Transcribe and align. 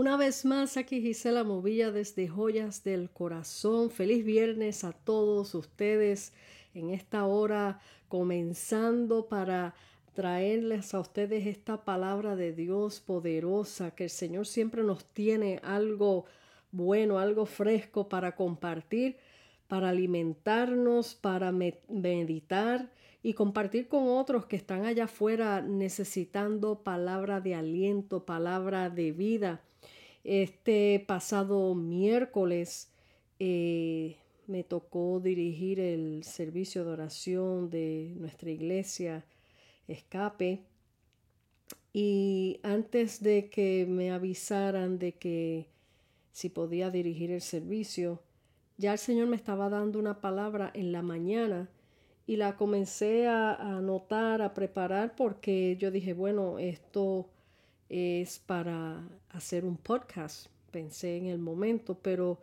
Una 0.00 0.16
vez 0.16 0.46
más, 0.46 0.78
aquí 0.78 1.02
Gisela 1.02 1.44
Movilla 1.44 1.90
desde 1.90 2.26
Joyas 2.26 2.82
del 2.82 3.10
Corazón. 3.10 3.90
Feliz 3.90 4.24
viernes 4.24 4.82
a 4.82 4.92
todos 4.92 5.54
ustedes 5.54 6.32
en 6.72 6.88
esta 6.88 7.26
hora, 7.26 7.80
comenzando 8.08 9.28
para 9.28 9.74
traerles 10.14 10.94
a 10.94 11.00
ustedes 11.00 11.46
esta 11.46 11.84
palabra 11.84 12.34
de 12.34 12.54
Dios 12.54 12.98
poderosa, 13.00 13.90
que 13.90 14.04
el 14.04 14.10
Señor 14.10 14.46
siempre 14.46 14.82
nos 14.82 15.04
tiene 15.04 15.60
algo 15.62 16.24
bueno, 16.72 17.18
algo 17.18 17.44
fresco 17.44 18.08
para 18.08 18.34
compartir, 18.34 19.18
para 19.68 19.90
alimentarnos, 19.90 21.14
para 21.14 21.52
meditar 21.52 22.90
y 23.22 23.34
compartir 23.34 23.86
con 23.86 24.08
otros 24.08 24.46
que 24.46 24.56
están 24.56 24.86
allá 24.86 25.04
afuera 25.04 25.60
necesitando 25.60 26.82
palabra 26.84 27.42
de 27.42 27.54
aliento, 27.54 28.24
palabra 28.24 28.88
de 28.88 29.12
vida. 29.12 29.60
Este 30.24 31.02
pasado 31.06 31.74
miércoles 31.74 32.90
eh, 33.38 34.16
me 34.46 34.64
tocó 34.64 35.20
dirigir 35.20 35.80
el 35.80 36.24
servicio 36.24 36.84
de 36.84 36.90
oración 36.90 37.70
de 37.70 38.14
nuestra 38.18 38.50
iglesia 38.50 39.24
Escape. 39.88 40.62
Y 41.92 42.60
antes 42.62 43.22
de 43.22 43.48
que 43.48 43.86
me 43.88 44.12
avisaran 44.12 44.98
de 44.98 45.12
que 45.12 45.66
si 46.32 46.48
podía 46.48 46.90
dirigir 46.90 47.30
el 47.30 47.40
servicio, 47.40 48.20
ya 48.76 48.92
el 48.92 48.98
Señor 48.98 49.26
me 49.26 49.36
estaba 49.36 49.68
dando 49.68 49.98
una 49.98 50.20
palabra 50.20 50.70
en 50.74 50.92
la 50.92 51.02
mañana 51.02 51.68
y 52.26 52.36
la 52.36 52.56
comencé 52.56 53.26
a, 53.26 53.54
anotar, 53.54 54.40
a 54.40 54.54
preparar 54.54 55.16
porque 55.16 55.76
yo 55.78 55.90
dije, 55.90 56.12
bueno, 56.12 56.58
esto 56.58 57.28
es 57.90 58.38
para 58.38 59.06
hacer 59.30 59.64
un 59.64 59.76
podcast, 59.76 60.46
pensé 60.70 61.16
en 61.16 61.26
el 61.26 61.38
momento, 61.38 61.98
pero 62.00 62.38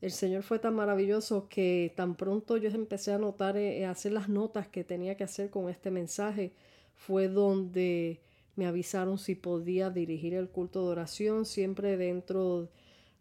el 0.00 0.10
Señor 0.10 0.42
fue 0.42 0.58
tan 0.58 0.74
maravilloso 0.74 1.48
que 1.48 1.92
tan 1.96 2.16
pronto 2.16 2.56
yo 2.56 2.68
empecé 2.70 3.12
a 3.12 3.18
notar, 3.18 3.56
eh, 3.56 3.86
a 3.86 3.92
hacer 3.92 4.12
las 4.12 4.28
notas 4.28 4.66
que 4.66 4.82
tenía 4.82 5.16
que 5.16 5.24
hacer 5.24 5.48
con 5.48 5.70
este 5.70 5.90
mensaje, 5.90 6.52
fue 6.96 7.28
donde 7.28 8.20
me 8.56 8.66
avisaron 8.66 9.16
si 9.18 9.36
podía 9.36 9.90
dirigir 9.90 10.34
el 10.34 10.48
culto 10.48 10.84
de 10.84 10.90
oración, 10.90 11.46
siempre 11.46 11.96
dentro 11.96 12.68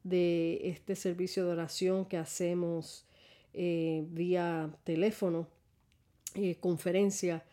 de 0.03 0.59
este 0.63 0.95
servicio 0.95 1.45
de 1.45 1.51
oración 1.51 2.05
que 2.05 2.17
hacemos 2.17 3.05
eh, 3.53 4.05
vía 4.09 4.69
teléfono, 4.83 5.47
eh, 6.33 6.55
conferencia. 6.59 7.43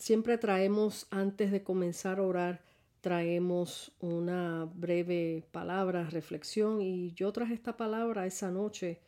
Siempre 0.00 0.38
traemos, 0.38 1.06
antes 1.10 1.52
de 1.52 1.62
comenzar 1.62 2.20
a 2.20 2.22
orar, 2.22 2.62
traemos 3.02 3.92
una 4.00 4.66
breve 4.74 5.44
palabra, 5.52 6.08
reflexión, 6.08 6.80
y 6.80 7.12
yo 7.12 7.30
traje 7.32 7.52
esta 7.52 7.76
palabra 7.76 8.24
esa 8.24 8.50
noche 8.50 9.02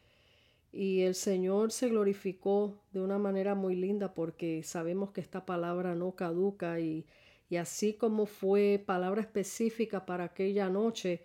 y 0.70 1.00
el 1.00 1.14
Señor 1.14 1.72
se 1.72 1.88
glorificó 1.88 2.82
de 2.92 3.00
una 3.00 3.16
manera 3.16 3.54
muy 3.54 3.74
linda 3.74 4.12
porque 4.12 4.62
sabemos 4.64 5.12
que 5.12 5.22
esta 5.22 5.46
palabra 5.46 5.94
no 5.94 6.14
caduca 6.14 6.78
y, 6.78 7.06
y 7.48 7.56
así 7.56 7.94
como 7.94 8.26
fue 8.26 8.82
palabra 8.84 9.22
específica 9.22 10.04
para 10.04 10.24
aquella 10.24 10.68
noche, 10.68 11.22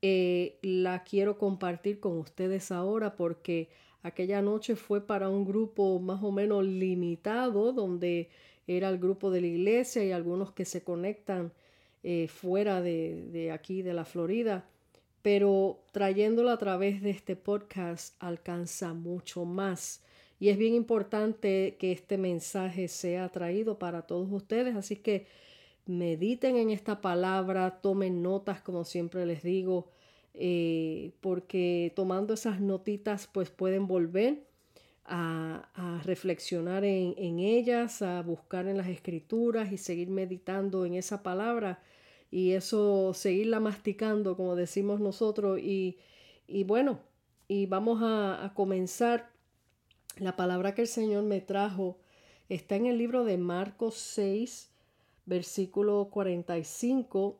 eh, 0.00 0.58
la 0.62 1.04
quiero 1.04 1.36
compartir 1.36 2.00
con 2.00 2.16
ustedes 2.16 2.72
ahora 2.72 3.16
porque 3.16 3.68
aquella 4.02 4.40
noche 4.40 4.76
fue 4.76 5.06
para 5.06 5.28
un 5.28 5.44
grupo 5.44 6.00
más 6.00 6.22
o 6.22 6.32
menos 6.32 6.64
limitado 6.64 7.74
donde 7.74 8.30
era 8.66 8.88
el 8.88 8.98
grupo 8.98 9.30
de 9.30 9.40
la 9.40 9.46
iglesia 9.46 10.04
y 10.04 10.12
algunos 10.12 10.52
que 10.52 10.64
se 10.64 10.82
conectan 10.82 11.52
eh, 12.02 12.28
fuera 12.28 12.80
de, 12.80 13.50
aquí, 13.52 13.82
de 13.82 13.94
la 13.94 14.04
Florida, 14.04 14.64
pero 15.22 15.80
trayéndolo 15.92 16.50
a 16.50 16.58
través 16.58 17.02
de 17.02 17.10
este 17.10 17.36
podcast 17.36 18.14
alcanza 18.20 18.92
mucho 18.92 19.44
más. 19.44 20.02
Y 20.38 20.50
es 20.50 20.58
bien 20.58 20.74
importante 20.74 21.76
que 21.78 21.92
este 21.92 22.18
mensaje 22.18 22.88
sea 22.88 23.30
traído 23.30 23.78
para 23.78 24.02
todos 24.02 24.30
ustedes, 24.30 24.76
así 24.76 24.96
que 24.96 25.26
mediten 25.86 26.56
en 26.56 26.70
esta 26.70 27.00
palabra, 27.00 27.80
tomen 27.80 28.22
notas, 28.22 28.60
como 28.60 28.84
siempre 28.84 29.24
les 29.24 29.42
digo, 29.42 29.88
eh, 30.34 31.12
porque 31.20 31.92
tomando 31.94 32.34
esas 32.34 32.60
notitas 32.60 33.28
pues 33.32 33.50
pueden 33.50 33.86
volver 33.86 34.42
a, 35.06 36.00
reflexionar 36.04 36.84
en, 36.84 37.38
ellas, 37.38 38.02
a 38.02 38.22
buscar 38.22 38.66
en 38.66 38.76
las 38.76 38.88
escrituras 38.88 39.72
y 39.72 39.78
seguir 39.78 40.10
meditando 40.10 40.84
en 40.84 40.94
esa 40.94 41.22
palabra 41.22 41.82
y 42.30 42.52
eso 42.52 43.14
seguirla 43.14 43.60
masticando, 43.60 44.36
como 44.36 44.56
decimos 44.56 45.00
nosotros. 45.00 45.58
Y, 45.60 45.98
bueno, 46.66 47.00
y 47.48 47.66
vamos 47.66 48.02
a, 48.02 48.44
a 48.44 48.54
comenzar. 48.54 49.32
La 50.18 50.36
palabra 50.36 50.74
que 50.74 50.82
el 50.82 50.88
Señor 50.88 51.24
me 51.24 51.40
trajo 51.40 51.98
está 52.48 52.76
en 52.76 52.86
el 52.86 52.98
libro 52.98 53.24
de 53.24 53.36
Marcos 53.36 53.96
6, 53.96 54.70
versículo 55.26 56.08
45 56.10 57.38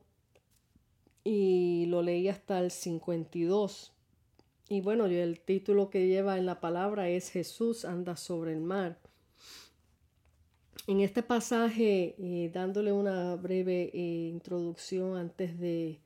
y 1.25 1.87
lo 1.87 2.03
leí 2.03 2.29
hasta 2.29 2.61
el 2.61 2.71
52. 2.71 3.94
Y 4.69 4.81
bueno, 4.81 5.05
el 5.05 5.41
título 5.41 5.91
que 5.91 6.07
lleva 6.07 6.39
en 6.39 6.47
la 6.47 6.59
palabra 6.59 7.11
es 7.11 7.31
Jesús 7.31 7.85
anda 7.85 8.17
sobre 8.17 8.53
el 8.53 8.61
mar. 8.61 8.99
En 10.87 11.01
este 11.01 11.23
pasaje, 11.23 12.15
eh, 12.19 12.51
dándole 12.53 12.91
una 12.91 13.37
breve 13.37 13.91
eh, 13.93 14.29
introducción 14.31 15.17
antes 15.17 15.59
de 15.59 16.01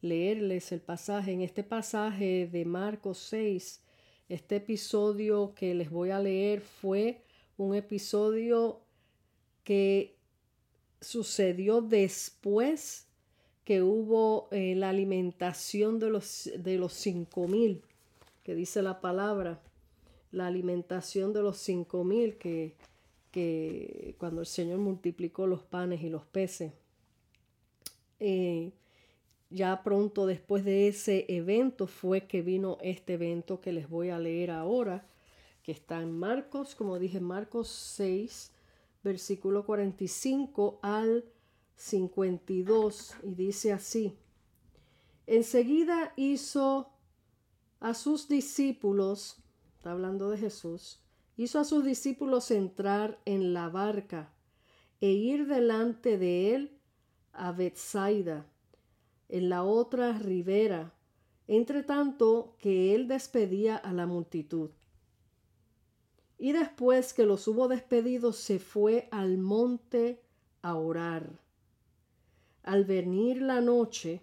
leerles 0.00 0.70
el 0.70 0.80
pasaje, 0.80 1.32
en 1.32 1.42
este 1.42 1.64
pasaje 1.64 2.46
de 2.46 2.64
Marcos 2.64 3.18
6, 3.18 3.80
este 4.28 4.56
episodio 4.56 5.52
que 5.56 5.74
les 5.74 5.90
voy 5.90 6.10
a 6.10 6.20
leer 6.20 6.60
fue 6.60 7.24
un 7.56 7.74
episodio 7.74 8.80
que 9.64 10.16
sucedió 11.00 11.80
después 11.80 13.08
que 13.64 13.82
hubo 13.82 14.48
eh, 14.52 14.74
la 14.76 14.90
alimentación 14.90 15.98
de 15.98 16.10
los, 16.10 16.48
de 16.58 16.78
los 16.78 16.92
cinco 16.92 17.48
mil 17.48 17.82
que 18.48 18.54
dice 18.54 18.80
la 18.80 19.02
palabra, 19.02 19.60
la 20.32 20.46
alimentación 20.46 21.34
de 21.34 21.42
los 21.42 21.58
cinco 21.58 22.02
mil, 22.02 22.38
que, 22.38 22.76
que 23.30 24.14
cuando 24.16 24.40
el 24.40 24.46
Señor 24.46 24.78
multiplicó 24.78 25.46
los 25.46 25.62
panes 25.62 26.02
y 26.02 26.08
los 26.08 26.24
peces. 26.24 26.72
Eh, 28.20 28.72
ya 29.50 29.82
pronto 29.82 30.24
después 30.24 30.64
de 30.64 30.88
ese 30.88 31.26
evento 31.28 31.86
fue 31.86 32.26
que 32.26 32.40
vino 32.40 32.78
este 32.80 33.12
evento 33.12 33.60
que 33.60 33.70
les 33.70 33.86
voy 33.86 34.08
a 34.08 34.18
leer 34.18 34.50
ahora, 34.50 35.06
que 35.62 35.72
está 35.72 36.00
en 36.00 36.18
Marcos, 36.18 36.74
como 36.74 36.98
dije, 36.98 37.20
Marcos 37.20 37.68
6, 37.68 38.50
versículo 39.04 39.66
45 39.66 40.78
al 40.80 41.22
52, 41.76 43.14
y 43.24 43.34
dice 43.34 43.74
así, 43.74 44.16
enseguida 45.26 46.14
hizo 46.16 46.94
a 47.80 47.94
sus 47.94 48.28
discípulos, 48.28 49.36
está 49.76 49.92
hablando 49.92 50.30
de 50.30 50.38
Jesús, 50.38 51.00
hizo 51.36 51.60
a 51.60 51.64
sus 51.64 51.84
discípulos 51.84 52.50
entrar 52.50 53.20
en 53.24 53.54
la 53.54 53.68
barca 53.68 54.32
e 55.00 55.10
ir 55.10 55.46
delante 55.46 56.18
de 56.18 56.54
él 56.54 56.78
a 57.32 57.52
Bethsaida, 57.52 58.46
en 59.28 59.48
la 59.48 59.62
otra 59.62 60.12
ribera, 60.18 60.92
entre 61.46 61.82
tanto 61.84 62.56
que 62.58 62.94
él 62.94 63.06
despedía 63.06 63.76
a 63.76 63.92
la 63.92 64.06
multitud. 64.06 64.70
Y 66.36 66.52
después 66.52 67.14
que 67.14 67.26
los 67.26 67.46
hubo 67.46 67.68
despedido, 67.68 68.32
se 68.32 68.58
fue 68.58 69.08
al 69.10 69.38
monte 69.38 70.22
a 70.62 70.74
orar. 70.74 71.40
Al 72.64 72.84
venir 72.84 73.40
la 73.40 73.60
noche, 73.60 74.22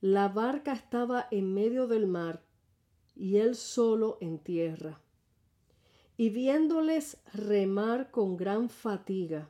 la 0.00 0.28
barca 0.28 0.72
estaba 0.72 1.28
en 1.30 1.54
medio 1.54 1.86
del 1.86 2.06
mar 2.06 2.42
y 3.14 3.36
él 3.36 3.54
solo 3.54 4.18
en 4.20 4.38
tierra. 4.38 5.00
Y 6.16 6.30
viéndoles 6.30 7.18
remar 7.32 8.10
con 8.10 8.36
gran 8.36 8.68
fatiga, 8.68 9.48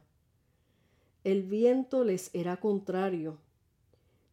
el 1.25 1.43
viento 1.45 2.05
les 2.05 2.31
era 2.35 2.59
contrario. 2.59 3.39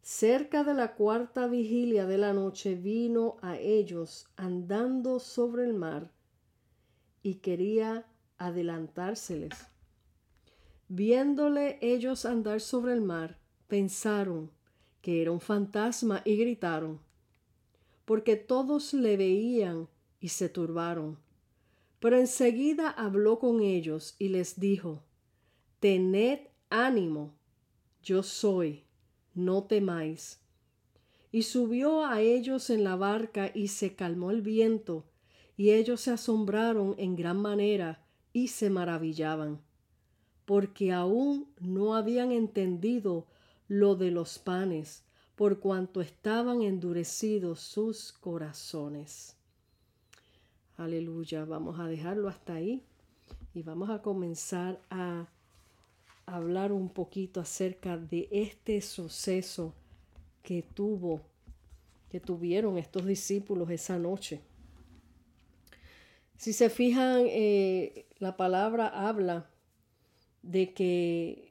Cerca 0.01 0.63
de 0.63 0.73
la 0.73 0.95
cuarta 0.95 1.47
vigilia 1.47 2.07
de 2.07 2.17
la 2.17 2.33
noche 2.33 2.75
vino 2.75 3.37
a 3.41 3.57
ellos 3.57 4.27
andando 4.37 5.19
sobre 5.19 5.65
el 5.65 5.73
mar 5.73 6.11
y 7.21 7.35
quería 7.35 8.07
adelantárseles. 8.37 9.53
Viéndole 10.87 11.77
ellos 11.81 12.25
andar 12.25 12.61
sobre 12.61 12.93
el 12.93 13.01
mar, 13.01 13.37
pensaron 13.67 14.49
que 15.01 15.21
era 15.21 15.31
un 15.31 15.41
fantasma 15.41 16.21
y 16.25 16.37
gritaron 16.37 16.99
porque 18.09 18.37
todos 18.37 18.95
le 18.95 19.17
veían 19.17 19.87
y 20.19 20.29
se 20.29 20.49
turbaron. 20.49 21.19
Pero 21.99 22.17
enseguida 22.17 22.89
habló 22.89 23.37
con 23.37 23.61
ellos 23.61 24.15
y 24.17 24.29
les 24.29 24.59
dijo, 24.59 25.03
Tened 25.79 26.39
ánimo, 26.71 27.35
yo 28.01 28.23
soy, 28.23 28.83
no 29.35 29.65
temáis. 29.65 30.39
Y 31.31 31.43
subió 31.43 32.03
a 32.03 32.19
ellos 32.19 32.71
en 32.71 32.83
la 32.83 32.95
barca 32.95 33.51
y 33.53 33.67
se 33.67 33.93
calmó 33.93 34.31
el 34.31 34.41
viento, 34.41 35.05
y 35.55 35.69
ellos 35.69 36.01
se 36.01 36.09
asombraron 36.09 36.95
en 36.97 37.15
gran 37.15 37.39
manera 37.39 38.03
y 38.33 38.47
se 38.47 38.71
maravillaban, 38.71 39.61
porque 40.45 40.91
aún 40.93 41.53
no 41.59 41.93
habían 41.93 42.31
entendido 42.31 43.27
lo 43.67 43.95
de 43.95 44.09
los 44.09 44.39
panes, 44.39 45.03
por 45.39 45.61
cuanto 45.61 46.01
estaban 46.01 46.63
endurecidos 46.63 47.61
sus 47.61 48.11
corazones. 48.11 49.37
Aleluya, 50.75 51.45
vamos 51.45 51.79
a 51.79 51.87
dejarlo 51.87 52.27
hasta 52.27 52.55
ahí 52.55 52.83
y 53.53 53.63
vamos 53.63 53.89
a 53.89 54.01
comenzar 54.01 54.81
a 54.89 55.29
hablar 56.25 56.73
un 56.73 56.89
poquito 56.89 57.39
acerca 57.39 57.97
de 57.97 58.27
este 58.33 58.81
suceso 58.81 59.73
que 60.43 60.61
tuvo, 60.61 61.21
que 62.09 62.19
tuvieron 62.19 62.77
estos 62.77 63.05
discípulos 63.05 63.69
esa 63.69 63.97
noche. 63.97 64.41
Si 66.35 66.51
se 66.51 66.69
fijan, 66.69 67.21
eh, 67.27 68.07
la 68.17 68.35
palabra 68.35 68.89
habla 68.89 69.49
de 70.41 70.73
que 70.73 71.48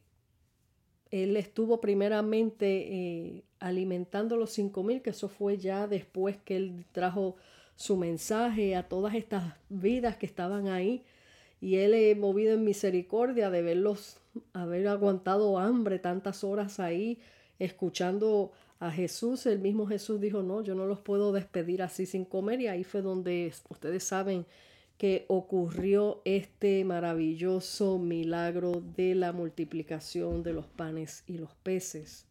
él 1.11 1.37
estuvo 1.37 1.81
primeramente 1.81 2.67
eh, 2.67 3.45
alimentando 3.61 4.37
los 4.37 4.51
cinco 4.51 4.83
mil, 4.83 5.03
que 5.03 5.11
eso 5.11 5.29
fue 5.29 5.57
ya 5.59 5.87
después 5.87 6.37
que 6.37 6.57
él 6.57 6.85
trajo 6.93 7.37
su 7.77 7.97
mensaje 7.97 8.77
a 8.77 8.89
todas 8.89 9.15
estas 9.15 9.55
vidas 9.69 10.17
que 10.17 10.27
estaban 10.27 10.69
ahí. 10.69 11.05
Y 11.61 11.77
él 11.77 11.95
he 11.95 12.15
movido 12.15 12.55
en 12.55 12.65
misericordia 12.65 13.51
de 13.51 13.63
verlos 13.63 14.19
haber 14.53 14.87
aguantado 14.89 15.59
hambre 15.59 15.99
tantas 15.99 16.45
horas 16.45 16.79
ahí, 16.79 17.19
escuchando 17.59 18.53
a 18.79 18.91
Jesús. 18.91 19.47
El 19.47 19.59
mismo 19.59 19.87
Jesús 19.87 20.21
dijo, 20.21 20.43
no, 20.43 20.63
yo 20.63 20.75
no 20.75 20.87
los 20.87 21.01
puedo 21.01 21.33
despedir 21.33 21.83
así 21.83 22.07
sin 22.07 22.25
comer. 22.25 22.61
Y 22.61 22.69
ahí 22.69 22.85
fue 22.85 23.03
donde 23.03 23.53
ustedes 23.69 24.05
saben 24.05 24.47
que 24.99 25.25
ocurrió 25.29 26.21
este 26.25 26.85
maravilloso 26.85 27.99
milagro 27.99 28.83
de 28.97 29.15
la 29.15 29.33
multiplicación 29.33 30.43
de 30.43 30.53
los 30.53 30.67
panes 30.67 31.23
y 31.29 31.39
los 31.39 31.55
peces. 31.55 32.27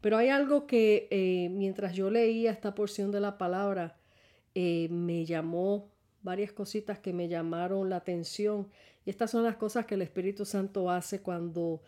Pero 0.00 0.16
hay 0.16 0.28
algo 0.28 0.66
que 0.66 1.08
eh, 1.10 1.48
mientras 1.50 1.94
yo 1.94 2.08
leía 2.08 2.52
esta 2.52 2.74
porción 2.74 3.10
de 3.10 3.20
la 3.20 3.36
palabra, 3.36 3.98
eh, 4.54 4.88
me 4.90 5.24
llamó 5.24 5.90
varias 6.22 6.52
cositas 6.52 7.00
que 7.00 7.12
me 7.12 7.28
llamaron 7.28 7.90
la 7.90 7.96
atención. 7.96 8.68
Y 9.04 9.10
estas 9.10 9.32
son 9.32 9.42
las 9.42 9.56
cosas 9.56 9.84
que 9.84 9.96
el 9.96 10.02
Espíritu 10.02 10.44
Santo 10.44 10.88
hace 10.88 11.20
cuando 11.20 11.82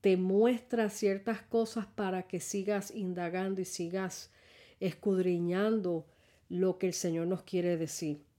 te 0.00 0.16
muestra 0.16 0.90
ciertas 0.90 1.42
cosas 1.42 1.86
para 1.86 2.22
que 2.22 2.38
sigas 2.38 2.92
indagando 2.92 3.60
y 3.60 3.64
sigas 3.64 4.30
escudriñando 4.78 6.06
lo 6.48 6.78
que 6.78 6.86
el 6.86 6.94
Señor 6.94 7.26
nos 7.26 7.42
quiere 7.42 7.76
decir. 7.76 8.29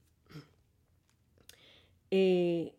Eh, 2.14 2.74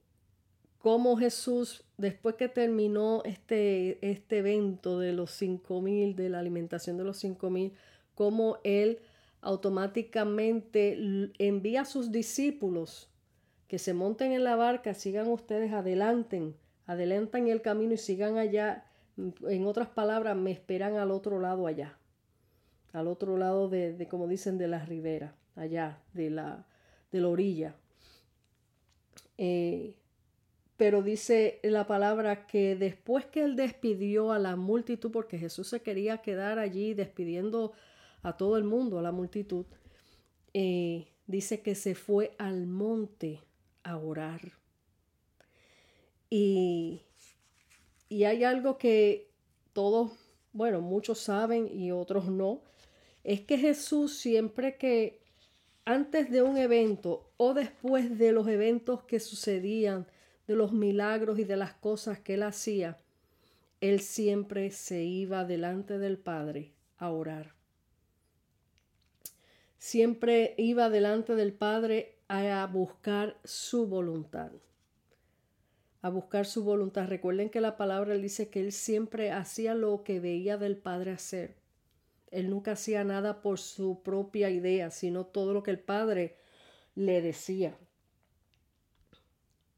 cómo 0.78 1.18
Jesús, 1.18 1.84
después 1.98 2.36
que 2.36 2.50
terminó 2.50 3.24
este, 3.26 3.98
este 4.08 4.38
evento 4.38 5.00
de 5.00 5.12
los 5.12 5.32
cinco 5.32 5.82
mil, 5.82 6.16
de 6.16 6.30
la 6.30 6.38
alimentación 6.38 6.98
de 6.98 7.04
los 7.04 7.18
cinco 7.18 7.50
mil, 7.50 7.74
cómo 8.14 8.60
Él 8.64 9.00
automáticamente 9.42 11.32
envía 11.40 11.82
a 11.82 11.86
sus 11.86 12.12
discípulos 12.12 13.10
que 13.68 13.80
se 13.80 13.96
monten 13.96 14.34
en 14.34 14.44
la 14.44 14.56
barca, 14.56 14.94
sigan 14.94 15.28
ustedes, 15.30 15.74
adelanten, 15.74 16.56
adelantan 16.86 17.48
el 17.48 17.64
camino 17.64 17.94
y 17.94 17.98
sigan 17.98 18.38
allá. 18.38 18.86
En 19.18 19.66
otras 19.66 19.88
palabras, 19.88 20.38
me 20.38 20.52
esperan 20.52 20.98
al 20.98 21.10
otro 21.10 21.40
lado 21.40 21.66
allá, 21.66 21.98
al 22.92 23.08
otro 23.08 23.36
lado 23.38 23.68
de, 23.68 23.94
de 23.94 24.08
como 24.08 24.28
dicen, 24.28 24.60
de 24.60 24.68
la 24.68 24.86
ribera, 24.86 25.34
allá, 25.56 26.04
de 26.14 26.30
la, 26.30 26.68
de 27.12 27.20
la 27.20 27.28
orilla. 27.30 27.76
Eh, 29.38 29.96
pero 30.78 31.02
dice 31.02 31.60
la 31.64 31.88
palabra 31.88 32.46
que 32.48 32.76
después 32.76 33.26
que 33.26 33.44
él 33.44 33.56
despidió 33.56 34.32
a 34.32 34.40
la 34.40 34.56
multitud, 34.56 35.12
porque 35.12 35.38
Jesús 35.38 35.70
se 35.70 35.82
quería 35.82 36.20
quedar 36.20 36.60
allí 36.60 36.94
despidiendo 36.94 37.74
a 38.22 38.38
todo 38.38 38.58
el 38.58 38.64
mundo, 38.64 39.00
a 39.00 39.02
la 39.02 39.12
multitud, 39.12 39.66
eh, 40.54 41.08
dice 41.28 41.62
que 41.62 41.76
se 41.76 41.96
fue 41.96 42.36
al 42.38 42.68
monte 42.68 43.42
a 43.84 43.98
orar. 43.98 44.42
Y, 46.30 47.04
y 48.10 48.24
hay 48.24 48.44
algo 48.44 48.78
que 48.78 49.30
todos, 49.74 50.12
bueno, 50.52 50.82
muchos 50.82 51.20
saben 51.20 51.70
y 51.72 51.92
otros 51.92 52.26
no, 52.28 52.62
es 53.24 53.42
que 53.42 53.58
Jesús 53.58 54.18
siempre 54.18 54.78
que 54.78 55.23
antes 55.86 56.32
de 56.32 56.42
un 56.42 56.58
evento 56.58 57.32
o 57.38 57.54
después 57.54 58.18
de 58.18 58.32
los 58.32 58.48
eventos 58.48 59.04
que 59.04 59.20
sucedían, 59.20 60.08
de 60.48 60.56
los 60.56 60.74
milagros 60.74 61.40
y 61.40 61.44
de 61.44 61.58
las 61.58 61.74
cosas 61.74 62.20
que 62.20 62.36
él 62.36 62.44
hacía, 62.44 62.98
él 63.82 64.00
siempre 64.00 64.72
se 64.72 65.04
iba 65.04 65.46
delante 65.46 65.98
del 65.98 66.18
Padre 66.18 66.72
a 66.98 67.10
orar. 67.10 67.54
Siempre 69.78 70.56
iba 70.58 70.90
delante 70.90 71.36
del 71.36 71.54
Padre 71.54 72.16
a 72.30 72.66
buscar 72.68 73.38
su 73.44 73.88
voluntad. 73.88 74.52
A 76.02 76.10
buscar 76.10 76.46
su 76.46 76.64
voluntad. 76.64 77.08
Recuerden 77.08 77.50
que 77.50 77.60
la 77.60 77.76
palabra 77.76 78.16
dice 78.16 78.50
que 78.50 78.62
él 78.62 78.72
siempre 78.72 79.32
hacía 79.32 79.76
lo 79.76 80.04
que 80.04 80.20
veía 80.22 80.58
del 80.58 80.78
Padre 80.78 81.12
hacer. 81.12 81.63
Él 82.34 82.50
nunca 82.50 82.72
hacía 82.72 83.04
nada 83.04 83.42
por 83.42 83.60
su 83.60 84.02
propia 84.02 84.50
idea, 84.50 84.90
sino 84.90 85.26
todo 85.26 85.54
lo 85.54 85.64
que 85.64 85.72
el 85.72 85.80
Padre 85.80 86.36
le 86.96 87.22
decía. 87.22 87.78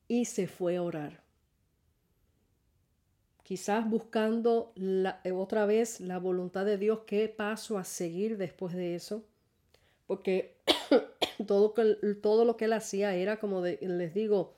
Y 0.07 0.25
se 0.25 0.47
fue 0.47 0.77
a 0.77 0.83
orar. 0.83 1.23
Quizás 3.43 3.87
buscando 3.87 4.73
eh, 5.23 5.31
otra 5.31 5.65
vez 5.65 5.99
la 5.99 6.17
voluntad 6.17 6.65
de 6.65 6.77
Dios, 6.77 7.01
qué 7.05 7.29
paso 7.29 7.77
a 7.77 7.83
seguir 7.83 8.37
después 8.37 8.73
de 8.73 8.95
eso. 8.95 9.25
Porque 10.07 10.57
todo, 11.47 11.73
todo 12.21 12.45
lo 12.45 12.57
que 12.57 12.65
él 12.65 12.73
hacía 12.73 13.15
era, 13.15 13.39
como 13.39 13.61
les 13.61 14.13
digo, 14.13 14.55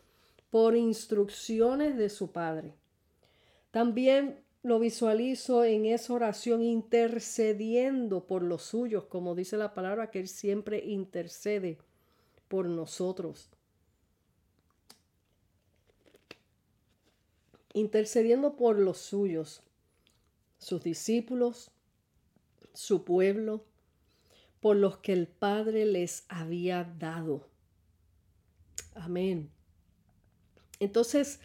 por 0.50 0.76
instrucciones 0.76 1.98
de 1.98 2.10
su 2.10 2.32
Padre. 2.32 2.76
También 3.72 4.47
lo 4.68 4.80
visualizo 4.80 5.64
en 5.64 5.86
esa 5.86 6.14
oración 6.14 6.62
intercediendo 6.62 8.26
por 8.26 8.44
los 8.44 8.64
suyos, 8.64 9.06
como 9.06 9.36
dice 9.36 9.58
la 9.58 9.74
palabra, 9.74 10.12
que 10.12 10.20
Él 10.20 10.28
siempre 10.28 10.84
intercede 10.86 11.78
por 12.48 12.66
nosotros. 12.66 13.50
Intercediendo 17.74 18.56
por 18.56 18.78
los 18.78 18.98
suyos, 18.98 19.62
sus 20.58 20.84
discípulos, 20.84 21.72
su 22.74 23.04
pueblo, 23.04 23.64
por 24.60 24.76
los 24.76 24.98
que 24.98 25.14
el 25.14 25.28
Padre 25.28 25.86
les 25.86 26.26
había 26.28 26.84
dado. 26.84 27.48
Amén. 28.96 29.50
Entonces, 30.80 31.40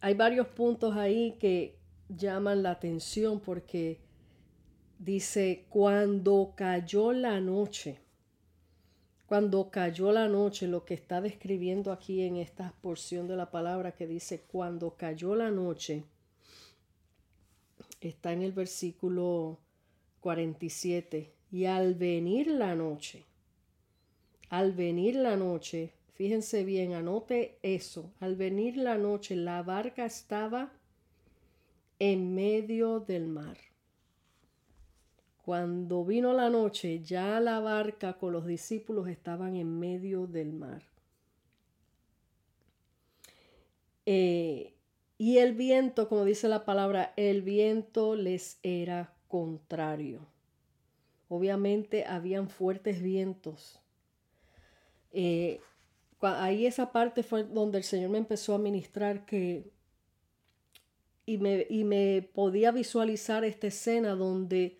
hay 0.00 0.14
varios 0.14 0.48
puntos 0.48 0.96
ahí 0.96 1.36
que, 1.40 1.77
llaman 2.08 2.62
la 2.62 2.72
atención 2.72 3.40
porque 3.40 4.00
dice, 4.98 5.66
cuando 5.68 6.52
cayó 6.56 7.12
la 7.12 7.40
noche, 7.40 8.00
cuando 9.26 9.70
cayó 9.70 10.10
la 10.10 10.26
noche, 10.26 10.66
lo 10.66 10.84
que 10.84 10.94
está 10.94 11.20
describiendo 11.20 11.92
aquí 11.92 12.22
en 12.22 12.36
esta 12.36 12.72
porción 12.80 13.28
de 13.28 13.36
la 13.36 13.50
palabra 13.50 13.92
que 13.92 14.06
dice, 14.06 14.44
cuando 14.50 14.96
cayó 14.96 15.34
la 15.34 15.50
noche, 15.50 16.04
está 18.00 18.32
en 18.32 18.42
el 18.42 18.52
versículo 18.52 19.58
47, 20.20 21.34
y 21.50 21.66
al 21.66 21.94
venir 21.94 22.48
la 22.48 22.74
noche, 22.74 23.26
al 24.48 24.72
venir 24.72 25.16
la 25.16 25.36
noche, 25.36 25.92
fíjense 26.14 26.64
bien, 26.64 26.94
anote 26.94 27.58
eso, 27.62 28.14
al 28.20 28.34
venir 28.34 28.78
la 28.78 28.96
noche, 28.96 29.36
la 29.36 29.62
barca 29.62 30.06
estaba 30.06 30.72
en 31.98 32.34
medio 32.34 33.00
del 33.00 33.26
mar. 33.26 33.58
Cuando 35.44 36.04
vino 36.04 36.34
la 36.34 36.50
noche, 36.50 37.00
ya 37.02 37.40
la 37.40 37.60
barca 37.60 38.18
con 38.18 38.32
los 38.32 38.46
discípulos 38.46 39.08
estaban 39.08 39.56
en 39.56 39.78
medio 39.78 40.26
del 40.26 40.52
mar. 40.52 40.82
Eh, 44.04 44.74
y 45.16 45.38
el 45.38 45.54
viento, 45.54 46.08
como 46.08 46.24
dice 46.24 46.48
la 46.48 46.64
palabra, 46.64 47.12
el 47.16 47.42
viento 47.42 48.14
les 48.14 48.58
era 48.62 49.12
contrario. 49.26 50.26
Obviamente 51.28 52.04
habían 52.04 52.48
fuertes 52.48 53.02
vientos. 53.02 53.80
Eh, 55.12 55.60
ahí 56.20 56.66
esa 56.66 56.92
parte 56.92 57.22
fue 57.22 57.44
donde 57.44 57.78
el 57.78 57.84
Señor 57.84 58.10
me 58.10 58.18
empezó 58.18 58.54
a 58.54 58.58
ministrar 58.58 59.26
que 59.26 59.70
y, 61.28 61.36
me, 61.36 61.66
y 61.68 61.84
me 61.84 62.26
podía 62.32 62.72
visualizar 62.72 63.44
esta 63.44 63.66
escena 63.66 64.14
donde 64.14 64.78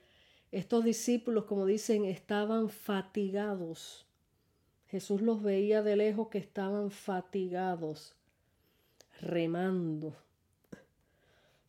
estos 0.51 0.83
discípulos, 0.83 1.45
como 1.45 1.67
dicen, 1.67 2.07
estaban 2.07 2.71
fatigados. 2.71 4.07
Jesús 4.87 5.21
los 5.21 5.43
veía 5.43 5.83
de 5.83 5.97
lejos 5.97 6.29
que 6.29 6.39
estaban 6.39 6.91
fatigados, 6.91 8.17
remando, 9.21 10.17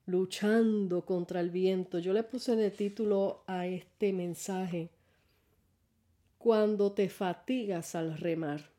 luchando 0.05 1.05
contra 1.05 1.41
el 1.41 1.49
viento. 1.49 1.99
Yo 1.99 2.13
le 2.13 2.23
puse 2.23 2.55
de 2.55 2.71
título 2.71 3.43
a 3.47 3.67
este 3.67 4.13
mensaje, 4.13 4.91
cuando 6.37 6.93
te 6.93 7.09
fatigas 7.09 7.95
al 7.95 8.17
remar. 8.17 8.78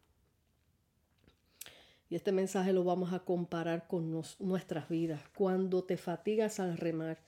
Y 2.11 2.17
este 2.17 2.33
mensaje 2.33 2.73
lo 2.73 2.83
vamos 2.83 3.13
a 3.13 3.21
comparar 3.21 3.87
con 3.87 4.11
nuestras 4.41 4.89
vidas, 4.89 5.23
cuando 5.33 5.85
te 5.85 5.97
fatigas 5.97 6.59
al 6.59 6.77
remar. 6.77 7.21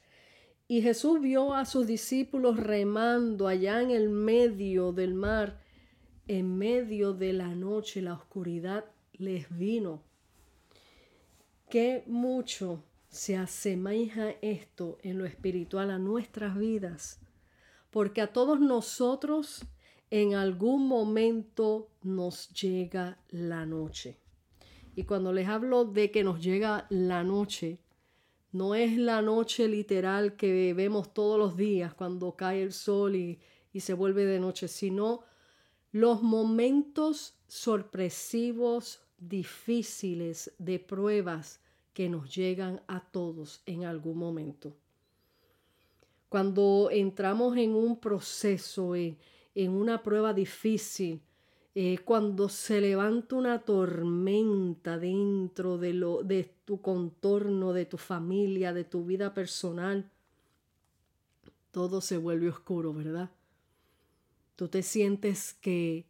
Y 0.67 0.83
Jesús 0.83 1.21
vio 1.21 1.55
a 1.55 1.65
sus 1.67 1.87
discípulos 1.87 2.57
remando 2.57 3.47
allá 3.47 3.81
en 3.81 3.93
el 3.93 4.09
medio 4.09 4.93
del 4.93 5.15
mar, 5.15 5.61
en 6.27 6.59
medio 6.59 7.13
de 7.13 7.33
la 7.33 7.55
noche, 7.55 8.03
la 8.03 8.15
oscuridad 8.15 8.85
les 9.13 9.57
vino. 9.57 10.03
Qué 11.71 12.03
mucho 12.07 12.83
se 13.09 13.37
asemeja 13.37 14.31
esto 14.43 14.99
en 15.03 15.17
lo 15.19 15.27
espiritual 15.27 15.93
a 15.93 15.99
nuestras 15.99 16.59
vidas, 16.59 17.21
porque 17.91 18.21
a 18.21 18.33
todos 18.33 18.59
nosotros 18.59 19.65
en 20.11 20.35
algún 20.35 20.89
momento 20.89 21.89
nos 22.03 22.49
llega 22.51 23.19
la 23.29 23.65
noche. 23.65 24.22
Y 24.95 25.05
cuando 25.05 25.33
les 25.33 25.49
hablo 25.49 25.85
de 25.85 26.11
que 26.11 26.23
nos 26.23 26.43
llega 26.43 26.87
la 26.91 27.25
noche, 27.25 27.79
no 28.53 28.75
es 28.75 28.99
la 28.99 29.23
noche 29.23 29.67
literal 29.67 30.37
que 30.37 30.75
vemos 30.75 31.15
todos 31.15 31.39
los 31.39 31.57
días 31.57 31.95
cuando 31.95 32.37
cae 32.37 32.63
el 32.63 32.73
sol 32.73 33.17
y, 33.17 33.41
se 33.81 33.95
vuelve 33.95 34.27
de 34.27 34.39
noche, 34.39 34.69
sino 34.69 35.23
los 35.93 36.23
momentos 36.23 37.39
sorpresivos, 37.49 39.01
difíciles, 39.17 40.53
de 40.59 40.79
pruebas 40.79 41.61
que 41.95 42.11
nos 42.11 42.35
llegan 42.35 42.83
a 42.87 43.01
todos 43.01 43.63
en 43.65 43.85
algún 43.85 44.19
momento. 44.19 44.77
Cuando 46.29 46.91
entramos 46.91 47.57
en 47.57 47.75
un 47.75 47.99
proceso, 47.99 48.95
en, 48.95 49.17
en 49.55 49.71
una 49.71 50.03
prueba 50.03 50.35
difícil, 50.35 51.23
eh, 51.75 51.99
cuando 52.05 52.49
se 52.49 52.81
levanta 52.81 53.37
una 53.37 53.61
tormenta 53.61 54.99
dentro 54.99 55.79
de, 55.79 55.95
lo, 55.95 56.23
de 56.23 56.45
tu 56.65 56.81
contorno, 56.83 57.73
de 57.73 57.87
tu 57.87 57.97
familia, 57.97 58.73
de 58.73 58.85
tu 58.85 59.05
vida 59.05 59.33
personal, 59.33 60.11
todo 61.71 62.01
se 62.03 62.19
vuelve 62.19 62.51
oscuro, 62.51 62.93
¿verdad? 62.93 63.31
Tú 64.57 64.69
te 64.69 64.83
sientes 64.83 65.55
que 65.55 66.05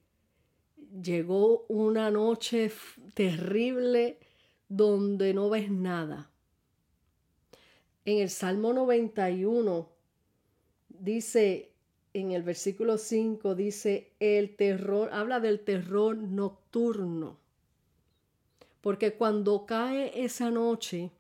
llegó 1.01 1.65
una 1.69 2.11
noche 2.11 2.73
terrible 3.15 4.19
donde 4.69 5.33
no 5.33 5.49
ves 5.49 5.71
nada. 5.71 6.31
En 8.05 8.19
el 8.19 8.31
Salmo 8.31 8.73
91 8.73 9.89
dice, 10.89 11.72
en 12.15 12.33
el 12.33 12.43
versículo 12.43 12.99
5 12.99 13.55
dice, 13.55 14.11
el 14.21 14.55
terror, 14.55 15.11
habla 15.13 15.41
del 15.41 15.61
terror 15.61 16.17
nocturno. 16.17 17.39
Porque 18.81 19.15
cuando 19.15 19.65
cae 19.65 20.25
esa 20.25 20.51
noche, 20.51 21.11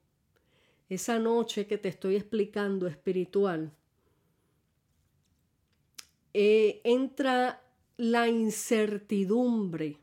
esa 0.89 1.19
noche 1.19 1.67
que 1.67 1.79
te 1.79 1.89
estoy 1.89 2.17
explicando 2.17 2.87
espiritual, 2.87 3.73
eh, 6.35 6.81
entra 6.85 7.63
la 7.97 8.29
incertidumbre, 8.29 9.99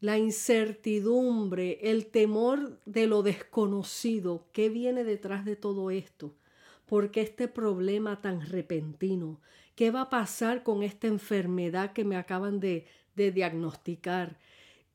la 0.00 0.18
incertidumbre, 0.18 1.78
el 1.82 2.06
temor 2.06 2.80
de 2.86 3.06
lo 3.06 3.22
desconocido. 3.22 4.44
¿Qué 4.52 4.68
viene 4.68 5.04
detrás 5.04 5.44
de 5.44 5.54
todo 5.54 5.90
esto? 5.90 6.32
¿Por 6.92 7.10
qué 7.10 7.22
este 7.22 7.48
problema 7.48 8.20
tan 8.20 8.42
repentino? 8.42 9.40
¿Qué 9.74 9.90
va 9.90 10.02
a 10.02 10.10
pasar 10.10 10.62
con 10.62 10.82
esta 10.82 11.06
enfermedad 11.06 11.94
que 11.94 12.04
me 12.04 12.16
acaban 12.16 12.60
de, 12.60 12.86
diagnosticar? 13.16 14.36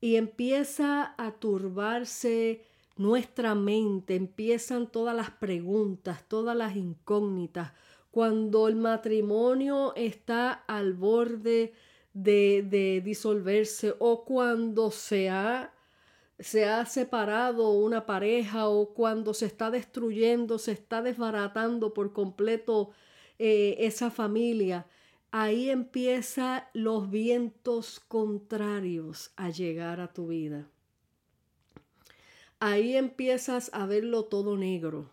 Y 0.00 0.14
empieza 0.14 1.16
a 1.18 1.32
turbarse 1.32 2.64
nuestra 2.96 3.56
mente, 3.56 4.14
empiezan 4.14 4.86
todas 4.86 5.16
las 5.16 5.32
preguntas, 5.32 6.22
todas 6.28 6.56
las 6.56 6.76
incógnitas. 6.76 7.72
Cuando 8.12 8.68
el 8.68 8.76
matrimonio 8.76 9.92
está 9.96 10.52
al 10.52 10.92
borde 10.92 11.72
de, 12.14 12.62
de 12.62 13.02
disolverse 13.04 13.96
o 13.98 14.24
cuando 14.24 14.92
se 14.92 15.30
ha 15.30 15.74
se 16.38 16.66
ha 16.66 16.86
separado 16.86 17.72
una 17.72 18.06
pareja 18.06 18.68
o 18.68 18.94
cuando 18.94 19.34
se 19.34 19.46
está 19.46 19.70
destruyendo, 19.70 20.58
se 20.58 20.72
está 20.72 21.02
desbaratando 21.02 21.94
por 21.94 22.12
completo 22.12 22.90
eh, 23.38 23.76
esa 23.80 24.10
familia, 24.10 24.86
ahí 25.30 25.70
empiezan 25.70 26.64
los 26.74 27.10
vientos 27.10 28.00
contrarios 28.00 29.32
a 29.36 29.50
llegar 29.50 30.00
a 30.00 30.12
tu 30.12 30.28
vida. 30.28 30.68
Ahí 32.60 32.96
empiezas 32.96 33.70
a 33.72 33.86
verlo 33.86 34.24
todo 34.24 34.56
negro. 34.56 35.10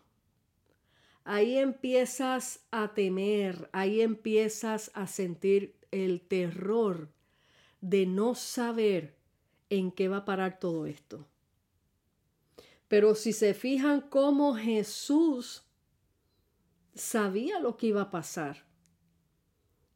Ahí 1.24 1.58
empiezas 1.58 2.64
a 2.70 2.94
temer, 2.94 3.68
ahí 3.72 4.00
empiezas 4.00 4.92
a 4.94 5.08
sentir 5.08 5.74
el 5.90 6.20
terror 6.20 7.08
de 7.80 8.06
no 8.06 8.36
saber 8.36 9.15
en 9.70 9.90
qué 9.90 10.08
va 10.08 10.18
a 10.18 10.24
parar 10.24 10.58
todo 10.58 10.86
esto. 10.86 11.26
Pero 12.88 13.14
si 13.14 13.32
se 13.32 13.54
fijan 13.54 14.00
cómo 14.00 14.54
Jesús 14.54 15.64
sabía 16.94 17.60
lo 17.60 17.76
que 17.76 17.88
iba 17.88 18.02
a 18.02 18.10
pasar. 18.10 18.64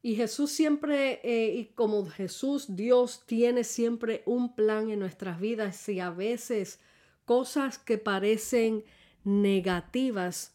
Y 0.03 0.15
Jesús 0.17 0.51
siempre, 0.51 1.21
eh, 1.23 1.55
y 1.55 1.67
como 1.67 2.07
Jesús, 2.07 2.75
Dios 2.75 3.25
tiene 3.27 3.65
siempre 3.65 4.23
un 4.25 4.55
plan 4.55 4.91
en 4.91 4.99
nuestras 4.99 5.41
vidas 5.41 5.89
y 5.89 6.01
a 6.01 6.11
veces 6.11 6.81
cosas 7.27 7.79
que 7.79 7.99
parecen 7.99 8.85
negativas 9.25 10.55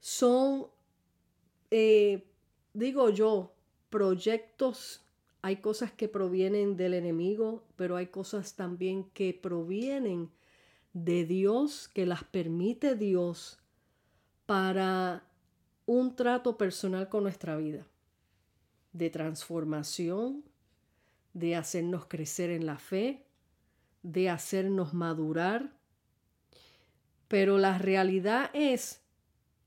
son, 0.00 0.66
eh, 1.70 2.30
digo 2.74 3.08
yo, 3.08 3.54
proyectos 3.88 5.03
hay 5.44 5.58
cosas 5.58 5.92
que 5.92 6.08
provienen 6.08 6.78
del 6.78 6.94
enemigo, 6.94 7.66
pero 7.76 7.96
hay 7.96 8.06
cosas 8.06 8.56
también 8.56 9.04
que 9.10 9.34
provienen 9.34 10.30
de 10.94 11.26
Dios, 11.26 11.86
que 11.86 12.06
las 12.06 12.24
permite 12.24 12.96
Dios 12.96 13.58
para 14.46 15.22
un 15.84 16.16
trato 16.16 16.56
personal 16.56 17.10
con 17.10 17.24
nuestra 17.24 17.58
vida, 17.58 17.86
de 18.94 19.10
transformación, 19.10 20.44
de 21.34 21.56
hacernos 21.56 22.06
crecer 22.06 22.48
en 22.48 22.64
la 22.64 22.78
fe, 22.78 23.26
de 24.02 24.30
hacernos 24.30 24.94
madurar. 24.94 25.76
Pero 27.28 27.58
la 27.58 27.76
realidad 27.76 28.50
es 28.54 29.02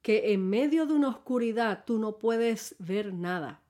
que 0.02 0.34
en 0.34 0.50
medio 0.50 0.88
de 0.88 0.94
una 0.94 1.10
oscuridad 1.10 1.84
tú 1.86 2.00
no 2.00 2.18
puedes 2.18 2.76
ver 2.80 3.14
nada 3.14 3.62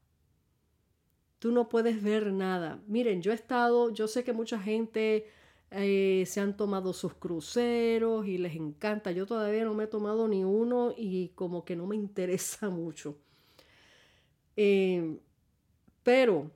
tú 1.40 1.52
no 1.52 1.70
puedes 1.70 2.02
ver 2.02 2.32
nada. 2.34 2.82
Miren, 2.88 3.22
yo 3.22 3.32
he 3.32 3.36
estado, 3.36 3.92
yo 3.92 4.08
sé 4.08 4.24
que 4.24 4.34
mucha 4.34 4.60
gente 4.60 5.28
eh, 5.72 6.24
se 6.28 6.40
han 6.40 6.56
tomado 6.56 6.94
sus 6.94 7.14
cruceros 7.14 8.28
y 8.28 8.38
les 8.38 8.56
encanta. 8.56 9.12
Yo 9.12 9.26
todavía 9.26 9.64
no 9.66 9.74
me 9.74 9.86
he 9.86 9.88
tomado 9.88 10.28
ni 10.28 10.44
uno 10.44 10.94
y 10.98 11.30
como 11.30 11.66
que 11.66 11.76
no 11.76 11.88
me 11.88 11.96
interesa 11.98 12.70
mucho. 12.70 13.18
Eh, 14.56 15.20
pero 16.04 16.52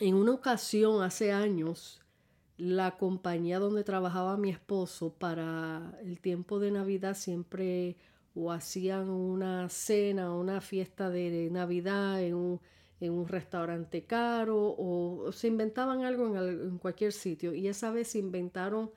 en 0.00 0.14
una 0.14 0.32
ocasión, 0.32 1.02
hace 1.02 1.32
años, 1.32 2.00
la 2.56 2.96
compañía 2.96 3.58
donde 3.58 3.84
trabajaba 3.84 4.36
mi 4.36 4.50
esposo 4.50 5.12
para 5.12 5.98
el 6.02 6.20
tiempo 6.20 6.58
de 6.58 6.70
Navidad 6.70 7.16
siempre 7.16 7.96
o 8.34 8.50
hacían 8.52 9.10
una 9.10 9.68
cena, 9.68 10.32
una 10.32 10.60
fiesta 10.60 11.10
de 11.10 11.48
Navidad 11.50 12.22
en 12.22 12.34
un 12.34 12.60
en 13.00 13.12
un 13.12 13.28
restaurante 13.28 14.04
caro 14.04 14.74
o, 14.78 15.32
se 15.32 15.48
inventaban 15.48 16.04
algo 16.04 16.26
en, 16.36 16.78
cualquier 16.78 17.12
sitio. 17.12 17.54
Y 17.54 17.68
esa 17.68 17.90
vez 17.90 18.08
se 18.08 18.18
inventaron 18.18 18.90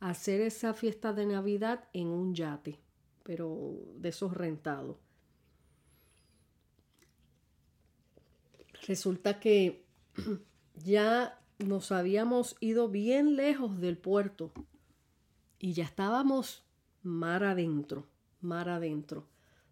hacer 0.00 0.40
esa 0.40 0.74
fiesta 0.74 1.12
de 1.12 1.26
Navidad 1.26 1.88
en 1.92 2.08
un 2.08 2.34
yate, 2.34 2.80
pero 3.22 3.78
de 3.96 4.08
esos 4.08 4.34
rentados. 4.34 4.96
Resulta 8.86 9.38
que 9.38 9.84
ya 10.84 11.38
nos 11.58 11.92
habíamos 11.92 12.56
ido 12.60 12.88
bien 12.88 13.36
lejos 13.36 13.80
del 13.80 13.96
puerto 13.96 14.52
y 15.58 15.74
ya 15.74 15.84
estábamos 15.84 16.64
mar 17.02 17.44
adentro, 17.44 18.08
mar 18.40 18.68
adentro. 18.68 19.28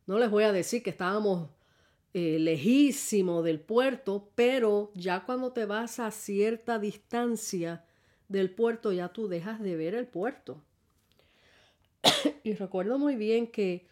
No 0.07 0.19
les 0.19 0.31
voy 0.31 0.45
a 0.45 0.53
decir 0.53 0.83
que 0.83 0.91
estábamos 0.91 1.51
eh, 2.13 2.39
lejísimo 2.39 3.43
del 3.43 3.61
puerto, 3.61 4.31
pero 4.35 4.91
ya 4.95 5.25
cuando 5.25 5.53
te 5.53 5.65
vas 5.65 6.01
a 6.01 6.11
cierta 6.11 6.79
distancia 6.79 7.85
del 8.29 8.51
puerto, 8.51 8.93
ya 8.93 9.09
tú 9.09 9.29
dejas 9.29 9.61
de 9.61 9.77
ver 9.77 9.95
el 9.95 10.07
puerto. 10.07 10.63
y 12.43 12.55
recuerdo 12.55 12.99
muy 12.99 13.17
bien 13.17 13.47
que 13.47 13.87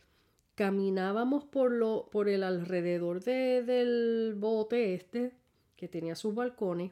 caminábamos 0.55 1.45
por, 1.45 1.71
lo, 1.71 2.09
por 2.11 2.29
el 2.29 2.43
alrededor 2.43 3.23
de, 3.23 3.63
del 3.63 4.35
bote 4.37 4.95
este, 4.95 5.33
que 5.77 5.87
tenía 5.87 6.17
sus 6.17 6.35
balcones, 6.35 6.91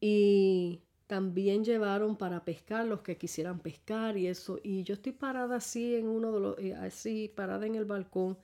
y 0.00 0.80
también 1.06 1.64
llevaron 1.64 2.16
para 2.16 2.44
pescar 2.44 2.86
los 2.86 3.00
que 3.02 3.16
quisieran 3.16 3.60
pescar 3.60 4.16
y 4.16 4.26
eso. 4.26 4.58
Y 4.62 4.82
yo 4.82 4.94
estoy 4.94 5.12
parada 5.12 5.56
así 5.56 5.94
en 5.94 6.08
uno 6.08 6.32
de 6.32 6.40
los, 6.40 6.58
eh, 6.58 6.74
así 6.74 7.32
parada 7.34 7.66
en 7.66 7.74
el 7.74 7.84
balcón 7.84 8.36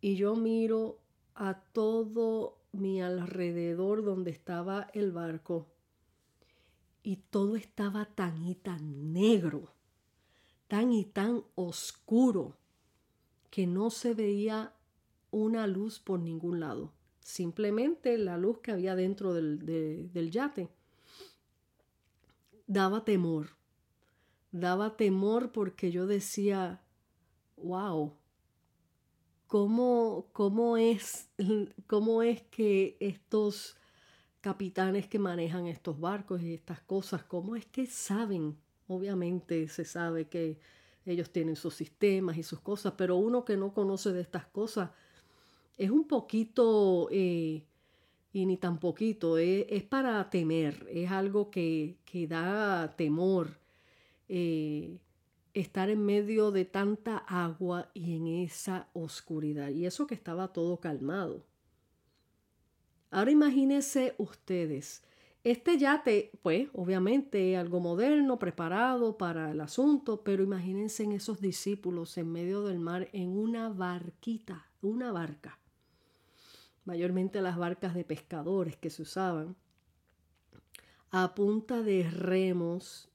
y 0.00 0.16
yo 0.16 0.34
miro 0.36 0.98
a 1.34 1.60
todo 1.72 2.58
mi 2.72 3.00
alrededor 3.02 4.04
donde 4.04 4.30
estaba 4.30 4.90
el 4.94 5.12
barco 5.12 5.66
y 7.02 7.16
todo 7.16 7.56
estaba 7.56 8.04
tan 8.04 8.44
y 8.46 8.54
tan 8.54 9.12
negro, 9.12 9.72
tan 10.68 10.92
y 10.92 11.04
tan 11.04 11.42
oscuro, 11.54 12.56
que 13.50 13.66
no 13.66 13.90
se 13.90 14.14
veía 14.14 14.74
una 15.30 15.66
luz 15.66 15.98
por 15.98 16.20
ningún 16.20 16.60
lado, 16.60 16.92
simplemente 17.20 18.16
la 18.18 18.36
luz 18.36 18.58
que 18.60 18.72
había 18.72 18.94
dentro 18.94 19.32
del, 19.32 19.64
del 20.12 20.30
yate. 20.30 20.68
Daba 22.66 23.04
temor, 23.04 23.56
daba 24.52 24.96
temor 24.96 25.50
porque 25.50 25.90
yo 25.90 26.06
decía, 26.06 26.82
wow, 27.56 28.19
cómo, 29.50 30.28
cómo, 30.32 30.76
es, 30.76 31.28
cómo 31.88 32.22
es 32.22 32.40
que 32.42 32.96
estos 33.00 33.76
capitanes 34.40 35.08
que 35.08 35.18
manejan 35.18 35.66
estos 35.66 35.98
barcos 35.98 36.40
y 36.40 36.54
estas 36.54 36.80
cosas, 36.82 37.24
cómo 37.24 37.56
es 37.56 37.66
que 37.66 37.86
saben, 37.86 38.56
obviamente 38.86 39.66
se 39.66 39.84
sabe 39.84 40.28
que 40.28 40.60
ellos 41.04 41.30
tienen 41.30 41.56
sus 41.56 41.74
sistemas 41.74 42.38
y 42.38 42.44
sus 42.44 42.60
cosas, 42.60 42.94
pero 42.96 43.16
uno 43.16 43.44
que 43.44 43.56
no 43.56 43.74
conoce 43.74 44.12
de 44.12 44.20
estas 44.20 44.46
cosas 44.46 44.90
es 45.76 45.90
un 45.90 46.06
poquito, 46.06 47.08
eh, 47.10 47.64
y 48.32 48.46
ni 48.46 48.56
tan 48.56 48.78
poquito, 48.78 49.36
es, 49.36 49.82
para 49.82 50.30
temer, 50.30 50.86
es 50.88 51.10
algo 51.10 51.50
que, 51.50 51.96
que 52.04 52.28
da 52.28 52.94
temor. 52.94 53.58
Eh, 54.28 55.00
estar 55.54 55.90
en 55.90 56.04
medio 56.04 56.50
de 56.50 56.64
tanta 56.64 57.18
agua 57.18 57.90
y 57.94 58.16
en 58.16 58.26
esa 58.26 58.88
oscuridad. 58.92 59.70
Y 59.70 59.86
eso 59.86 60.06
que 60.06 60.14
estaba 60.14 60.52
todo 60.52 60.80
calmado. 60.80 61.46
Ahora 63.10 63.30
imagínense 63.30 64.14
ustedes, 64.18 65.02
este 65.42 65.78
yate, 65.78 66.32
pues 66.42 66.68
obviamente 66.74 67.56
algo 67.56 67.80
moderno, 67.80 68.38
preparado 68.38 69.16
para 69.16 69.50
el 69.50 69.60
asunto, 69.62 70.22
pero 70.22 70.42
imagínense 70.42 71.02
en 71.02 71.12
esos 71.12 71.40
discípulos 71.40 72.18
en 72.18 72.30
medio 72.30 72.62
del 72.62 72.78
mar 72.78 73.08
en 73.12 73.30
una 73.30 73.70
barquita, 73.70 74.66
una 74.82 75.12
barca. 75.12 75.58
Mayormente 76.84 77.40
las 77.40 77.56
barcas 77.56 77.94
de 77.94 78.04
pescadores 78.04 78.76
que 78.76 78.90
se 78.90 79.00
usaban 79.00 79.56
a 81.10 81.34
punta 81.34 81.82
de 81.82 82.08
remos 82.08 83.08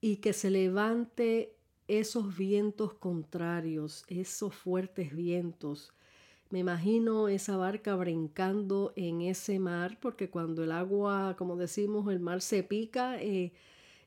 y 0.00 0.16
que 0.16 0.32
se 0.32 0.50
levante 0.50 1.54
esos 1.88 2.36
vientos 2.36 2.94
contrarios, 2.94 4.04
esos 4.08 4.54
fuertes 4.54 5.14
vientos. 5.14 5.92
Me 6.50 6.60
imagino 6.60 7.28
esa 7.28 7.56
barca 7.56 7.94
brincando 7.96 8.92
en 8.96 9.22
ese 9.22 9.58
mar, 9.58 9.98
porque 10.00 10.30
cuando 10.30 10.64
el 10.64 10.72
agua, 10.72 11.34
como 11.36 11.56
decimos, 11.56 12.10
el 12.12 12.20
mar 12.20 12.40
se 12.42 12.62
pica, 12.62 13.20
eh, 13.20 13.52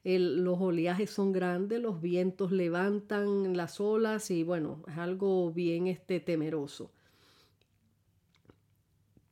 los 0.03 0.59
oleajes 0.59 1.09
son 1.09 1.31
grandes, 1.31 1.81
los 1.81 2.01
vientos 2.01 2.51
levantan 2.51 3.55
las 3.55 3.79
olas 3.79 4.31
y 4.31 4.43
bueno, 4.43 4.83
es 4.87 4.97
algo 4.97 5.51
bien 5.51 5.87
este, 5.87 6.19
temeroso. 6.19 6.91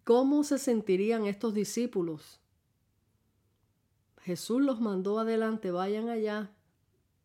¿Cómo 0.03 0.43
se 0.43 0.57
sentirían 0.57 1.25
estos 1.25 1.53
discípulos? 1.53 2.40
Jesús 4.23 4.61
los 4.61 4.79
mandó 4.79 5.19
adelante, 5.19 5.71
vayan 5.71 6.09
allá, 6.09 6.51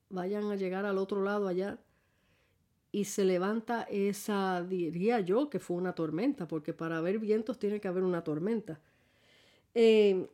vayan 0.08 0.50
a 0.50 0.56
llegar 0.56 0.86
al 0.86 0.98
otro 0.98 1.22
lado 1.22 1.48
allá. 1.48 1.78
Y 2.92 3.04
se 3.04 3.24
levanta 3.24 3.82
esa, 3.82 4.62
diría 4.62 5.20
yo 5.20 5.50
que 5.50 5.60
fue 5.60 5.76
una 5.76 5.94
tormenta, 5.94 6.48
porque 6.48 6.72
para 6.72 6.98
haber 6.98 7.18
vientos 7.18 7.58
tiene 7.58 7.80
que 7.80 7.88
haber 7.88 8.04
una 8.04 8.24
tormenta. 8.24 8.80
Eh, 9.74 10.30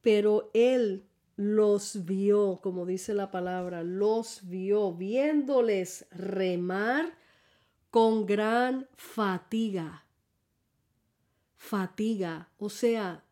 pero 0.00 0.50
él 0.54 1.04
los 1.36 2.04
vio, 2.04 2.60
como 2.62 2.86
dice 2.86 3.14
la 3.14 3.30
palabra, 3.30 3.82
los 3.82 4.48
vio, 4.48 4.92
viéndoles 4.92 6.06
remar 6.10 7.16
con 7.90 8.26
gran 8.26 8.88
fatiga. 8.94 10.04
Fatiga, 11.56 12.48
o 12.58 12.68
sea, 12.68 13.24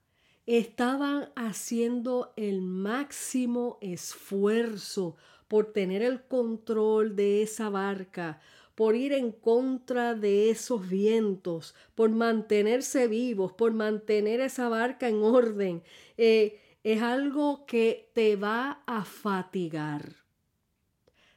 estaban 0.59 1.31
haciendo 1.37 2.33
el 2.35 2.61
máximo 2.61 3.79
esfuerzo 3.81 5.17
por 5.47 5.73
tener 5.73 6.03
el 6.03 6.25
control 6.25 7.15
de 7.15 7.43
esa 7.43 7.69
barca, 7.69 8.41
por 8.75 8.97
ir 8.97 9.13
en 9.13 9.31
contra 9.31 10.17
de 10.17 10.51
esos 10.51 10.89
vientos, 10.89 11.77
por 11.95 12.11
mantenerse 12.11 13.07
vivos, 13.07 13.53
por 13.53 13.73
mantener 13.75 14.41
esa 14.41 14.69
barca 14.69 15.09
en 15.09 15.23
orden. 15.23 15.85
Eh, 16.17 16.59
es 16.83 17.01
algo 17.01 17.65
que 17.65 18.11
te 18.13 18.35
va 18.35 18.83
a 18.87 19.05
fatigar. 19.05 20.17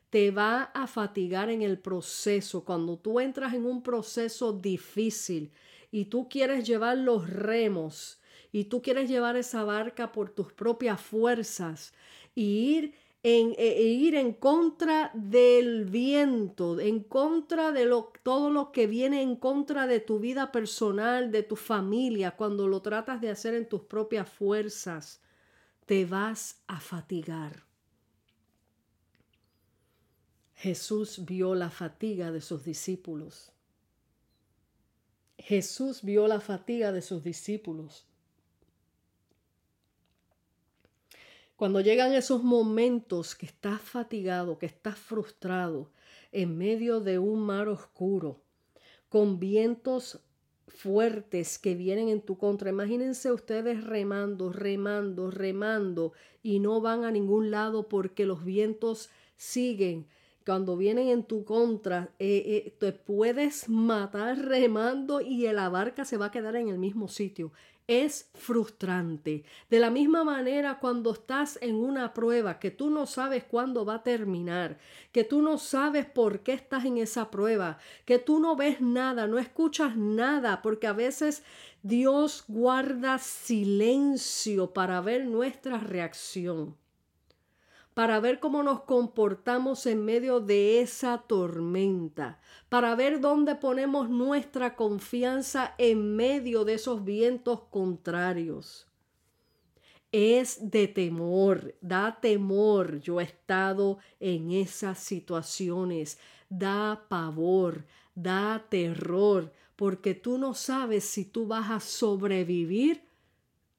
Te 0.10 0.32
va 0.32 0.64
a 0.64 0.88
fatigar 0.88 1.52
en 1.52 1.62
el 1.62 1.78
proceso. 1.78 2.66
Cuando 2.66 2.98
tú 2.98 3.20
entras 3.20 3.54
en 3.54 3.68
un 3.68 3.84
proceso 3.84 4.54
difícil 4.54 5.52
y 5.92 6.06
tú 6.06 6.28
quieres 6.28 6.66
llevar 6.66 6.98
los 6.98 7.30
remos, 7.30 8.23
y 8.54 8.66
tú 8.66 8.84
quieres 8.84 9.10
llevar 9.10 9.36
esa 9.36 9.64
barca 9.64 10.12
por 10.12 10.30
tus 10.30 10.54
propias 10.54 11.02
fuerzas 11.02 11.92
y 12.36 12.78
ir 12.78 12.94
en, 13.24 13.56
e, 13.58 13.80
e 13.80 13.84
ir 13.86 14.14
en 14.14 14.32
contra 14.32 15.10
del 15.16 15.86
viento, 15.86 16.80
en 16.80 17.00
contra 17.02 17.72
de 17.72 17.86
lo, 17.86 18.14
todo 18.22 18.52
lo 18.52 18.72
que 18.72 18.86
viene 18.86 19.24
en 19.24 19.36
contra 19.38 19.88
de 19.88 20.00
tu 20.00 20.20
vida 20.20 20.52
personal, 20.52 21.32
de 21.32 21.42
tu 21.42 21.56
familia, 21.56 22.36
cuando 22.36 22.68
lo 22.68 22.84
tratas 22.84 23.20
de 23.22 23.32
hacer 23.32 23.56
en 23.56 23.68
tus 23.68 23.82
propias 23.82 24.30
fuerzas, 24.30 25.20
te 25.88 26.06
vas 26.06 26.62
a 26.68 26.80
fatigar. 26.80 27.64
Jesús 30.54 31.26
vio 31.26 31.56
la 31.56 31.72
fatiga 31.72 32.32
de 32.32 32.40
sus 32.40 32.64
discípulos. 32.64 33.52
Jesús 35.40 36.04
vio 36.04 36.28
la 36.28 36.40
fatiga 36.40 36.92
de 36.92 37.02
sus 37.02 37.24
discípulos. 37.24 38.06
Cuando 41.64 41.80
llegan 41.80 42.14
esos 42.14 42.44
momentos 42.44 43.36
que 43.36 43.46
estás 43.46 43.80
fatigado, 43.80 44.60
que 44.60 44.66
estás 44.66 44.98
frustrado, 44.98 45.94
en 46.34 46.58
medio 46.58 47.00
de 47.00 47.20
un 47.20 47.40
mar 47.40 47.70
oscuro, 47.70 48.42
con 49.08 49.40
vientos 49.40 50.20
fuertes 50.68 51.58
que 51.58 51.74
vienen 51.74 52.10
en 52.10 52.20
tu 52.20 52.38
contra. 52.38 52.70
Imagínense 52.70 53.32
ustedes 53.32 53.82
remando, 53.86 54.52
remando, 54.52 55.32
remando 55.32 56.12
y 56.42 56.60
no 56.60 56.82
van 56.82 57.06
a 57.06 57.12
ningún 57.12 57.50
lado 57.50 57.88
porque 57.88 58.26
los 58.26 58.44
vientos 58.44 59.10
siguen. 59.38 60.10
Cuando 60.46 60.76
vienen 60.76 61.08
en 61.08 61.24
tu 61.24 61.46
contra, 61.46 62.14
eh, 62.20 62.44
eh, 62.46 62.76
te 62.78 62.92
puedes 62.92 63.70
matar 63.70 64.38
remando 64.38 65.22
y 65.22 65.44
la 65.54 65.70
barca 65.70 66.04
se 66.04 66.18
va 66.18 66.26
a 66.26 66.32
quedar 66.32 66.58
en 66.58 66.68
el 66.68 66.78
mismo 66.78 67.08
sitio 67.08 67.54
es 67.88 68.30
frustrante. 68.34 69.44
De 69.70 69.80
la 69.80 69.90
misma 69.90 70.24
manera 70.24 70.80
cuando 70.80 71.12
estás 71.12 71.58
en 71.62 71.76
una 71.76 72.14
prueba 72.14 72.60
que 72.60 72.72
tú 72.72 72.90
no 72.90 73.06
sabes 73.06 73.44
cuándo 73.44 73.86
va 73.86 73.96
a 73.96 74.04
terminar, 74.04 74.78
que 75.12 75.24
tú 75.24 75.42
no 75.42 75.58
sabes 75.58 76.06
por 76.06 76.42
qué 76.42 76.54
estás 76.54 76.86
en 76.86 76.98
esa 76.98 77.30
prueba, 77.30 77.78
que 78.06 78.20
tú 78.20 78.40
no 78.40 78.56
ves 78.56 78.82
nada, 78.82 79.28
no 79.28 79.40
escuchas 79.40 79.98
nada, 79.98 80.62
porque 80.62 80.88
a 80.88 80.94
veces 80.94 81.44
Dios 81.82 82.46
guarda 82.48 83.20
silencio 83.20 84.74
para 84.74 85.02
ver 85.02 85.26
nuestra 85.26 85.78
reacción 85.78 86.83
para 87.94 88.20
ver 88.20 88.40
cómo 88.40 88.64
nos 88.64 88.82
comportamos 88.82 89.86
en 89.86 90.04
medio 90.04 90.40
de 90.40 90.82
esa 90.82 91.20
tormenta, 91.20 92.40
para 92.70 92.96
ver 92.96 93.20
dónde 93.22 93.56
ponemos 93.56 94.10
nuestra 94.10 94.76
confianza 94.76 95.76
en 95.78 96.16
medio 96.16 96.66
de 96.66 96.76
esos 96.76 97.04
vientos 97.04 97.62
contrarios. 97.70 98.88
es 100.14 100.70
de 100.70 100.88
temor, 100.88 101.76
da 101.82 102.20
temor. 102.22 103.00
Yo 103.02 103.20
he 103.20 103.24
estado 103.24 103.98
en 104.20 104.52
esas 104.52 105.00
situaciones, 105.00 106.20
da 106.50 107.06
pavor, 107.10 107.86
da 108.14 108.64
terror, 108.70 109.52
porque 109.76 110.14
tú 110.14 110.38
no 110.38 110.54
sabes 110.54 111.04
si 111.04 111.26
tú 111.26 111.48
vas 111.48 111.72
a 111.72 111.80
sobrevivir 111.80 113.04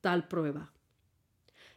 tal 0.00 0.26
prueba. 0.26 0.73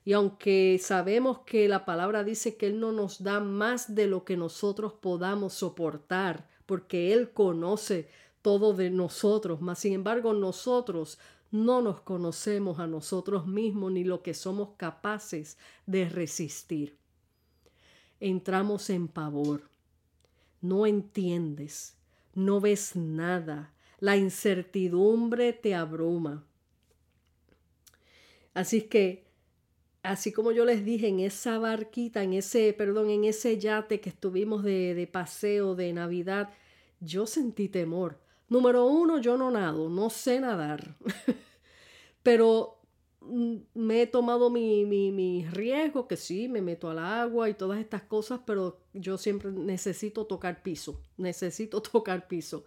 Y 0.08 0.13
aunque 0.13 0.80
sabemos 0.82 1.39
que 1.39 1.67
la 1.67 1.84
palabra 1.84 2.24
dice 2.24 2.56
que 2.56 2.67
Él 2.67 2.80
no 2.80 2.93
nos 2.93 3.24
da 3.24 3.41
más 3.41 3.93
de 3.93 4.08
lo 4.08 4.24
que 4.24 4.38
nosotros 4.38 4.93
podamos 4.93 5.52
soportar, 5.52 6.48
porque 6.65 7.12
Él 7.12 7.32
conoce 7.32 8.08
todo 8.41 8.74
de 8.74 8.89
nosotros, 8.89 9.60
mas 9.60 9.80
sin 9.80 9.91
embargo 9.91 10.32
nosotros 10.32 11.20
no 11.52 11.82
nos 11.82 12.00
conocemos 12.00 12.80
a 12.80 12.88
nosotros 12.88 13.48
mismos 13.48 13.91
ni 13.91 14.06
lo 14.06 14.24
que 14.24 14.34
somos 14.34 14.70
capaces 14.78 15.58
de 15.86 16.08
resistir. 16.08 16.96
Entramos 18.22 18.89
en 18.89 19.10
pavor. 19.10 19.70
No 20.62 20.86
entiendes, 20.86 21.98
no 22.34 22.62
ves 22.62 22.96
nada, 22.96 23.74
la 24.00 24.15
incertidumbre 24.15 25.52
te 25.52 25.76
abruma. 25.76 26.46
Así 28.54 28.84
que 28.84 29.27
así 30.08 30.32
como 30.32 30.52
yo 30.52 30.65
les 30.65 30.86
dije, 30.86 31.08
en 31.08 31.20
esa 31.20 31.60
barquita, 31.60 32.24
en 32.24 32.34
ese, 32.34 32.74
perdón, 32.74 33.10
en 33.10 33.26
ese 33.26 33.58
yate 33.58 34.00
que 34.00 34.10
estuvimos 34.10 34.63
de, 34.63 34.93
de 34.96 35.08
paseo 35.08 35.76
de 35.76 35.91
Navidad, 35.93 36.50
yo 37.00 37.26
sentí 37.26 37.67
temor. 37.70 38.20
Número 38.50 38.86
uno, 38.86 39.20
yo 39.20 39.38
no 39.38 39.52
nado, 39.52 39.89
no 39.89 40.10
sé 40.10 40.39
nadar. 40.39 40.96
Pero 42.24 42.80
mm, 43.22 43.56
me 43.74 44.02
he 44.02 44.08
tomado 44.08 44.50
mi, 44.50 44.86
mi, 44.86 45.12
mi, 45.12 45.46
riesgo, 45.46 46.08
que 46.08 46.15
sí, 46.15 46.48
me 46.48 46.62
meto 46.62 46.89
al 46.89 47.00
agua 47.00 47.50
y 47.50 47.54
todas 47.54 47.80
estas 47.80 48.04
cosas, 48.04 48.41
pero 48.46 48.80
yo 48.93 49.17
siempre 49.17 49.52
necesito 49.52 50.26
tocar 50.26 50.62
piso, 50.63 51.02
necesito 51.17 51.82
tocar 51.93 52.28
piso. 52.28 52.65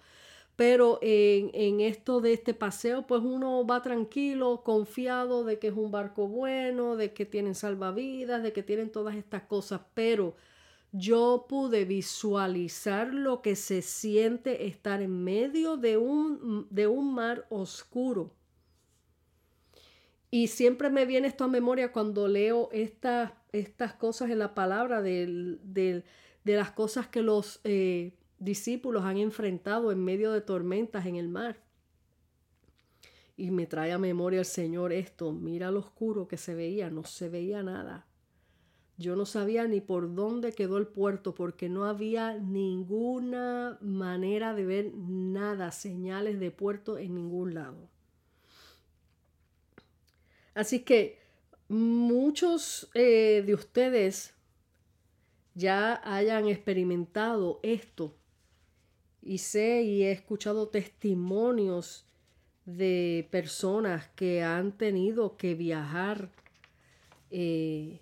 Pero 0.61 0.99
en, 1.01 1.81
esto 1.81 2.20
de 2.20 2.35
este 2.35 2.53
paseo, 2.53 3.07
pues 3.07 3.23
uno 3.25 3.66
va 3.66 3.81
tranquilo, 3.81 4.61
confiado 4.62 5.42
de 5.42 5.59
que 5.59 5.68
es 5.68 5.75
un 5.75 5.90
barco 5.90 6.29
bueno, 6.29 6.96
de 6.96 7.14
que 7.14 7.25
tienen 7.25 7.55
salvavidas, 7.55 8.42
de 8.42 8.53
que 8.53 8.62
tienen 8.62 8.92
todas 8.92 9.16
estas 9.16 9.44
cosas. 9.44 9.81
Pero 9.94 10.37
yo 10.92 11.46
pude 11.49 11.87
visualizar 11.87 13.14
lo 13.14 13.40
que 13.40 13.57
se 13.57 13.81
siente 13.81 14.66
estar 14.66 15.01
en 15.01 15.25
medio 15.25 15.79
de 15.79 15.96
un, 15.96 16.66
de 16.68 16.87
un 16.87 17.14
mar 17.14 17.46
oscuro. 17.49 18.35
Y 20.31 20.49
siempre 20.49 20.90
me 20.90 21.07
viene 21.07 21.29
esto 21.29 21.44
a 21.44 21.49
memoria 21.49 21.90
cuando 21.90 22.29
leo 22.29 22.68
estas, 22.70 23.33
estas 23.53 23.94
cosas 23.94 24.29
en 24.29 24.38
la 24.38 24.55
palabra 24.55 25.01
de, 25.01 25.57
de, 25.62 26.05
las 26.44 26.70
cosas 26.73 27.07
que 27.07 27.23
los 27.23 27.61
eh, 27.64 28.19
discípulos 28.40 29.05
han 29.05 29.18
enfrentado 29.18 29.92
en 29.92 30.03
medio 30.03 30.33
de 30.33 30.40
tormentas 30.40 31.07
en 31.07 31.14
el 31.14 31.29
mar. 31.29 31.62
Y 33.37 33.53
me 33.53 33.66
trae 33.66 33.92
a 33.92 33.98
memoria 33.98 34.40
el 34.40 34.46
Señor 34.46 34.92
esto, 34.92 35.33
mira 35.33 35.70
lo 35.70 35.79
oscuro 35.79 36.26
que 36.26 36.37
se 36.37 36.55
veía, 36.55 36.90
no 36.90 37.05
se 37.05 37.29
veía 37.29 37.62
nada. 37.62 38.07
Yo 38.98 39.16
no 39.16 39.24
sabía 39.24 39.66
ni 39.66 39.81
por 39.81 40.14
dónde 40.14 40.53
quedó 40.53 40.76
el 40.76 40.87
puerto 40.87 41.35
porque 41.35 41.70
no 41.70 41.87
había 41.87 42.35
ninguna 42.35 43.79
manera 43.81 44.53
de 44.53 44.66
ver 44.66 44.92
nada, 44.94 45.70
señales 45.70 46.38
de 46.38 46.50
puerto 46.50 46.98
en 46.98 47.14
ningún 47.14 47.55
lado. 47.55 47.88
Así 50.53 50.81
que 50.81 51.18
muchos 51.68 52.90
eh, 52.92 53.42
de 53.46 53.55
ustedes 53.55 54.35
ya 55.55 56.00
hayan 56.05 56.48
experimentado 56.48 57.61
esto 57.62 58.19
y 59.22 59.38
sé 59.38 59.83
y 59.83 60.02
he 60.04 60.12
escuchado 60.12 60.68
testimonios 60.68 62.06
de 62.64 63.28
personas 63.30 64.09
que 64.09 64.42
han 64.42 64.76
tenido 64.76 65.37
que 65.37 65.54
viajar 65.54 66.30
eh, 67.30 68.00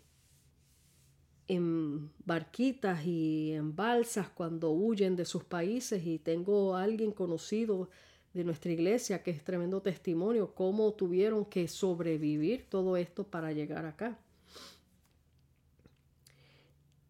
en 1.49 2.11
barquitas 2.25 3.05
y 3.05 3.53
en 3.53 3.75
balsas 3.75 4.29
cuando 4.29 4.71
huyen 4.71 5.17
de 5.17 5.25
sus 5.25 5.45
países 5.45 6.07
y 6.07 6.19
tengo 6.19 6.77
a 6.77 6.83
alguien 6.83 7.13
conocido 7.13 7.89
de 8.35 8.45
nuestra 8.45 8.71
iglesia 8.71 9.23
que 9.23 9.31
es 9.31 9.43
tremendo 9.43 9.81
testimonio 9.81 10.55
cómo 10.55 10.93
tuvieron 10.93 11.45
que 11.47 11.67
sobrevivir 11.67 12.67
todo 12.69 12.97
esto 12.97 13.25
para 13.25 13.53
llegar 13.53 13.87
acá. 13.87 14.19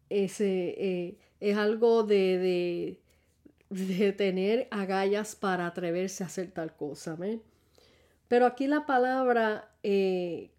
Ese, 0.09 0.69
eh, 0.77 1.17
es 1.39 1.55
algo 1.57 2.03
de 2.03 2.39
de 2.39 2.99
tener 4.17 4.67
agallas 4.71 5.35
para 5.35 5.67
atreverse 5.67 6.23
a 6.23 6.27
hacer 6.27 6.51
tal 6.51 6.75
cosa. 6.75 7.17
Pero 8.27 8.45
aquí 8.45 8.67
la 8.67 8.85
palabra 8.85 9.71
eh, 9.83 10.51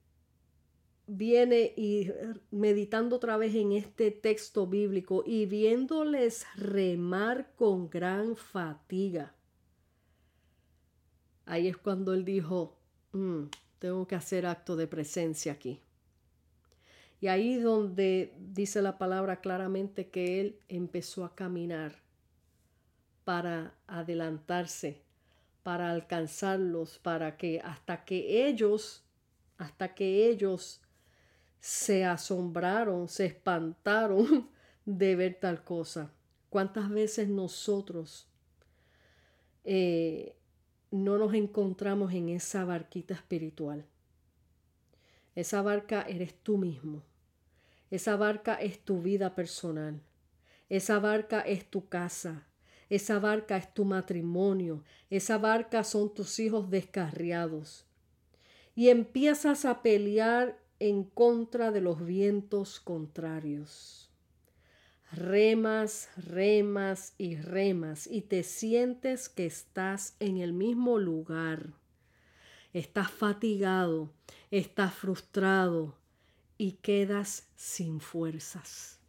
viene 1.06 1.72
y 1.76 2.10
meditando 2.50 3.16
otra 3.16 3.36
vez 3.36 3.54
en 3.54 3.72
este 3.72 4.10
texto 4.10 4.66
bíblico 4.66 5.24
y 5.26 5.46
viéndoles 5.46 6.46
remar 6.56 7.50
con 7.56 7.90
gran 7.90 8.36
fatiga. 8.36 9.34
Ahí 11.46 11.66
es 11.66 11.76
cuando 11.76 12.14
él 12.14 12.24
dijo, 12.24 12.76
mm, 13.12 13.44
tengo 13.80 14.06
que 14.06 14.14
hacer 14.14 14.46
acto 14.46 14.76
de 14.76 14.86
presencia 14.86 15.52
aquí. 15.52 15.80
Y 17.20 17.26
ahí 17.26 17.56
donde 17.56 18.32
dice 18.38 18.80
la 18.80 18.96
palabra 18.96 19.40
claramente 19.40 20.08
que 20.08 20.40
él 20.40 20.58
empezó 20.68 21.24
a 21.24 21.34
caminar 21.34 22.09
para 23.30 23.72
adelantarse, 23.86 25.04
para 25.62 25.92
alcanzarlos, 25.92 26.98
para 26.98 27.36
que 27.36 27.60
hasta 27.60 28.04
que 28.04 28.48
ellos, 28.48 29.04
hasta 29.56 29.94
que 29.94 30.28
ellos 30.28 30.80
se 31.60 32.04
asombraron, 32.04 33.06
se 33.06 33.26
espantaron 33.26 34.50
de 34.84 35.14
ver 35.14 35.38
tal 35.38 35.62
cosa. 35.62 36.12
¿Cuántas 36.48 36.90
veces 36.90 37.28
nosotros 37.28 38.28
eh, 39.62 40.34
no 40.90 41.16
nos 41.16 41.32
encontramos 41.32 42.12
en 42.12 42.30
esa 42.30 42.64
barquita 42.64 43.14
espiritual? 43.14 43.86
Esa 45.36 45.62
barca 45.62 46.02
eres 46.02 46.34
tú 46.34 46.58
mismo. 46.58 47.04
Esa 47.92 48.16
barca 48.16 48.54
es 48.54 48.80
tu 48.80 49.00
vida 49.00 49.36
personal. 49.36 50.00
Esa 50.68 50.98
barca 50.98 51.42
es 51.42 51.70
tu 51.70 51.88
casa. 51.88 52.48
Esa 52.90 53.20
barca 53.20 53.56
es 53.56 53.72
tu 53.72 53.84
matrimonio. 53.84 54.84
Esa 55.08 55.38
barca 55.38 55.84
son 55.84 56.12
tus 56.12 56.40
hijos 56.40 56.68
descarriados. 56.68 57.86
Y 58.74 58.88
empiezas 58.88 59.64
a 59.64 59.80
pelear 59.80 60.58
en 60.80 61.04
contra 61.04 61.70
de 61.70 61.80
los 61.80 62.04
vientos 62.04 62.80
contrarios. 62.80 64.10
Remas, 65.12 66.08
remas 66.16 67.14
y 67.18 67.36
remas 67.36 68.06
y 68.06 68.22
te 68.22 68.42
sientes 68.42 69.28
que 69.28 69.46
estás 69.46 70.16
en 70.20 70.38
el 70.38 70.52
mismo 70.52 70.98
lugar. 70.98 71.72
Estás 72.72 73.10
fatigado, 73.10 74.10
estás 74.50 74.94
frustrado 74.94 75.96
y 76.58 76.72
quedas 76.72 77.48
sin 77.56 78.00
fuerzas. 78.00 78.99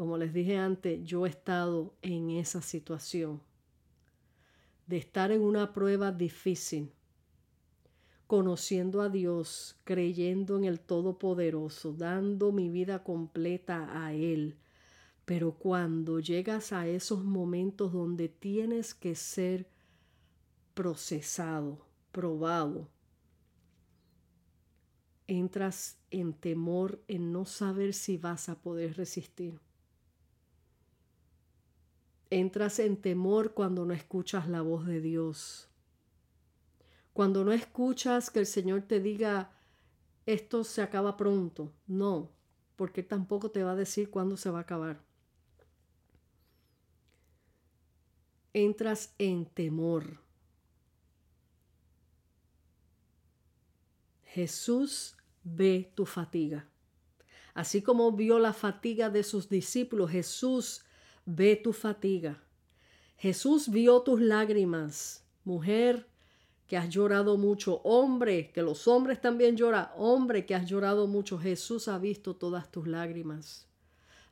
Como 0.00 0.16
les 0.16 0.32
dije 0.32 0.56
antes, 0.56 1.04
yo 1.04 1.26
he 1.26 1.28
estado 1.28 1.94
en 2.00 2.30
esa 2.30 2.62
situación 2.62 3.42
de 4.86 4.96
estar 4.96 5.30
en 5.30 5.42
una 5.42 5.74
prueba 5.74 6.10
difícil, 6.10 6.90
conociendo 8.26 9.02
a 9.02 9.10
Dios, 9.10 9.76
creyendo 9.84 10.56
en 10.56 10.64
el 10.64 10.80
Todopoderoso, 10.80 11.92
dando 11.92 12.50
mi 12.50 12.70
vida 12.70 13.04
completa 13.04 13.90
a 13.92 14.14
Él. 14.14 14.56
Pero 15.26 15.52
cuando 15.58 16.18
llegas 16.18 16.72
a 16.72 16.88
esos 16.88 17.22
momentos 17.22 17.92
donde 17.92 18.30
tienes 18.30 18.94
que 18.94 19.14
ser 19.14 19.68
procesado, 20.72 21.84
probado, 22.10 22.88
entras 25.26 25.98
en 26.10 26.32
temor 26.32 27.02
en 27.06 27.32
no 27.32 27.44
saber 27.44 27.92
si 27.92 28.16
vas 28.16 28.48
a 28.48 28.62
poder 28.62 28.96
resistir. 28.96 29.60
Entras 32.30 32.78
en 32.78 32.96
temor 32.96 33.54
cuando 33.54 33.84
no 33.84 33.92
escuchas 33.92 34.48
la 34.48 34.62
voz 34.62 34.86
de 34.86 35.00
Dios. 35.00 35.68
Cuando 37.12 37.44
no 37.44 37.52
escuchas 37.52 38.30
que 38.30 38.38
el 38.38 38.46
Señor 38.46 38.82
te 38.82 39.00
diga, 39.00 39.50
esto 40.26 40.62
se 40.62 40.80
acaba 40.80 41.16
pronto. 41.16 41.72
No, 41.88 42.30
porque 42.76 43.02
tampoco 43.02 43.50
te 43.50 43.64
va 43.64 43.72
a 43.72 43.76
decir 43.76 44.10
cuándo 44.10 44.36
se 44.36 44.48
va 44.48 44.58
a 44.58 44.62
acabar. 44.62 45.02
Entras 48.52 49.14
en 49.18 49.46
temor. 49.46 50.20
Jesús 54.24 55.16
ve 55.42 55.92
tu 55.96 56.06
fatiga. 56.06 56.68
Así 57.54 57.82
como 57.82 58.12
vio 58.12 58.38
la 58.38 58.52
fatiga 58.52 59.10
de 59.10 59.24
sus 59.24 59.48
discípulos, 59.48 60.12
Jesús 60.12 60.84
ve 61.24 61.56
tu 61.56 61.72
fatiga. 61.72 62.42
Jesús 63.16 63.68
vio 63.68 64.02
tus 64.02 64.20
lágrimas. 64.20 65.24
Mujer, 65.44 66.06
que 66.66 66.76
has 66.76 66.88
llorado 66.88 67.36
mucho. 67.36 67.80
Hombre, 67.82 68.50
que 68.52 68.62
los 68.62 68.86
hombres 68.88 69.20
también 69.20 69.56
lloran. 69.56 69.88
Hombre, 69.96 70.46
que 70.46 70.54
has 70.54 70.66
llorado 70.66 71.06
mucho. 71.06 71.38
Jesús 71.38 71.88
ha 71.88 71.98
visto 71.98 72.36
todas 72.36 72.70
tus 72.70 72.86
lágrimas. 72.86 73.66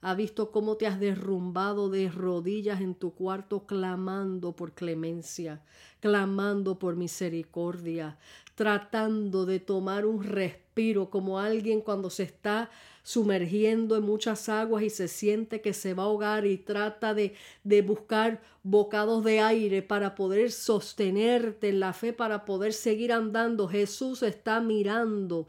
Ha 0.00 0.14
visto 0.14 0.52
cómo 0.52 0.76
te 0.76 0.86
has 0.86 1.00
derrumbado 1.00 1.90
de 1.90 2.08
rodillas 2.08 2.80
en 2.80 2.94
tu 2.94 3.14
cuarto 3.14 3.66
clamando 3.66 4.54
por 4.54 4.72
clemencia, 4.72 5.64
clamando 5.98 6.78
por 6.78 6.94
misericordia, 6.94 8.16
tratando 8.58 9.46
de 9.46 9.60
tomar 9.60 10.04
un 10.04 10.20
respiro 10.24 11.10
como 11.10 11.38
alguien 11.38 11.80
cuando 11.80 12.10
se 12.10 12.24
está 12.24 12.70
sumergiendo 13.04 13.96
en 13.96 14.02
muchas 14.02 14.48
aguas 14.48 14.82
y 14.82 14.90
se 14.90 15.06
siente 15.06 15.60
que 15.60 15.72
se 15.72 15.94
va 15.94 16.02
a 16.02 16.06
ahogar 16.06 16.44
y 16.44 16.58
trata 16.58 17.14
de, 17.14 17.36
de 17.62 17.82
buscar 17.82 18.42
bocados 18.64 19.22
de 19.22 19.38
aire 19.38 19.80
para 19.82 20.16
poder 20.16 20.50
sostenerte 20.50 21.68
en 21.68 21.78
la 21.78 21.92
fe, 21.92 22.12
para 22.12 22.44
poder 22.44 22.72
seguir 22.72 23.12
andando. 23.12 23.68
Jesús 23.68 24.24
está 24.24 24.60
mirando 24.60 25.46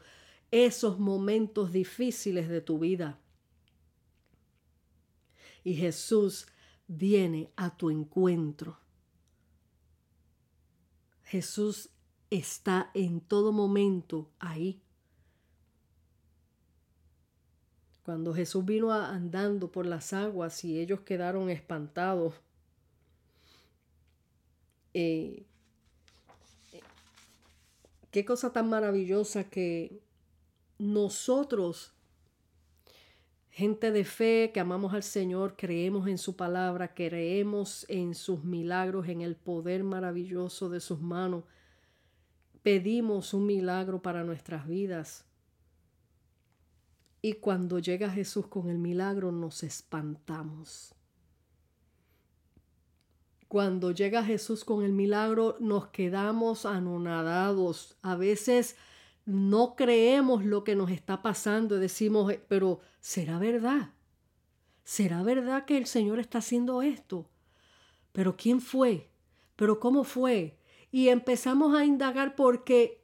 esos 0.52 1.00
momentos 1.00 1.72
difíciles 1.72 2.48
de 2.48 2.60
tu 2.60 2.78
vida. 2.78 3.18
Y 5.64 5.74
Jesús 5.74 6.46
viene 6.86 7.50
a 7.56 7.76
tu 7.76 7.90
encuentro. 7.90 8.78
Jesús 11.24 11.90
está 12.30 12.90
en 12.94 13.20
todo 13.20 13.52
momento 13.52 14.30
ahí. 14.38 14.80
Cuando 18.04 18.32
Jesús 18.32 18.64
vino 18.64 18.92
andando 18.92 19.70
por 19.70 19.86
las 19.86 20.12
aguas 20.12 20.64
y 20.64 20.78
ellos 20.78 21.00
quedaron 21.00 21.50
espantados, 21.50 22.34
eh, 24.94 25.44
qué 28.10 28.24
cosa 28.24 28.52
tan 28.52 28.68
maravillosa 28.68 29.44
que 29.44 30.00
nosotros, 30.78 31.92
gente 33.50 33.92
de 33.92 34.04
fe 34.04 34.50
que 34.52 34.60
amamos 34.60 34.94
al 34.94 35.02
Señor, 35.02 35.54
creemos 35.56 36.08
en 36.08 36.18
su 36.18 36.34
palabra, 36.36 36.94
creemos 36.94 37.84
en 37.88 38.14
sus 38.14 38.42
milagros, 38.44 39.08
en 39.08 39.20
el 39.20 39.36
poder 39.36 39.84
maravilloso 39.84 40.68
de 40.70 40.80
sus 40.80 41.00
manos, 41.00 41.44
pedimos 42.62 43.34
un 43.34 43.46
milagro 43.46 44.02
para 44.02 44.24
nuestras 44.24 44.66
vidas 44.66 45.24
y 47.22 47.34
cuando 47.34 47.78
llega 47.78 48.10
Jesús 48.10 48.46
con 48.46 48.70
el 48.70 48.78
milagro 48.78 49.30
nos 49.32 49.62
espantamos. 49.62 50.94
Cuando 53.48 53.90
llega 53.90 54.24
Jesús 54.24 54.64
con 54.64 54.84
el 54.84 54.92
milagro 54.92 55.56
nos 55.60 55.88
quedamos 55.88 56.64
anonadados. 56.64 57.96
A 58.00 58.14
veces 58.14 58.76
no 59.26 59.74
creemos 59.76 60.44
lo 60.44 60.64
que 60.64 60.76
nos 60.76 60.90
está 60.90 61.20
pasando 61.20 61.76
y 61.76 61.80
decimos, 61.80 62.32
eh, 62.32 62.42
pero 62.48 62.80
¿será 63.00 63.38
verdad? 63.38 63.90
¿Será 64.84 65.22
verdad 65.22 65.66
que 65.66 65.76
el 65.76 65.86
Señor 65.86 66.20
está 66.20 66.38
haciendo 66.38 66.80
esto? 66.80 67.28
¿Pero 68.12 68.36
quién 68.36 68.60
fue? 68.60 69.10
¿Pero 69.56 69.78
cómo 69.78 70.04
fue? 70.04 70.59
Y 70.92 71.08
empezamos 71.08 71.74
a 71.76 71.84
indagar 71.84 72.34
porque 72.34 73.00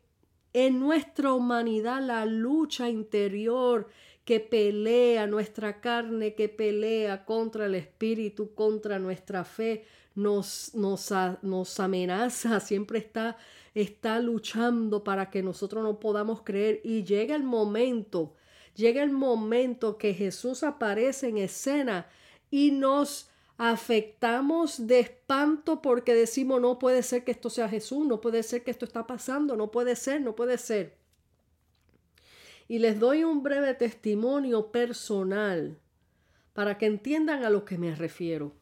en 0.53 0.81
nuestra 0.81 1.33
humanidad 1.33 2.01
la 2.03 2.25
lucha 2.25 2.89
interior 2.89 3.89
que 4.25 4.41
pelea 4.41 5.27
nuestra 5.29 5.81
carne, 5.81 6.35
que 6.35 6.49
pelea 6.49 7.25
contra 7.25 7.67
el 7.67 7.77
espíritu, 7.77 8.55
contra 8.55 8.99
nuestra 8.99 9.45
fe, 9.45 9.85
nos, 10.17 10.75
nos, 10.75 11.13
nos 11.43 11.79
amenaza, 11.79 12.59
siempre 12.61 12.99
está, 12.99 13.37
está 13.75 14.19
luchando 14.19 15.05
para 15.05 15.31
que 15.31 15.43
nosotros 15.43 15.85
no 15.85 16.01
podamos 16.01 16.43
creer. 16.43 16.81
Y 16.83 17.05
llega 17.05 17.37
el 17.37 17.45
momento, 17.45 18.35
llega 18.75 19.03
el 19.03 19.13
momento 19.13 19.97
que 19.97 20.13
Jesús 20.13 20.65
aparece 20.65 21.29
en 21.29 21.39
escena 21.39 22.09
y 22.51 22.73
nos 22.73 23.31
afectamos 23.59 24.87
de 24.87 25.01
espanto 25.01 25.81
porque 25.81 26.15
decimos 26.15 26.61
no 26.61 26.79
puede 26.79 27.03
ser 27.03 27.25
que 27.25 27.31
esto 27.31 27.51
sea 27.51 27.69
Jesús, 27.69 28.07
no 28.07 28.21
puede 28.21 28.43
ser 28.43 28.63
que 28.63 28.71
esto 28.71 28.85
está 28.85 29.07
pasando, 29.07 29.57
no 29.57 29.71
puede 29.71 29.97
ser, 29.97 30.21
no 30.21 30.37
puede 30.37 30.59
ser. 30.59 30.97
Y 32.69 32.79
les 32.81 32.99
doy 32.99 33.25
un 33.25 33.43
breve 33.43 33.75
testimonio 33.75 34.73
personal 34.73 35.79
para 36.53 36.79
que 36.79 36.87
entiendan 36.87 37.45
a 37.45 37.51
lo 37.51 37.65
que 37.65 37.79
me 37.79 37.95
refiero. 37.95 38.53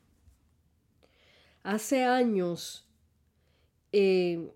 Hace 1.62 2.04
años 2.04 2.86
eh, 3.92 4.52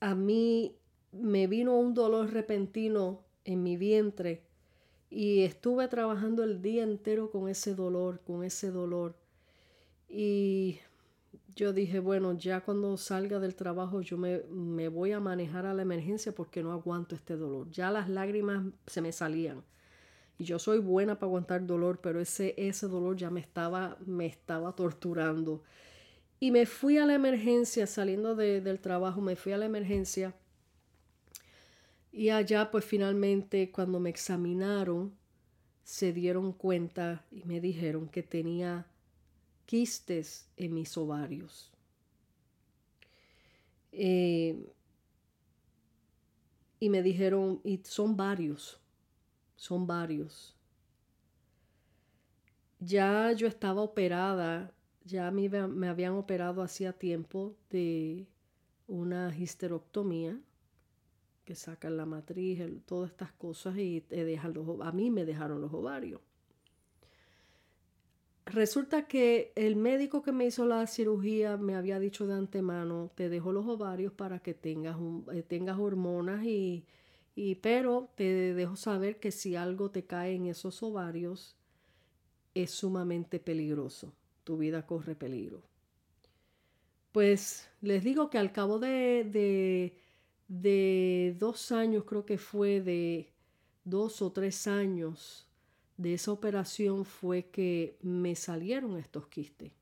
a 0.00 0.14
mí 0.14 0.76
me 1.12 1.46
vino 1.46 1.76
un 1.78 1.92
dolor 1.92 2.32
repentino 2.32 3.24
en 3.44 3.62
mi 3.62 3.76
vientre 3.76 4.42
y 5.10 5.42
estuve 5.42 5.86
trabajando 5.88 6.42
el 6.42 6.62
día 6.62 6.84
entero 6.84 7.30
con 7.30 7.48
ese 7.48 7.74
dolor, 7.74 8.22
con 8.24 8.44
ese 8.44 8.70
dolor. 8.70 9.21
Y 10.14 10.78
yo 11.56 11.72
dije, 11.72 11.98
bueno, 11.98 12.36
ya 12.36 12.60
cuando 12.60 12.98
salga 12.98 13.40
del 13.40 13.54
trabajo 13.54 14.02
yo 14.02 14.18
me, 14.18 14.42
me, 14.50 14.88
voy 14.88 15.12
a 15.12 15.20
manejar 15.20 15.64
a 15.64 15.72
la 15.72 15.80
emergencia 15.80 16.32
porque 16.32 16.62
no 16.62 16.70
aguanto 16.70 17.14
este 17.14 17.34
dolor. 17.34 17.70
Ya 17.70 17.90
las 17.90 18.10
lágrimas 18.10 18.62
se 18.86 19.00
me 19.00 19.10
salían. 19.10 19.64
Y 20.36 20.44
yo 20.44 20.58
soy 20.58 20.80
buena 20.80 21.14
para 21.18 21.28
aguantar 21.28 21.66
dolor, 21.66 22.00
pero 22.02 22.20
ese, 22.20 22.54
ese 22.58 22.88
dolor 22.88 23.16
ya 23.16 23.30
me 23.30 23.40
estaba, 23.40 23.96
me 24.04 24.26
estaba 24.26 24.76
torturando. 24.76 25.62
Y 26.38 26.50
me 26.50 26.66
fui 26.66 26.98
a 26.98 27.06
la 27.06 27.14
emergencia, 27.14 27.86
saliendo 27.86 28.36
del 28.36 28.80
trabajo, 28.80 29.22
me 29.22 29.34
fui 29.34 29.52
a 29.52 29.58
la 29.58 29.64
emergencia. 29.64 30.34
Y 32.10 32.28
allá 32.28 32.70
pues 32.70 32.84
finalmente 32.84 33.72
cuando 33.72 33.98
me 33.98 34.10
examinaron, 34.10 35.14
se 35.84 36.12
dieron 36.12 36.52
cuenta 36.52 37.24
y 37.30 37.44
me 37.44 37.62
dijeron 37.62 38.08
que 38.08 38.22
tenía 38.22 38.86
quistes 39.72 40.50
en 40.58 40.74
mis 40.74 40.98
ovarios. 40.98 41.72
Eh, 43.90 44.70
y 46.78 46.90
me 46.90 47.02
dijeron, 47.02 47.58
y 47.64 47.80
son 47.82 48.14
varios, 48.14 48.78
son 49.56 49.86
varios. 49.86 50.54
Ya 52.80 53.32
yo 53.32 53.46
estaba 53.46 53.80
operada, 53.80 54.74
ya 55.04 55.30
me, 55.30 55.48
me 55.48 55.88
habían 55.88 56.16
operado 56.16 56.60
hacía 56.60 56.92
tiempo 56.92 57.56
de 57.70 58.26
una 58.86 59.34
histerectomía, 59.34 60.38
que 61.46 61.54
sacan 61.54 61.96
la 61.96 62.04
matriz, 62.04 62.60
todas 62.84 63.10
estas 63.10 63.32
cosas 63.32 63.78
y 63.78 64.02
te 64.02 64.22
dejan 64.22 64.52
los, 64.52 64.82
a 64.82 64.92
mí 64.92 65.10
me 65.10 65.24
dejaron 65.24 65.62
los 65.62 65.72
ovarios 65.72 66.20
resulta 68.46 69.06
que 69.06 69.52
el 69.56 69.76
médico 69.76 70.22
que 70.22 70.32
me 70.32 70.46
hizo 70.46 70.66
la 70.66 70.86
cirugía 70.86 71.56
me 71.56 71.74
había 71.74 71.98
dicho 71.98 72.26
de 72.26 72.34
antemano, 72.34 73.10
te 73.14 73.28
dejo 73.28 73.52
los 73.52 73.66
ovarios 73.66 74.12
para 74.12 74.40
que 74.40 74.54
tengas, 74.54 74.96
un, 74.96 75.26
eh, 75.32 75.42
tengas 75.42 75.78
hormonas 75.78 76.44
y, 76.44 76.84
y, 77.34 77.56
pero 77.56 78.10
te 78.14 78.54
dejo 78.54 78.76
saber 78.76 79.18
que 79.20 79.30
si 79.30 79.56
algo 79.56 79.90
te 79.90 80.04
cae 80.04 80.34
en 80.34 80.46
esos 80.46 80.82
ovarios 80.82 81.56
es 82.54 82.70
sumamente 82.70 83.38
peligroso, 83.40 84.12
tu 84.44 84.58
vida 84.58 84.86
corre 84.86 85.14
peligro. 85.14 85.62
Pues 87.12 87.68
les 87.80 88.02
digo 88.04 88.30
que 88.30 88.38
al 88.38 88.52
cabo 88.52 88.78
de, 88.78 89.24
de, 89.30 89.98
de 90.48 91.36
dos 91.38 91.72
años, 91.72 92.04
creo 92.04 92.24
que 92.24 92.38
fue 92.38 92.80
de 92.80 93.32
dos 93.84 94.22
o 94.22 94.32
tres 94.32 94.66
años, 94.66 95.46
de 95.96 96.14
esa 96.14 96.32
operación 96.32 97.04
fue 97.04 97.46
que 97.50 97.96
me 98.02 98.34
salieron 98.34 98.98
estos 98.98 99.26
quistes. 99.28 99.72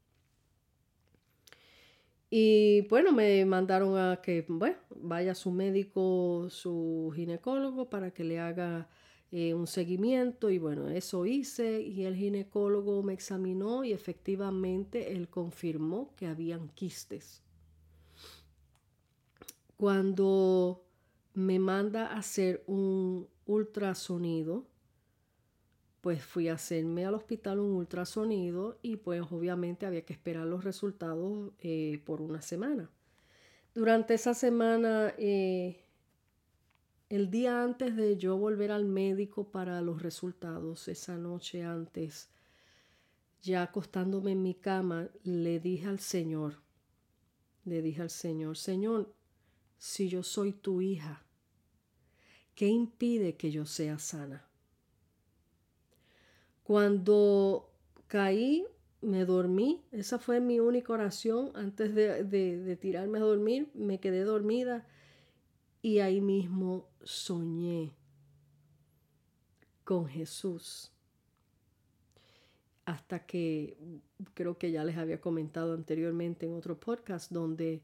Y 2.31 2.83
bueno, 2.83 3.12
me 3.12 3.44
mandaron 3.44 3.99
a 3.99 4.20
que 4.23 4.44
bueno, 4.49 4.77
vaya 4.94 5.35
su 5.35 5.51
médico, 5.51 6.46
su 6.49 7.12
ginecólogo, 7.14 7.90
para 7.90 8.12
que 8.12 8.23
le 8.23 8.38
haga 8.38 8.88
eh, 9.33 9.53
un 9.53 9.66
seguimiento. 9.66 10.49
Y 10.49 10.59
bueno, 10.59 10.88
eso 10.88 11.27
hice 11.27 11.81
y 11.81 12.05
el 12.05 12.14
ginecólogo 12.14 13.03
me 13.03 13.14
examinó 13.14 13.83
y 13.85 13.92
efectivamente 13.92 15.12
él 15.12 15.29
confirmó 15.29 16.14
que 16.16 16.29
habían 16.29 16.68
quistes. 16.68 17.42
Cuando 19.77 20.85
me 21.35 21.59
manda 21.59 22.09
a 22.09 22.18
hacer 22.18 22.62
un 22.68 23.27
ultrasonido, 23.46 24.69
pues 26.00 26.24
fui 26.24 26.48
a 26.48 26.54
hacerme 26.54 27.04
al 27.04 27.14
hospital 27.14 27.58
un 27.60 27.72
ultrasonido 27.72 28.78
y 28.82 28.96
pues 28.96 29.22
obviamente 29.30 29.86
había 29.86 30.04
que 30.04 30.12
esperar 30.12 30.46
los 30.46 30.64
resultados 30.64 31.52
eh, 31.60 32.02
por 32.04 32.22
una 32.22 32.40
semana. 32.40 32.90
Durante 33.74 34.14
esa 34.14 34.34
semana 34.34 35.14
eh, 35.18 35.84
el 37.10 37.30
día 37.30 37.62
antes 37.62 37.96
de 37.96 38.16
yo 38.16 38.36
volver 38.36 38.70
al 38.70 38.84
médico 38.84 39.50
para 39.50 39.80
los 39.82 40.00
resultados, 40.00 40.88
esa 40.88 41.18
noche 41.18 41.64
antes, 41.64 42.30
ya 43.42 43.62
acostándome 43.62 44.32
en 44.32 44.42
mi 44.42 44.54
cama, 44.54 45.08
le 45.24 45.60
dije 45.60 45.86
al 45.86 45.98
Señor, 45.98 46.62
le 47.64 47.82
dije 47.82 48.02
al 48.02 48.10
Señor, 48.10 48.56
Señor, 48.56 49.12
si 49.76 50.08
yo 50.08 50.22
soy 50.22 50.52
tu 50.52 50.80
hija, 50.80 51.24
¿qué 52.54 52.68
impide 52.68 53.36
que 53.36 53.50
yo 53.50 53.66
sea 53.66 53.98
sana? 53.98 54.49
Cuando 56.62 57.70
caí, 58.07 58.64
me 59.01 59.25
dormí, 59.25 59.83
esa 59.92 60.18
fue 60.18 60.40
mi 60.40 60.61
única 60.61 60.92
oración 60.92 61.51
antes 61.55 61.94
de, 61.94 62.25
de 62.25 62.77
tirarme 62.77 63.18
a 63.18 63.23
dormir, 63.23 63.70
me 63.75 63.99
quedé 63.99 64.25
dormida 64.25 64.87
y 65.83 66.01
ahí 66.01 66.20
mismo 66.20 66.87
soñé 67.03 67.92
con 69.85 70.07
Jesús. 70.07 70.92
Hasta 72.85 73.27
que 73.27 73.77
creo 74.35 74.59
que 74.59 74.70
ya 74.70 74.85
les 74.85 74.96
había 74.96 75.20
comentado 75.20 75.75
anteriormente 75.75 76.46
en 76.46 76.55
otro 76.55 76.79
podcast 76.79 77.31
donde 77.31 77.83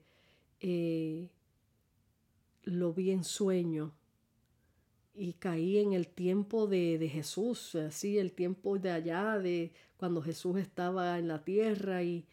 eh, 0.60 1.30
lo 2.64 2.92
vi 2.92 3.10
en 3.10 3.24
sueño 3.24 3.92
y 5.16 5.34
caí 5.34 5.78
en 5.78 5.92
el 5.92 6.08
tiempo 6.08 6.66
de, 6.66 6.98
de, 6.98 7.08
Jesús, 7.08 7.74
así 7.74 8.18
el 8.18 8.32
tiempo 8.32 8.78
de 8.78 8.90
allá, 8.90 9.38
de 9.38 9.72
cuando 9.96 10.22
Jesús 10.22 10.58
estaba 10.58 11.18
en 11.18 11.28
la 11.28 11.42
tierra 11.44 12.02
y, 12.02 12.26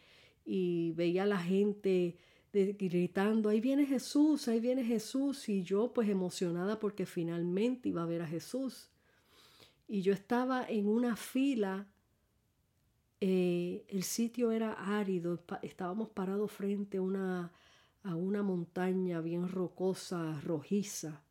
y 0.46 0.92
veía 0.92 1.24
a 1.24 1.28
la 1.28 1.40
gente 1.40 2.18
gritando, 2.52 3.50
ahí 3.50 3.60
viene 3.60 3.86
Jesús, 3.86 4.48
ahí 4.48 4.60
viene 4.60 4.84
Jesús, 4.84 5.50
y 5.50 5.64
yo 5.64 5.92
pues 5.92 6.08
emocionada 6.08 6.80
porque 6.80 7.06
finalmente 7.06 7.90
iba 7.90 8.04
a 8.04 8.06
ver 8.06 8.22
a 8.22 8.28
Jesús. 8.28 8.90
Y 9.88 10.02
yo 10.02 10.14
estaba 10.14 10.66
en 10.68 10.88
una 10.88 11.16
fila 11.16 11.88
eh, 13.26 13.86
el 13.88 14.04
sitio 14.04 14.52
era 14.52 14.74
árido, 14.74 15.40
estábamos 15.62 16.10
parados 16.10 16.52
frente 16.52 16.98
a 16.98 17.02
una, 17.02 17.54
a 18.04 18.16
una 18.16 18.44
montaña 18.44 19.22
bien 19.22 19.48
rocosa, 19.48 20.42
rojiza. 20.42 21.24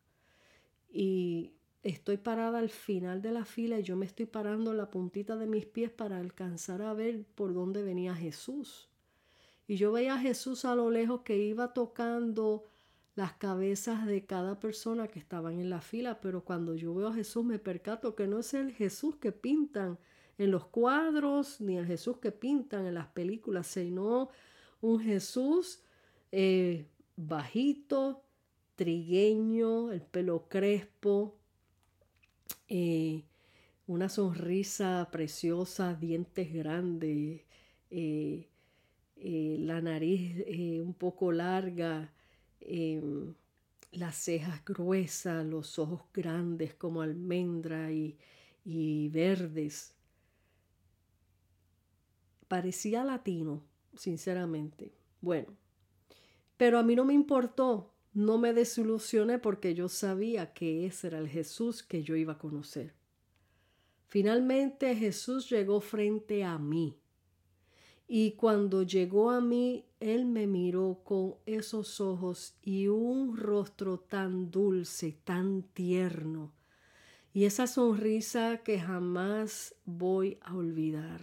Y 0.93 1.55
estoy 1.83 2.19
parada 2.19 2.59
al 2.59 2.71
final 2.71 3.23
de 3.23 3.33
la 3.33 3.45
fila 3.45 3.81
y 3.81 3.83
yo 3.83 3.97
me 3.97 4.07
estoy 4.07 4.27
parando 4.27 4.73
la 4.75 4.91
puntita 4.91 5.37
de 5.37 5.47
mis 5.47 5.67
pies 5.67 5.91
para 5.91 6.19
alcanzar 6.19 6.83
a 6.83 6.93
ver 6.93 7.25
por 7.35 7.55
dónde 7.55 7.83
venía 7.83 8.15
Jesús. 8.15 8.89
Y 9.67 9.77
yo 9.77 9.93
veía 9.93 10.19
Jesús 10.19 10.65
a 10.65 10.75
lo 10.75 10.91
lejos 10.91 11.23
que 11.23 11.39
iba 11.39 11.73
tocando 11.73 12.65
las 13.15 13.35
cabezas 13.35 14.07
de 14.07 14.25
cada 14.25 14.59
persona 14.59 15.09
que 15.09 15.19
estaban 15.19 15.61
en 15.61 15.71
la 15.71 15.81
fila, 15.81 16.21
pero 16.21 16.45
cuando 16.45 16.75
yo 16.75 16.95
veo 16.95 17.09
a 17.09 17.15
Jesús 17.15 17.45
me 17.45 17.59
percato 17.59 18.15
que 18.15 18.27
no 18.27 18.39
es 18.39 18.55
el 18.55 18.73
Jesús 18.73 19.17
que 19.17 19.33
pintan 19.33 19.99
en 20.39 20.51
los 20.51 20.67
cuadros, 20.67 21.61
ni 21.61 21.77
el 21.77 21.87
Jesús 21.87 22.19
que 22.19 22.33
pintan 22.33 22.87
en 22.87 22.95
las 22.95 23.09
películas, 23.09 23.67
sino 23.67 24.31
un 24.81 25.01
Jesús 25.01 25.83
eh, 26.33 26.87
bajito, 27.17 28.22
trigueño, 28.77 29.93
el 29.93 30.03
pelo 30.03 30.49
crespo, 30.49 31.37
eh, 32.69 33.25
una 33.87 34.09
sonrisa 34.09 35.09
preciosa, 35.11 35.95
dientes 35.95 36.53
grandes, 36.53 37.43
eh, 37.91 38.49
la 39.17 39.81
nariz 39.81 40.45
un 40.81 40.95
poco 40.95 41.31
larga, 41.33 42.13
em, 42.61 43.35
las 43.93 44.17
cejas 44.17 44.65
gruesas, 44.65 45.45
los 45.47 45.79
ojos 45.79 46.03
grandes 46.13 46.75
como 46.75 47.03
almendra 47.03 47.93
y, 47.93 48.19
y 48.65 49.09
verdes 49.11 49.95
parecía 52.53 53.03
latino, 53.03 53.63
sinceramente. 53.95 54.93
Bueno, 55.23 55.57
pero 56.59 56.79
a 56.79 56.83
mí 56.83 56.95
no 56.95 57.07
me 57.07 57.15
importó, 57.15 57.92
no 58.15 58.39
me 58.39 58.53
desilusioné 58.53 59.39
porque 59.39 59.75
yo 59.75 59.89
sabía 59.89 60.53
que 60.53 60.87
ese 60.87 61.07
era 61.09 61.19
el 61.19 61.29
Jesús 61.29 61.83
que 61.83 62.03
yo 62.03 62.17
iba 62.17 62.35
a 62.35 62.39
conocer. 62.39 62.95
Finalmente 64.09 64.95
Jesús 64.95 65.49
llegó 65.49 65.81
frente 65.81 66.45
a 66.45 66.59
mí. 66.59 66.99
Y 68.07 68.33
cuando 68.33 68.83
llegó 68.83 69.31
a 69.31 69.41
mí, 69.41 69.87
Él 69.99 70.27
me 70.27 70.47
miró 70.47 71.01
con 71.03 71.37
esos 71.47 71.99
ojos 71.99 72.55
y 72.63 72.89
un 72.89 73.39
rostro 73.39 73.99
tan 73.99 74.51
dulce, 74.51 75.17
tan 75.25 75.63
tierno, 75.63 76.53
y 77.33 77.47
esa 77.47 77.67
sonrisa 77.67 78.59
que 78.59 78.79
jamás 78.79 79.75
voy 79.87 80.39
a 80.43 80.55
olvidar. 80.55 81.23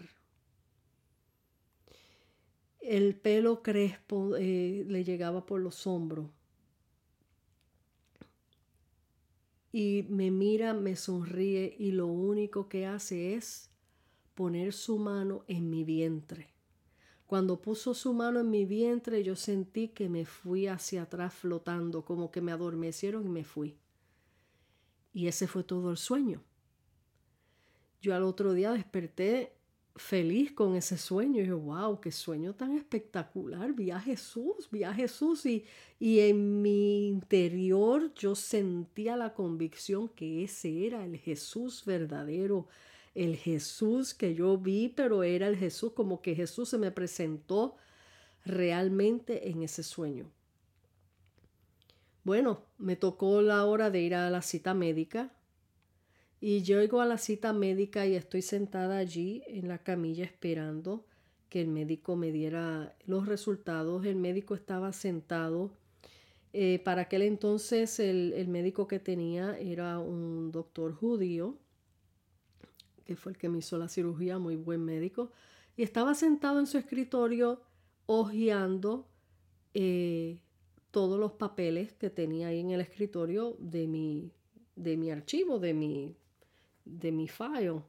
El 2.79 3.15
pelo 3.15 3.61
crespo 3.61 4.35
eh, 4.35 4.83
le 4.87 5.03
llegaba 5.03 5.45
por 5.45 5.61
los 5.61 5.85
hombros. 5.85 6.31
Y 9.71 10.05
me 10.09 10.31
mira, 10.31 10.73
me 10.73 10.95
sonríe 10.95 11.75
y 11.77 11.91
lo 11.91 12.07
único 12.07 12.67
que 12.67 12.85
hace 12.85 13.35
es 13.35 13.69
poner 14.33 14.73
su 14.73 14.97
mano 14.97 15.43
en 15.47 15.69
mi 15.69 15.83
vientre. 15.83 16.53
Cuando 17.27 17.61
puso 17.61 17.93
su 17.93 18.13
mano 18.13 18.39
en 18.39 18.49
mi 18.49 18.65
vientre 18.65 19.23
yo 19.23 19.35
sentí 19.35 19.89
que 19.89 20.09
me 20.09 20.25
fui 20.25 20.65
hacia 20.65 21.03
atrás 21.03 21.33
flotando, 21.33 22.03
como 22.03 22.31
que 22.31 22.41
me 22.41 22.51
adormecieron 22.51 23.25
y 23.25 23.29
me 23.29 23.43
fui. 23.43 23.77
Y 25.13 25.27
ese 25.27 25.45
fue 25.45 25.63
todo 25.63 25.91
el 25.91 25.97
sueño. 25.97 26.41
Yo 28.01 28.15
al 28.15 28.23
otro 28.23 28.53
día 28.53 28.71
desperté 28.71 29.58
feliz 29.99 30.51
con 30.53 30.75
ese 30.75 30.97
sueño. 30.97 31.41
Y 31.41 31.47
yo, 31.47 31.59
wow, 31.59 31.99
qué 31.99 32.11
sueño 32.11 32.55
tan 32.55 32.75
espectacular. 32.75 33.73
Vi 33.73 33.91
a 33.91 33.99
Jesús, 33.99 34.69
vi 34.71 34.83
a 34.83 34.93
Jesús 34.93 35.45
y, 35.45 35.65
y 35.99 36.19
en 36.19 36.61
mi 36.61 37.07
interior 37.07 38.13
yo 38.15 38.35
sentía 38.35 39.17
la 39.17 39.33
convicción 39.33 40.09
que 40.09 40.43
ese 40.43 40.87
era 40.87 41.05
el 41.05 41.17
Jesús 41.17 41.83
verdadero, 41.85 42.67
el 43.13 43.35
Jesús 43.35 44.13
que 44.13 44.33
yo 44.33 44.57
vi, 44.57 44.89
pero 44.89 45.23
era 45.23 45.47
el 45.47 45.57
Jesús 45.57 45.91
como 45.93 46.21
que 46.21 46.35
Jesús 46.35 46.69
se 46.69 46.77
me 46.77 46.91
presentó 46.91 47.75
realmente 48.45 49.49
en 49.49 49.63
ese 49.63 49.83
sueño. 49.83 50.31
Bueno, 52.23 52.63
me 52.77 52.95
tocó 52.95 53.41
la 53.41 53.65
hora 53.65 53.89
de 53.89 54.01
ir 54.01 54.15
a 54.15 54.29
la 54.29 54.41
cita 54.41 54.73
médica 54.73 55.33
y 56.41 56.61
yo 56.61 56.79
llego 56.79 57.01
a 57.01 57.05
la 57.05 57.17
cita 57.17 57.51
médica 57.51 58.05
y 58.05 58.15
estoy 58.15 58.41
sentada 58.41 58.97
allí 58.97 59.43
en 59.47 59.67
la 59.67 59.79
camilla 59.79 60.23
esperando 60.23 61.05
que 61.49 61.61
el 61.61 61.67
médico 61.67 62.15
me 62.15 62.31
diera 62.31 62.95
los 63.05 63.27
resultados. 63.27 64.05
El 64.05 64.15
médico 64.15 64.55
estaba 64.55 64.93
sentado. 64.93 65.71
Eh, 66.53 66.79
para 66.83 67.03
aquel 67.03 67.23
entonces 67.23 67.99
el, 67.99 68.33
el, 68.33 68.47
médico 68.47 68.87
que 68.87 68.99
tenía 68.99 69.57
era 69.59 69.99
un 69.99 70.51
doctor 70.51 70.93
judío, 70.93 71.57
que 73.05 73.15
fue 73.15 73.33
el 73.33 73.37
que 73.37 73.49
me 73.49 73.59
hizo 73.59 73.77
la 73.77 73.89
cirugía, 73.89 74.39
muy 74.39 74.55
buen 74.55 74.83
médico. 74.83 75.31
Y 75.75 75.83
estaba 75.83 76.13
sentado 76.15 76.59
en 76.59 76.67
su 76.67 76.77
escritorio 76.77 77.61
hojeando 78.05 79.07
eh, 79.73 80.39
todos 80.91 81.19
los 81.19 81.33
papeles 81.33 81.93
que 81.93 82.09
tenía 82.09 82.47
ahí 82.47 82.59
en 82.59 82.71
el 82.71 82.81
escritorio 82.81 83.55
de 83.59 83.87
mi, 83.87 84.31
de 84.75 84.97
mi 84.97 85.11
archivo, 85.11 85.59
de 85.59 85.73
mi 85.73 86.15
de 86.97 87.11
mi 87.11 87.27
fallo. 87.27 87.83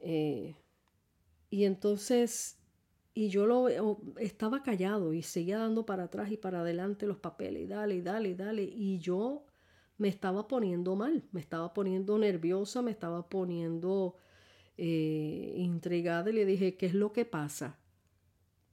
Eh, 0.00 0.54
y 1.50 1.64
entonces, 1.64 2.58
y 3.14 3.28
yo 3.28 3.46
lo 3.46 3.68
estaba 4.18 4.62
callado 4.62 5.12
y 5.12 5.22
seguía 5.22 5.58
dando 5.58 5.86
para 5.86 6.04
atrás 6.04 6.30
y 6.30 6.36
para 6.36 6.60
adelante 6.60 7.06
los 7.06 7.18
papeles, 7.18 7.64
y 7.64 7.66
dale, 7.66 7.96
y 7.96 8.02
dale, 8.02 8.28
y 8.30 8.34
dale. 8.34 8.62
Y 8.62 8.98
yo 8.98 9.44
me 9.96 10.08
estaba 10.08 10.46
poniendo 10.46 10.94
mal, 10.94 11.24
me 11.32 11.40
estaba 11.40 11.74
poniendo 11.74 12.18
nerviosa, 12.18 12.82
me 12.82 12.92
estaba 12.92 13.28
poniendo 13.28 14.14
eh, 14.76 15.54
intrigada 15.56 16.30
y 16.30 16.34
le 16.34 16.46
dije, 16.46 16.76
¿qué 16.76 16.86
es 16.86 16.94
lo 16.94 17.12
que 17.12 17.24
pasa? 17.24 17.78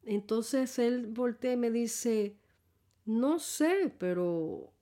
Entonces 0.03 0.77
él 0.77 1.07
voltea 1.07 1.53
y 1.53 1.57
me 1.57 1.71
dice, 1.71 2.37
no 3.05 3.39
sé, 3.39 3.93
pero 3.97 4.74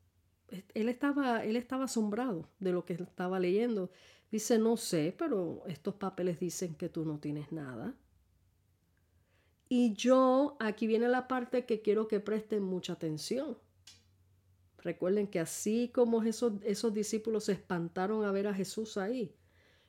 él 0.73 0.89
estaba, 0.89 1.43
él 1.43 1.55
estaba 1.55 1.85
asombrado 1.85 2.49
de 2.59 2.71
lo 2.71 2.85
que 2.85 2.93
estaba 2.93 3.39
leyendo. 3.39 3.91
Dice, 4.31 4.57
no 4.57 4.77
sé, 4.77 5.15
pero 5.17 5.63
estos 5.67 5.95
papeles 5.95 6.39
dicen 6.39 6.75
que 6.75 6.89
tú 6.89 7.05
no 7.05 7.19
tienes 7.19 7.51
nada. 7.51 7.95
Y 9.69 9.93
yo, 9.93 10.57
aquí 10.59 10.87
viene 10.87 11.07
la 11.07 11.27
parte 11.27 11.65
que 11.65 11.81
quiero 11.81 12.07
que 12.07 12.19
presten 12.19 12.63
mucha 12.63 12.93
atención. 12.93 13.57
Recuerden 14.77 15.27
que 15.27 15.39
así 15.39 15.91
como 15.93 16.21
esos, 16.23 16.53
esos 16.63 16.93
discípulos 16.93 17.45
se 17.45 17.53
espantaron 17.53 18.25
a 18.25 18.31
ver 18.31 18.47
a 18.47 18.53
Jesús 18.53 18.97
ahí, 18.97 19.35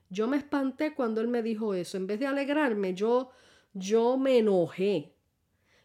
yo 0.08 0.28
me 0.28 0.36
espanté 0.36 0.94
cuando 0.94 1.20
él 1.20 1.28
me 1.28 1.42
dijo 1.42 1.74
eso. 1.74 1.96
En 1.96 2.06
vez 2.06 2.20
de 2.20 2.26
alegrarme, 2.26 2.94
yo, 2.94 3.30
yo 3.72 4.16
me 4.16 4.38
enojé. 4.38 5.16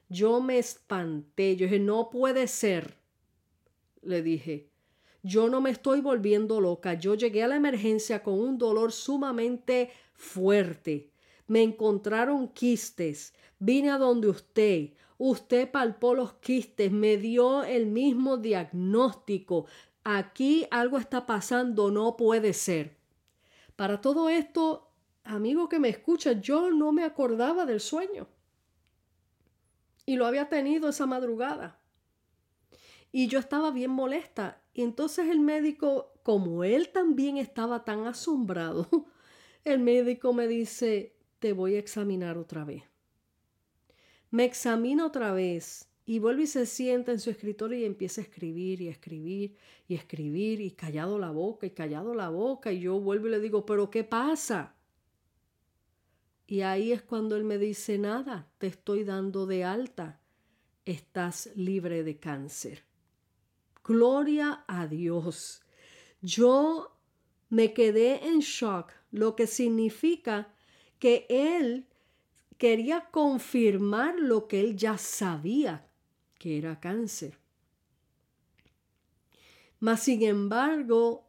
Yo 0.08 0.42
me 0.42 0.60
espanté. 0.60 1.56
Yo 1.56 1.66
dije, 1.66 1.80
no 1.80 2.10
puede 2.10 2.48
ser. 2.48 2.96
Le 4.02 4.22
dije, 4.22 4.69
yo 5.24 5.50
no 5.50 5.62
me 5.62 5.70
estoy 5.72 6.02
volviendo 6.02 6.62
loca. 6.62 6.94
Yo 6.94 7.16
llegué 7.16 7.44
a 7.44 7.48
la 7.48 7.56
emergencia 7.56 8.24
con 8.24 8.40
un 8.40 8.58
dolor 8.58 8.92
sumamente 8.92 9.92
fuerte. 10.14 11.12
Me 11.48 11.62
encontraron 11.62 12.48
quistes. 12.50 13.34
Vine 13.60 13.90
a 13.90 13.98
donde 13.98 14.30
usted. 14.30 14.92
Usted 15.18 15.70
palpó 15.70 16.16
los 16.16 16.34
quistes, 16.36 16.94
me 16.94 17.18
dio 17.18 17.64
el 17.66 17.88
mismo 17.88 18.38
diagnóstico. 18.38 19.66
Aquí 20.06 20.66
algo 20.72 20.98
está 20.98 21.26
pasando, 21.26 21.92
no 21.92 22.16
puede 22.16 22.54
ser. 22.54 22.96
Para 23.76 24.00
todo 24.00 24.30
esto, 24.30 24.94
amigo 25.26 25.68
que 25.68 25.78
me 25.78 25.90
escucha, 25.90 26.32
yo 26.32 26.72
no 26.72 26.94
me 26.94 27.04
acordaba 27.04 27.66
del 27.66 27.82
sueño. 27.82 28.28
Y 30.06 30.16
lo 30.16 30.26
había 30.26 30.48
tenido 30.48 30.88
esa 30.88 31.06
madrugada. 31.06 31.80
Y 33.12 33.28
yo 33.28 33.40
estaba 33.40 33.72
bien 33.72 33.92
molesta. 33.92 34.62
Y 34.80 34.82
entonces 34.82 35.28
el 35.28 35.42
médico, 35.42 36.14
como 36.24 36.64
él 36.64 36.88
también 36.94 37.36
estaba 37.36 37.84
tan 37.84 38.08
asombrado, 38.08 38.88
el 39.66 39.80
médico 39.80 40.32
me 40.32 40.48
dice, 40.48 41.18
te 41.40 41.52
voy 41.52 41.76
a 41.76 41.80
examinar 41.80 42.38
otra 42.38 42.64
vez. 42.64 42.84
Me 44.32 44.46
examina 44.46 45.06
otra 45.06 45.34
vez 45.34 45.90
y 46.06 46.20
vuelve 46.20 46.44
y 46.44 46.48
se 46.48 46.66
sienta 46.66 47.12
en 47.12 47.20
su 47.20 47.30
escritorio 47.30 47.78
y 47.78 47.84
empieza 47.84 48.22
a 48.22 48.24
escribir 48.24 48.80
y 48.80 48.88
escribir 48.88 49.58
y 49.86 49.96
escribir 49.96 50.62
y 50.62 50.72
callado 50.72 51.20
la 51.20 51.32
boca 51.32 51.68
y 51.68 51.72
callado 51.72 52.14
la 52.14 52.30
boca 52.30 52.72
y 52.72 52.80
yo 52.80 53.02
vuelvo 53.02 53.28
y 53.28 53.32
le 53.32 53.42
digo, 53.42 53.66
pero 53.66 53.90
¿qué 53.90 54.06
pasa? 54.06 54.78
Y 56.48 56.62
ahí 56.62 56.94
es 56.94 57.02
cuando 57.02 57.36
él 57.36 57.44
me 57.44 57.58
dice, 57.58 57.98
nada, 57.98 58.50
te 58.58 58.68
estoy 58.68 59.04
dando 59.04 59.46
de 59.46 59.66
alta, 59.66 60.22
estás 60.86 61.50
libre 61.58 62.02
de 62.04 62.18
cáncer. 62.18 62.89
Gloria 63.84 64.64
a 64.68 64.88
Dios. 64.88 65.64
Yo 66.22 66.96
me 67.50 67.74
quedé 67.74 68.28
en 68.28 68.40
shock, 68.40 68.92
lo 69.12 69.36
que 69.36 69.48
significa 69.48 70.54
que 71.00 71.26
él 71.30 71.88
quería 72.58 73.10
confirmar 73.10 74.16
lo 74.20 74.48
que 74.48 74.60
él 74.60 74.76
ya 74.76 74.98
sabía, 74.98 75.88
que 76.38 76.58
era 76.58 76.80
cáncer. 76.80 77.40
Mas 79.80 80.04
sin 80.04 80.22
embargo, 80.24 81.26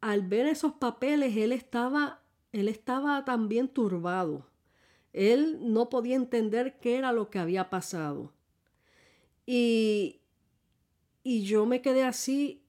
al 0.00 0.22
ver 0.22 0.46
esos 0.46 0.72
papeles, 0.72 1.36
él 1.36 1.52
estaba, 1.52 2.22
él 2.52 2.68
estaba 2.68 3.24
también 3.24 3.68
turbado. 3.68 4.48
Él 5.12 5.58
no 5.60 5.90
podía 5.90 6.16
entender 6.16 6.78
qué 6.80 6.96
era 6.96 7.12
lo 7.12 7.30
que 7.30 7.38
había 7.38 7.68
pasado. 7.68 8.32
Y, 9.44 10.19
y 11.22 11.42
yo 11.44 11.66
me 11.66 11.82
quedé 11.82 12.04
así 12.04 12.64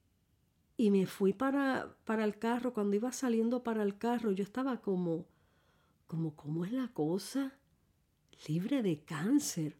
y 0.77 0.91
me 0.91 1.05
fui 1.05 1.33
para, 1.33 1.95
para 2.05 2.23
el 2.23 2.37
carro. 2.37 2.73
Cuando 2.73 2.95
iba 2.95 3.11
saliendo 3.11 3.63
para 3.63 3.83
el 3.83 3.97
carro, 3.97 4.31
yo 4.31 4.43
estaba 4.43 4.81
como, 4.81 5.25
como, 6.07 6.35
¿cómo 6.35 6.65
es 6.65 6.71
la 6.71 6.89
cosa? 6.89 7.57
libre 8.47 8.81
de 8.81 9.03
cáncer. 9.03 9.77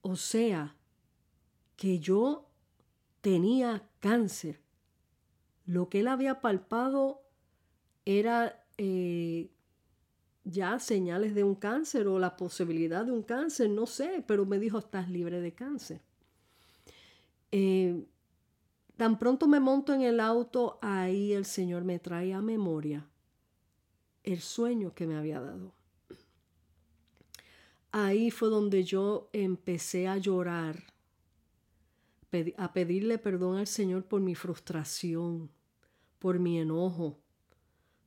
O 0.00 0.16
sea, 0.16 0.76
que 1.76 1.98
yo 1.98 2.48
tenía 3.20 3.88
cáncer. 4.00 4.60
Lo 5.64 5.88
que 5.88 6.00
él 6.00 6.08
había 6.08 6.40
palpado 6.40 7.22
era 8.04 8.66
eh, 8.78 9.52
ya 10.44 10.78
señales 10.78 11.34
de 11.34 11.44
un 11.44 11.54
cáncer 11.54 12.08
o 12.08 12.18
la 12.18 12.36
posibilidad 12.36 13.04
de 13.04 13.12
un 13.12 13.22
cáncer, 13.22 13.70
no 13.70 13.86
sé, 13.86 14.24
pero 14.26 14.44
me 14.44 14.58
dijo, 14.58 14.78
estás 14.78 15.08
libre 15.08 15.40
de 15.40 15.54
cáncer. 15.54 16.02
Eh, 17.52 18.04
tan 18.96 19.18
pronto 19.18 19.46
me 19.46 19.60
monto 19.60 19.94
en 19.94 20.02
el 20.02 20.20
auto, 20.20 20.78
ahí 20.82 21.32
el 21.32 21.44
Señor 21.44 21.84
me 21.84 21.98
trae 21.98 22.34
a 22.34 22.40
memoria 22.40 23.06
el 24.24 24.40
sueño 24.40 24.94
que 24.94 25.06
me 25.06 25.16
había 25.16 25.40
dado 25.40 25.74
ahí 27.92 28.30
fue 28.30 28.48
donde 28.48 28.82
yo 28.82 29.28
empecé 29.32 30.08
a 30.08 30.16
llorar, 30.16 30.82
a 32.56 32.72
pedirle 32.72 33.18
perdón 33.18 33.58
al 33.58 33.66
Señor 33.66 34.04
por 34.06 34.22
mi 34.22 34.34
frustración, 34.34 35.50
por 36.18 36.38
mi 36.38 36.58
enojo, 36.58 37.18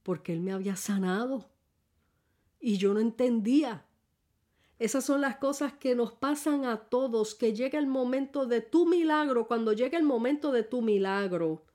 porque 0.01 0.33
Él 0.33 0.41
me 0.41 0.51
había 0.51 0.75
sanado 0.75 1.45
y 2.59 2.77
yo 2.77 2.93
no 2.93 2.99
entendía. 2.99 3.85
Esas 4.77 5.05
son 5.05 5.21
las 5.21 5.37
cosas 5.37 5.73
que 5.73 5.95
nos 5.95 6.11
pasan 6.13 6.65
a 6.65 6.77
todos, 6.77 7.33
que 7.33 7.53
llega 7.53 7.79
el 7.79 7.87
momento 7.87 8.45
de 8.45 8.61
tu 8.61 8.85
milagro, 8.85 9.47
cuando 9.47 9.71
llega 9.71 9.97
el 9.97 10.03
momento 10.03 10.51
de 10.51 10.63
tu 10.63 10.81
milagro, 10.81 11.65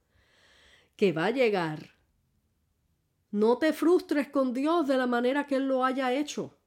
que 0.96 1.12
va 1.12 1.26
a 1.26 1.30
llegar. 1.30 1.94
No 3.30 3.58
te 3.58 3.72
frustres 3.72 4.28
con 4.28 4.52
Dios 4.52 4.86
de 4.86 4.98
la 4.98 5.06
manera 5.06 5.46
que 5.46 5.56
Él 5.56 5.68
lo 5.68 5.84
haya 5.84 6.12
hecho. 6.12 6.58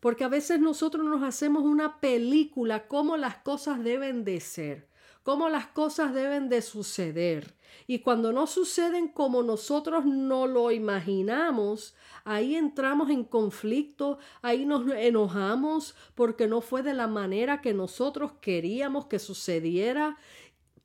Porque 0.00 0.24
a 0.24 0.28
veces 0.28 0.60
nosotros 0.60 1.04
nos 1.04 1.22
hacemos 1.22 1.64
una 1.64 2.00
película 2.00 2.88
cómo 2.88 3.16
las 3.16 3.38
cosas 3.38 3.82
deben 3.82 4.24
de 4.24 4.40
ser, 4.40 4.87
cómo 5.28 5.50
las 5.50 5.66
cosas 5.66 6.14
deben 6.14 6.48
de 6.48 6.62
suceder. 6.62 7.54
Y 7.86 7.98
cuando 7.98 8.32
no 8.32 8.46
suceden 8.46 9.08
como 9.08 9.42
nosotros 9.42 10.06
no 10.06 10.46
lo 10.46 10.70
imaginamos, 10.70 11.94
ahí 12.24 12.56
entramos 12.56 13.10
en 13.10 13.24
conflicto, 13.24 14.18
ahí 14.40 14.64
nos 14.64 14.90
enojamos 14.90 15.94
porque 16.14 16.46
no 16.46 16.62
fue 16.62 16.82
de 16.82 16.94
la 16.94 17.08
manera 17.08 17.60
que 17.60 17.74
nosotros 17.74 18.32
queríamos 18.40 19.04
que 19.04 19.18
sucediera. 19.18 20.16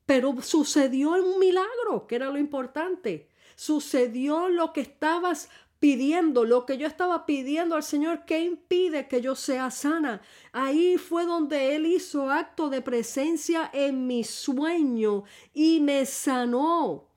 Pero 0.04 0.36
sucedió 0.42 1.12
un 1.12 1.38
milagro, 1.38 2.06
que 2.06 2.16
era 2.16 2.28
lo 2.28 2.36
importante. 2.36 3.30
Sucedió 3.56 4.50
lo 4.50 4.74
que 4.74 4.82
estabas 4.82 5.48
pidiendo 5.84 6.46
lo 6.46 6.64
que 6.64 6.78
yo 6.78 6.86
estaba 6.86 7.26
pidiendo 7.26 7.74
al 7.74 7.82
Señor, 7.82 8.24
¿qué 8.24 8.42
impide 8.42 9.06
que 9.06 9.20
yo 9.20 9.34
sea 9.34 9.70
sana? 9.70 10.22
Ahí 10.50 10.96
fue 10.96 11.26
donde 11.26 11.76
Él 11.76 11.84
hizo 11.84 12.30
acto 12.30 12.70
de 12.70 12.80
presencia 12.80 13.68
en 13.70 14.06
mi 14.06 14.24
sueño 14.24 15.24
y 15.52 15.80
me 15.80 16.06
sanó. 16.06 17.10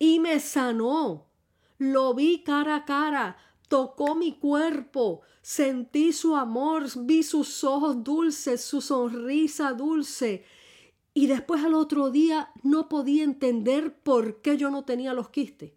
Y 0.00 0.18
me 0.18 0.40
sanó. 0.40 1.28
Lo 1.78 2.12
vi 2.12 2.42
cara 2.42 2.74
a 2.74 2.84
cara, 2.84 3.36
tocó 3.68 4.16
mi 4.16 4.32
cuerpo, 4.32 5.20
sentí 5.42 6.12
su 6.12 6.34
amor, 6.34 6.86
vi 7.04 7.22
sus 7.22 7.62
ojos 7.62 8.02
dulces, 8.02 8.64
su 8.64 8.80
sonrisa 8.80 9.74
dulce. 9.74 10.44
Y 11.14 11.28
después 11.28 11.62
al 11.62 11.74
otro 11.74 12.10
día 12.10 12.50
no 12.64 12.88
podía 12.88 13.22
entender 13.22 13.94
por 13.94 14.42
qué 14.42 14.56
yo 14.56 14.72
no 14.72 14.82
tenía 14.84 15.14
los 15.14 15.28
quistes 15.28 15.70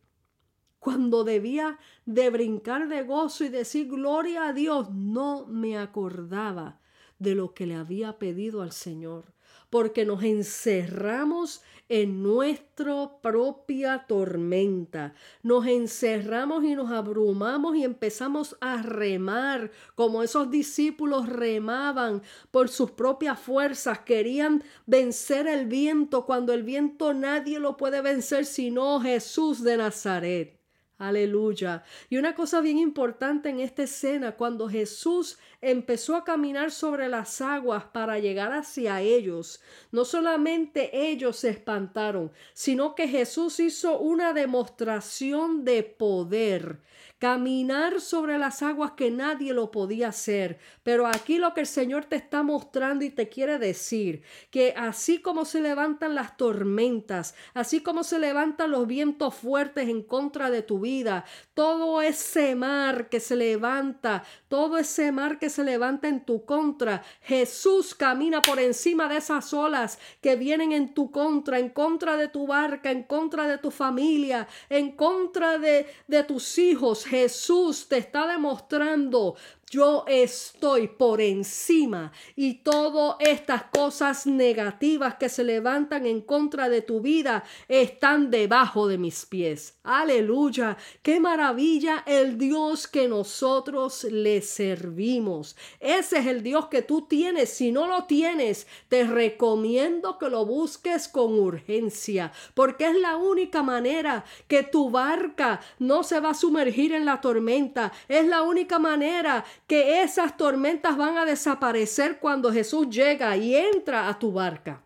cuando 0.86 1.24
debía 1.24 1.80
de 2.06 2.30
brincar 2.30 2.88
de 2.88 3.02
gozo 3.02 3.44
y 3.44 3.50
decir 3.50 3.88
gloria 3.88 4.50
a 4.50 4.54
Dios, 4.54 4.92
no 4.92 5.48
me 5.48 5.80
acordaba 5.80 6.80
de 7.18 7.34
lo 7.34 7.56
que 7.56 7.66
le 7.66 7.74
había 7.74 8.20
pedido 8.20 8.62
al 8.62 8.72
Señor, 8.72 9.34
porque 9.72 10.06
nos 10.06 10.22
encerramos 10.22 11.64
en 11.90 12.22
nuestra 12.22 13.20
propia 13.20 14.06
tormenta, 14.08 15.16
nos 15.42 15.66
encerramos 15.66 16.64
y 16.64 16.76
nos 16.76 16.92
abrumamos 16.92 17.76
y 17.76 17.84
empezamos 17.84 18.56
a 18.62 18.84
remar 18.84 19.72
como 19.96 20.22
esos 20.22 20.52
discípulos 20.52 21.28
remaban 21.28 22.22
por 22.52 22.70
sus 22.70 22.92
propias 22.92 23.40
fuerzas, 23.40 24.02
querían 24.02 24.64
vencer 24.86 25.48
el 25.48 25.66
viento 25.66 26.28
cuando 26.28 26.54
el 26.54 26.62
viento 26.62 27.16
nadie 27.16 27.58
lo 27.58 27.76
puede 27.76 28.02
vencer 28.02 28.46
sino 28.46 29.02
Jesús 29.02 29.64
de 29.64 29.78
Nazaret. 29.78 30.65
Aleluya. 30.98 31.84
Y 32.10 32.16
una 32.16 32.36
cosa 32.36 32.62
bien 32.62 32.78
importante 32.78 33.50
en 33.50 33.60
esta 33.60 33.84
escena, 33.84 34.38
cuando 34.38 34.70
Jesús 34.70 35.38
empezó 35.60 36.16
a 36.16 36.24
caminar 36.24 36.72
sobre 36.72 37.10
las 37.10 37.42
aguas 37.42 37.84
para 37.84 38.18
llegar 38.20 38.54
hacia 38.54 39.02
ellos, 39.02 39.62
no 39.92 40.06
solamente 40.06 41.10
ellos 41.10 41.36
se 41.36 41.50
espantaron, 41.50 42.32
sino 42.54 42.96
que 42.96 43.10
Jesús 43.10 43.60
hizo 43.60 44.00
una 44.00 44.32
demostración 44.32 45.66
de 45.66 45.84
poder 45.84 46.80
caminar 47.20 48.02
sobre 48.02 48.38
las 48.38 48.62
aguas 48.62 48.92
que 48.92 49.10
nadie 49.10 49.54
lo 49.54 49.72
podía 49.72 50.10
hacer. 50.10 50.60
Pero 50.84 51.08
aquí 51.08 51.38
lo 51.38 51.54
que 51.54 51.62
el 51.62 51.68
Señor 51.68 52.06
te 52.06 52.18
está 52.18 52.44
mostrando 52.44 53.06
y 53.06 53.10
te 53.10 53.30
quiere 53.30 53.58
decir, 53.58 54.22
que 54.52 54.74
así 54.76 55.22
como 55.22 55.46
se 55.46 55.62
levantan 55.62 56.16
las 56.16 56.36
tormentas, 56.38 57.36
así 57.54 57.82
como 57.82 58.04
se 58.04 58.20
levantan 58.20 58.72
los 58.72 58.86
vientos 58.86 59.34
fuertes 59.36 59.88
en 59.88 60.04
contra 60.04 60.50
de 60.50 60.62
tu 60.62 60.80
vida, 60.80 61.26
todo 61.54 62.02
ese 62.02 62.56
mar 62.56 63.10
que 63.10 63.20
se 63.20 63.36
levanta, 63.36 64.24
todo 64.50 64.78
ese 64.78 65.12
mar 65.12 65.40
que 65.40 65.50
se 65.50 65.64
levanta 65.64 66.08
en 66.08 66.26
tu 66.26 66.46
contra, 66.46 67.04
Jesús 67.22 67.96
camina 67.96 68.42
por 68.42 68.60
encima 68.60 69.08
de 69.08 69.18
esas 69.18 69.54
olas 69.54 70.00
que 70.22 70.36
vienen 70.36 70.74
en 70.74 70.94
tu 70.94 71.12
contra, 71.12 71.60
en 71.60 71.70
contra 71.70 72.18
de 72.18 72.28
tu 72.28 72.48
barca, 72.48 72.92
en 72.92 73.04
contra 73.04 73.48
de 73.48 73.58
tu 73.58 73.72
familia, 73.72 74.48
en 74.70 74.92
contra 74.92 75.58
de, 75.58 75.88
de 76.08 76.24
tus 76.24 76.58
hijos. 76.58 77.05
Jesús 77.06 77.88
te 77.88 77.98
está 77.98 78.28
demostrando 78.28 79.36
yo 79.72 80.06
estoy 80.08 80.88
por 80.88 81.22
encima 81.22 82.12
y 82.36 82.56
todas 82.56 83.16
estas 83.20 83.64
cosas 83.64 84.28
negativas 84.28 85.16
que 85.16 85.28
se 85.28 85.44
levantan 85.44 86.06
en 86.06 86.22
contra 86.22 86.70
de 86.70 86.82
tu 86.82 87.02
vida 87.02 87.44
están 87.68 88.30
debajo 88.30 88.88
de 88.88 88.98
mis 88.98 89.26
pies. 89.26 89.80
Aleluya. 89.84 90.78
Qué 91.02 91.20
maravilla 91.20 92.04
el 92.06 92.38
Dios 92.38 92.88
que 92.88 93.08
nosotros 93.08 94.04
le 94.06 94.42
servimos. 94.42 95.56
Ese 95.80 96.20
es 96.20 96.28
el 96.28 96.44
Dios 96.44 96.68
que 96.68 96.82
tú 96.82 97.08
tienes. 97.08 97.50
Si 97.50 97.72
no 97.72 97.88
lo 97.88 98.06
tienes, 98.06 98.68
te 98.88 99.04
recomiendo 99.06 100.20
que 100.20 100.30
lo 100.30 100.46
busques 100.46 101.08
con 101.08 101.40
urgencia, 101.40 102.32
porque 102.54 102.88
es 102.88 102.96
la 102.96 103.18
única 103.18 103.64
manera 103.64 104.26
que 104.48 104.64
tu 104.64 104.92
barca 104.92 105.60
no 105.80 106.04
se 106.04 106.20
va 106.20 106.32
a 106.32 106.34
sumergir 106.36 106.94
en 106.94 107.06
la 107.06 107.20
tormenta. 107.20 107.92
Es 108.08 108.26
la 108.28 108.44
única 108.44 108.80
manera 108.80 109.44
que 109.68 110.04
esas 110.04 110.38
tormentas 110.38 110.98
van 110.98 111.18
a 111.18 111.26
desaparecer 111.26 112.20
cuando 112.20 112.52
Jesús 112.52 112.90
llega 112.90 113.36
y 113.36 113.56
entra 113.56 114.08
a 114.08 114.20
tu 114.20 114.32
barca. 114.32 114.84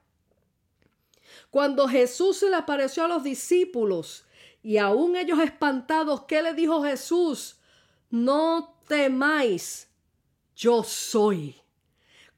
Cuando 1.50 1.88
Jesús 1.88 2.38
se 2.38 2.50
le 2.50 2.56
apareció 2.56 3.06
a 3.06 3.08
los 3.08 3.24
discípulos 3.24 4.26
y 4.62 4.78
aún 4.78 5.16
ellos 5.16 5.40
espantados, 5.40 6.24
¿qué 6.26 6.42
le 6.42 6.54
dijo 6.54 6.84
Jesús? 6.84 7.60
No 8.10 8.76
temáis, 8.88 9.90
yo 10.56 10.84
soy. 10.84 11.56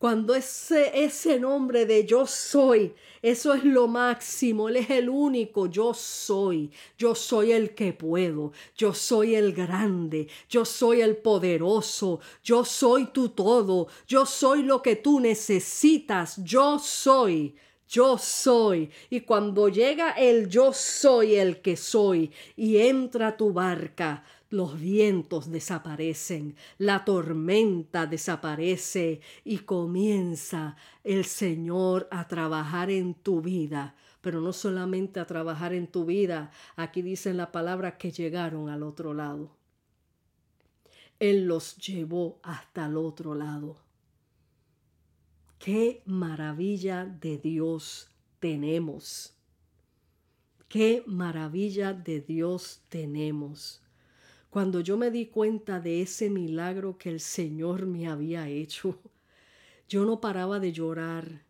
Cuando 0.02 0.34
ese, 0.34 1.04
ese 1.04 1.39
nombre 1.39 1.86
de 1.86 2.08
yo 2.08 2.26
soy, 2.26 2.95
eso 3.22 3.54
es 3.54 3.64
lo 3.64 3.88
máximo, 3.88 4.68
Él 4.68 4.78
es 4.78 4.89
el 4.89 5.10
único, 5.10 5.68
yo 5.68 5.93
soy, 5.93 6.72
yo 6.97 7.14
soy 7.14 7.52
el 7.52 7.76
que 7.76 7.93
puedo, 7.93 8.52
yo 8.76 8.95
soy 8.95 9.36
el 9.36 9.54
grande, 9.54 10.28
yo 10.49 10.66
soy 10.66 11.02
el 11.02 11.18
poderoso, 11.18 12.20
yo 12.43 12.66
soy 12.66 13.12
tu 13.12 13.30
todo, 13.30 13.89
yo 14.08 14.26
soy 14.26 14.64
lo 14.64 14.82
que 14.82 14.95
tú 14.95 15.20
necesitas, 15.20 16.43
yo 16.43 16.80
soy 16.80 17.56
yo 17.88 18.18
soy. 18.18 18.89
Y 19.10 19.20
cuando 19.22 19.68
llega 19.68 20.12
el 20.12 20.47
yo 20.47 20.72
soy 20.72 21.36
el 21.36 21.62
que 21.62 21.76
soy 21.76 22.32
y 22.56 22.78
entra 22.78 23.36
tu 23.36 23.52
barca, 23.52 24.24
los 24.52 24.80
vientos 24.80 25.49
desaparecen, 25.49 26.56
la 26.78 27.06
tormenta 27.06 28.06
desaparece 28.06 29.22
y 29.43 29.60
comienza 29.60 30.76
el 31.04 31.26
Señor 31.26 32.08
a 32.12 32.28
trabajar 32.28 32.91
en 32.91 33.14
tu 33.14 33.41
vida. 33.41 33.95
Pero 34.20 34.41
no 34.41 34.54
solamente 34.54 35.20
a 35.20 35.26
trabajar 35.26 35.74
en 35.74 35.88
tu 35.88 36.06
vida, 36.06 36.52
aquí 36.76 37.02
dicen 37.02 37.38
la 37.38 37.52
palabra 37.52 37.97
que 37.97 38.12
llegaron 38.12 38.70
al 38.70 38.84
otro 38.84 39.14
lado. 39.14 39.56
Él 41.18 41.45
los 41.45 41.78
llevó 41.78 42.39
hasta 42.43 42.86
el 42.86 42.97
otro 42.97 43.34
lado. 43.34 43.78
Qué 45.60 46.04
maravilla 46.06 47.06
de 47.06 47.38
Dios 47.38 48.10
tenemos. 48.39 49.34
Qué 50.68 51.04
maravilla 51.06 51.93
de 51.93 52.22
Dios 52.22 52.82
tenemos. 52.89 53.82
Cuando 54.52 54.82
yo 54.82 54.97
me 54.97 55.12
di 55.12 55.28
cuenta 55.28 55.80
de 55.80 56.02
ese 56.02 56.30
milagro 56.30 56.97
que 56.97 57.10
el 57.10 57.22
Señor 57.22 57.86
me 57.86 58.10
había 58.10 58.49
hecho, 58.49 58.99
yo 59.88 60.04
no 60.04 60.20
paraba 60.20 60.60
de 60.60 60.74
llorar. 60.74 61.45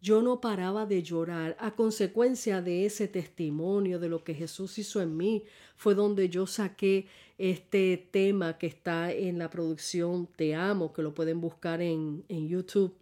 Yo 0.00 0.22
no 0.22 0.40
paraba 0.40 0.86
de 0.86 1.02
llorar. 1.02 1.56
A 1.58 1.74
consecuencia 1.74 2.62
de 2.62 2.86
ese 2.86 3.08
testimonio 3.08 3.98
de 3.98 4.08
lo 4.08 4.22
que 4.22 4.34
Jesús 4.34 4.78
hizo 4.78 5.02
en 5.02 5.16
mí, 5.16 5.42
fue 5.74 5.96
donde 5.96 6.28
yo 6.28 6.46
saqué 6.46 7.08
este 7.36 7.96
tema 8.12 8.58
que 8.58 8.68
está 8.68 9.12
en 9.12 9.36
la 9.36 9.50
producción 9.50 10.28
Te 10.36 10.54
Amo, 10.54 10.92
que 10.92 11.02
lo 11.02 11.12
pueden 11.12 11.40
buscar 11.40 11.82
en, 11.82 12.24
en 12.28 12.48
YouTube. 12.48 12.94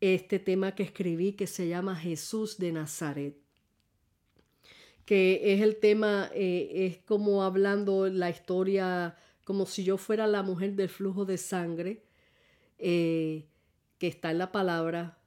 Este 0.00 0.40
tema 0.40 0.74
que 0.74 0.82
escribí 0.82 1.34
que 1.34 1.46
se 1.46 1.68
llama 1.68 1.94
Jesús 1.94 2.58
de 2.58 2.72
Nazaret 2.72 3.36
que 5.10 5.54
es 5.54 5.60
el 5.60 5.74
tema, 5.74 6.30
eh, 6.36 6.86
es 6.86 6.98
como 6.98 7.42
hablando 7.42 8.08
la 8.08 8.30
historia, 8.30 9.16
como 9.42 9.66
si 9.66 9.82
yo 9.82 9.96
fuera 9.96 10.28
la 10.28 10.44
mujer 10.44 10.76
del 10.76 10.88
flujo 10.88 11.24
de 11.24 11.36
sangre, 11.36 12.04
eh, 12.78 13.48
que 13.98 14.06
está 14.06 14.30
en 14.30 14.38
la 14.38 14.52
palabra, 14.52 15.18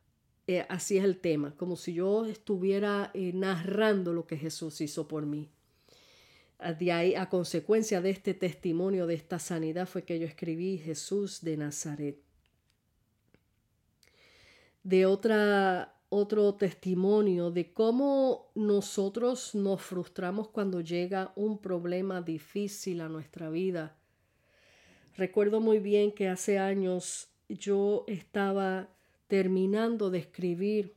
eh, 0.48 0.66
así 0.70 0.98
es 0.98 1.04
el 1.04 1.18
tema, 1.18 1.54
como 1.58 1.76
si 1.76 1.94
yo 1.94 2.26
estuviera 2.26 3.12
narrando 3.14 4.14
lo 4.14 4.26
que 4.26 4.38
Jesús 4.38 4.80
hizo 4.80 5.06
por 5.06 5.26
mí. 5.26 5.50
De 6.80 6.94
ahí, 6.94 7.16
a 7.16 7.28
consecuencia 7.28 8.00
de 8.00 8.12
este 8.12 8.34
testimonio, 8.34 9.06
de 9.06 9.16
esta 9.16 9.38
sanidad, 9.38 9.86
fue 9.86 10.04
que 10.04 10.18
yo 10.18 10.26
escribí 10.26 10.78
Jesús 10.78 11.42
de 11.42 11.58
Nazaret. 11.58 12.20
De 14.82 15.06
otra 15.06 15.94
otro 16.14 16.54
testimonio 16.54 17.50
de 17.50 17.74
cómo 17.74 18.52
nosotros 18.54 19.56
nos 19.56 19.82
frustramos 19.82 20.48
cuando 20.48 20.80
llega 20.80 21.34
un 21.36 21.58
problema 21.58 22.22
difícil 22.22 23.02
a 23.02 23.10
nuestra 23.10 23.50
vida. 23.50 23.98
Recuerdo 25.16 25.60
muy 25.60 25.80
bien 25.80 26.12
que 26.12 26.28
hace 26.28 26.60
años 26.60 27.30
yo 27.50 28.04
estaba 28.08 28.90
terminando 29.28 30.12
de 30.12 30.20
escribir 30.20 30.94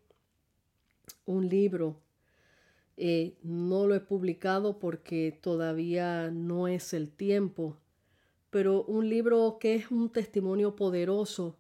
un 1.24 1.48
libro. 1.48 2.02
Eh, 2.98 3.38
no 3.42 3.86
lo 3.86 3.94
he 3.94 4.00
publicado 4.00 4.78
porque 4.78 5.38
todavía 5.40 6.30
no 6.30 6.68
es 6.68 6.92
el 6.92 7.10
tiempo, 7.10 7.78
pero 8.50 8.84
un 8.84 9.08
libro 9.08 9.56
que 9.58 9.76
es 9.76 9.90
un 9.90 10.10
testimonio 10.10 10.76
poderoso, 10.76 11.56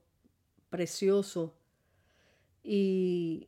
precioso, 0.68 1.54
y 2.66 3.46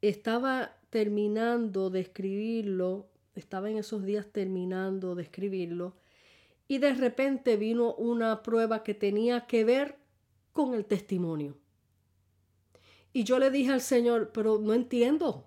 estaba 0.00 0.74
terminando 0.88 1.90
de 1.90 2.00
escribirlo, 2.00 3.10
estaba 3.34 3.70
en 3.70 3.76
esos 3.76 4.04
días 4.04 4.26
terminando 4.32 5.14
de 5.14 5.22
escribirlo, 5.24 5.94
y 6.66 6.78
de 6.78 6.94
repente 6.94 7.58
vino 7.58 7.94
una 7.94 8.42
prueba 8.42 8.82
que 8.82 8.94
tenía 8.94 9.46
que 9.46 9.64
ver 9.64 9.98
con 10.54 10.72
el 10.72 10.86
testimonio. 10.86 11.58
Y 13.12 13.24
yo 13.24 13.38
le 13.38 13.50
dije 13.50 13.70
al 13.70 13.82
Señor, 13.82 14.30
pero 14.32 14.58
no 14.58 14.72
entiendo. 14.72 15.46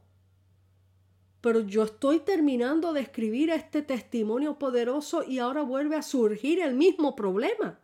Pero 1.41 1.61
yo 1.61 1.83
estoy 1.83 2.19
terminando 2.19 2.93
de 2.93 3.01
escribir 3.01 3.49
este 3.49 3.81
testimonio 3.81 4.59
poderoso 4.59 5.23
y 5.23 5.39
ahora 5.39 5.63
vuelve 5.63 5.95
a 5.95 6.03
surgir 6.03 6.59
el 6.59 6.75
mismo 6.75 7.15
problema. 7.15 7.79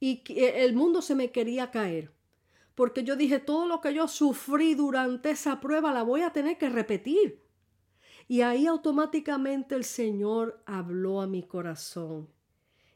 Y 0.00 0.22
el 0.34 0.72
mundo 0.74 1.02
se 1.02 1.14
me 1.14 1.30
quería 1.30 1.70
caer 1.70 2.11
porque 2.74 3.04
yo 3.04 3.16
dije, 3.16 3.38
todo 3.38 3.66
lo 3.66 3.80
que 3.80 3.94
yo 3.94 4.08
sufrí 4.08 4.74
durante 4.74 5.30
esa 5.30 5.60
prueba 5.60 5.92
la 5.92 6.02
voy 6.02 6.22
a 6.22 6.32
tener 6.32 6.58
que 6.58 6.68
repetir. 6.68 7.42
Y 8.28 8.40
ahí 8.40 8.66
automáticamente 8.66 9.74
el 9.74 9.84
Señor 9.84 10.62
habló 10.66 11.20
a 11.20 11.26
mi 11.26 11.42
corazón 11.42 12.28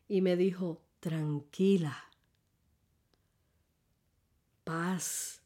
y 0.09 0.21
me 0.23 0.37
dijo, 0.37 0.83
tranquila, 1.01 1.97
paz. 4.65 5.43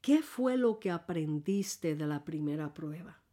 ¿Qué 0.00 0.22
fue 0.22 0.56
lo 0.56 0.78
que 0.78 0.90
aprendiste 0.90 1.96
de 1.96 2.06
la 2.06 2.24
primera 2.24 2.72
prueba? 2.74 3.25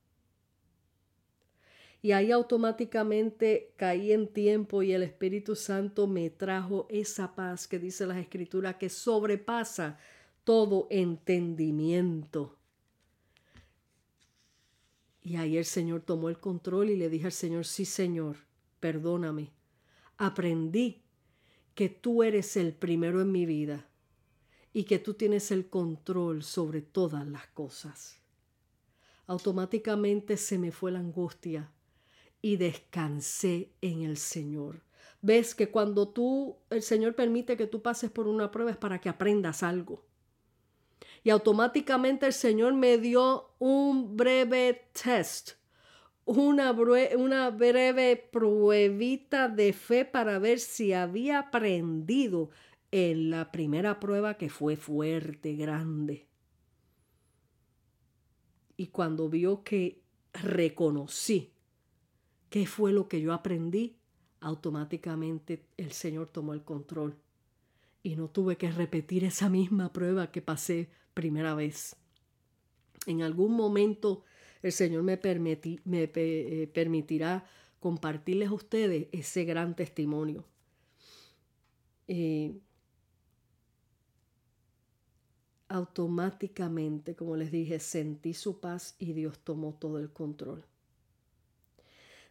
Y 2.03 2.11
ahí 2.11 2.33
automáticamente 2.33 3.73
caí 3.77 4.11
en 4.11 4.27
tiempo 4.27 4.83
y 4.83 4.91
el 4.91 5.03
Espíritu 5.03 5.55
Santo 5.55 6.05
me 6.05 6.29
trajo 6.29 6.85
esa 6.89 7.33
paz 7.33 7.65
que 7.65 7.79
dice 7.79 8.05
las 8.05 8.17
escrituras 8.17 8.75
que 8.75 8.89
sobrepasa 8.89 9.97
todo 10.43 10.87
entendimiento. 10.89 12.57
Y 15.21 15.37
ahí 15.37 15.55
el 15.55 15.63
Señor 15.63 16.01
tomó 16.01 16.27
el 16.27 16.39
control 16.39 16.89
y 16.89 16.97
le 16.97 17.07
dije 17.07 17.27
al 17.27 17.31
Señor, 17.31 17.65
sí 17.65 17.85
Señor, 17.85 18.35
perdóname. 18.81 19.51
Aprendí 20.17 21.03
que 21.73 21.87
tú 21.87 22.21
eres 22.21 22.57
el 22.57 22.73
primero 22.73 23.21
en 23.21 23.31
mi 23.31 23.45
vida 23.45 23.87
y 24.73 24.83
que 24.83 24.99
tú 24.99 25.13
tienes 25.13 25.51
el 25.51 25.69
control 25.69 26.43
sobre 26.43 26.81
todas 26.81 27.25
las 27.25 27.47
cosas. 27.47 28.19
Automáticamente 29.25 30.35
se 30.35 30.57
me 30.57 30.73
fue 30.73 30.91
la 30.91 30.99
angustia, 30.99 31.71
y 32.43 32.57
descansé 32.57 33.71
en 33.81 34.01
el 34.01 34.17
Señor. 34.17 34.83
Ves 35.21 35.55
que 35.55 35.71
cuando 35.71 36.09
tú, 36.09 36.57
el 36.69 36.83
Señor 36.83 37.15
permite 37.15 37.55
que 37.55 37.67
tú 37.67 37.81
pases 37.81 38.11
por 38.11 38.27
una 38.27 38.51
prueba 38.51 38.69
es 38.69 38.77
para 38.77 38.99
que 38.99 39.07
aprendas 39.07 39.63
algo. 39.63 40.05
Y 41.23 41.29
automáticamente 41.29 42.25
el 42.25 42.33
Señor 42.33 42.73
me 42.73 42.97
dio 42.97 43.51
un 43.59 44.17
breve 44.17 44.89
test, 44.91 45.51
una, 46.25 46.71
una 47.17 47.49
breve 47.49 48.17
pruebita 48.17 49.47
de 49.47 49.71
fe 49.71 50.03
para 50.03 50.37
ver 50.37 50.59
si 50.59 50.91
había 50.91 51.39
aprendido 51.39 52.49
en 52.91 53.29
la 53.29 53.53
primera 53.53 54.01
prueba 54.01 54.33
que 54.33 54.49
fue 54.49 54.75
fuerte, 54.75 55.55
grande. 55.55 56.27
Y 58.75 58.87
cuando 58.87 59.29
vio 59.29 59.63
que 59.63 60.03
reconocí 60.33 61.52
¿Qué 62.53 62.67
fue 62.67 62.93
lo 62.93 63.07
que 63.07 63.19
yo 63.19 63.33
aprendí? 63.33 63.97
automáticamente 64.39 65.65
el 65.75 65.91
Señor 65.91 66.27
tomó 66.27 66.53
el 66.53 66.63
control 66.63 67.15
y 68.03 68.15
no 68.15 68.29
tuve 68.29 68.57
que 68.57 68.71
repetir 68.71 69.23
esa 69.23 69.49
misma 69.49 69.91
prueba 69.91 70.31
que 70.31 70.43
pasé 70.43 70.87
primera 71.15 71.55
vez. 71.55 71.95
En 73.07 73.23
algún 73.23 73.53
momento 73.53 74.23
el 74.61 74.71
Señor 74.71 75.01
me, 75.01 75.19
eh, 75.23 76.69
permitirá 76.71 77.43
compartirles 77.79 78.49
a 78.49 78.53
ustedes 78.53 79.07
ese 79.11 79.45
gran 79.45 79.75
testimonio. 79.75 80.45
Automáticamente, 85.69 87.15
como 87.15 87.35
les 87.35 87.51
dije, 87.51 87.79
sentí 87.79 88.35
su 88.35 88.59
paz 88.59 88.95
y 88.99 89.13
Dios 89.13 89.39
tomó 89.39 89.73
todo 89.73 89.97
el 89.97 90.11
control. 90.11 90.67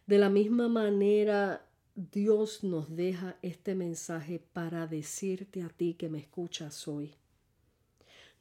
De 0.05 0.17
la 0.17 0.29
misma 0.29 0.67
manera, 0.67 1.65
Dios 1.95 2.63
nos 2.63 2.95
deja 2.95 3.37
este 3.41 3.75
mensaje 3.75 4.39
para 4.39 4.87
decirte 4.87 5.61
a 5.61 5.69
ti 5.69 5.93
que 5.93 6.09
me 6.09 6.19
escuchas 6.19 6.87
hoy. 6.87 7.15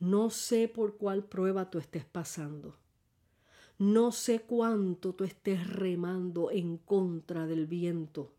No 0.00 0.30
sé 0.30 0.66
por 0.66 0.96
cuál 0.96 1.24
prueba 1.24 1.70
tú 1.70 1.78
estés 1.78 2.04
pasando. 2.04 2.76
No 3.78 4.10
sé 4.10 4.40
cuánto 4.40 5.14
tú 5.14 5.24
estés 5.24 5.68
remando 5.68 6.50
en 6.50 6.78
contra 6.78 7.46
del 7.46 7.66
viento 7.66 8.32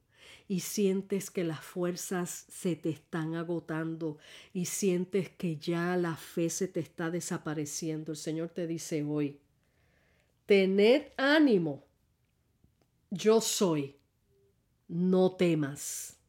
y 0.47 0.59
sientes 0.59 1.31
que 1.31 1.43
las 1.43 1.61
fuerzas 1.63 2.45
se 2.49 2.75
te 2.75 2.89
están 2.89 3.35
agotando 3.35 4.17
y 4.53 4.65
sientes 4.65 5.29
que 5.29 5.57
ya 5.57 5.95
la 5.97 6.15
fe 6.15 6.49
se 6.49 6.67
te 6.67 6.79
está 6.79 7.09
desapareciendo. 7.09 8.11
El 8.11 8.17
Señor 8.17 8.49
te 8.49 8.67
dice 8.67 9.03
hoy, 9.03 9.39
tened 10.45 11.07
ánimo, 11.17 11.85
yo 13.13 13.41
soy, 13.41 13.95
no 14.87 15.33
temas. 15.33 16.19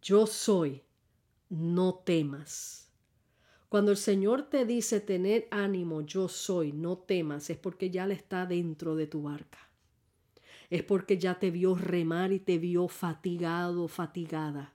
Yo 0.00 0.26
soy, 0.26 0.82
no 1.50 1.96
temas. 1.96 2.90
Cuando 3.68 3.90
el 3.90 3.98
Señor 3.98 4.48
te 4.48 4.64
dice 4.64 5.00
tener 5.00 5.46
ánimo, 5.50 6.00
yo 6.00 6.28
soy, 6.28 6.72
no 6.72 6.96
temas, 6.96 7.50
es 7.50 7.58
porque 7.58 7.90
ya 7.90 8.06
le 8.06 8.14
está 8.14 8.46
dentro 8.46 8.96
de 8.96 9.06
tu 9.06 9.24
barca. 9.24 9.58
Es 10.70 10.82
porque 10.82 11.18
ya 11.18 11.38
te 11.38 11.50
vio 11.50 11.74
remar 11.74 12.32
y 12.32 12.40
te 12.40 12.56
vio 12.56 12.88
fatigado, 12.88 13.86
fatigada. 13.86 14.72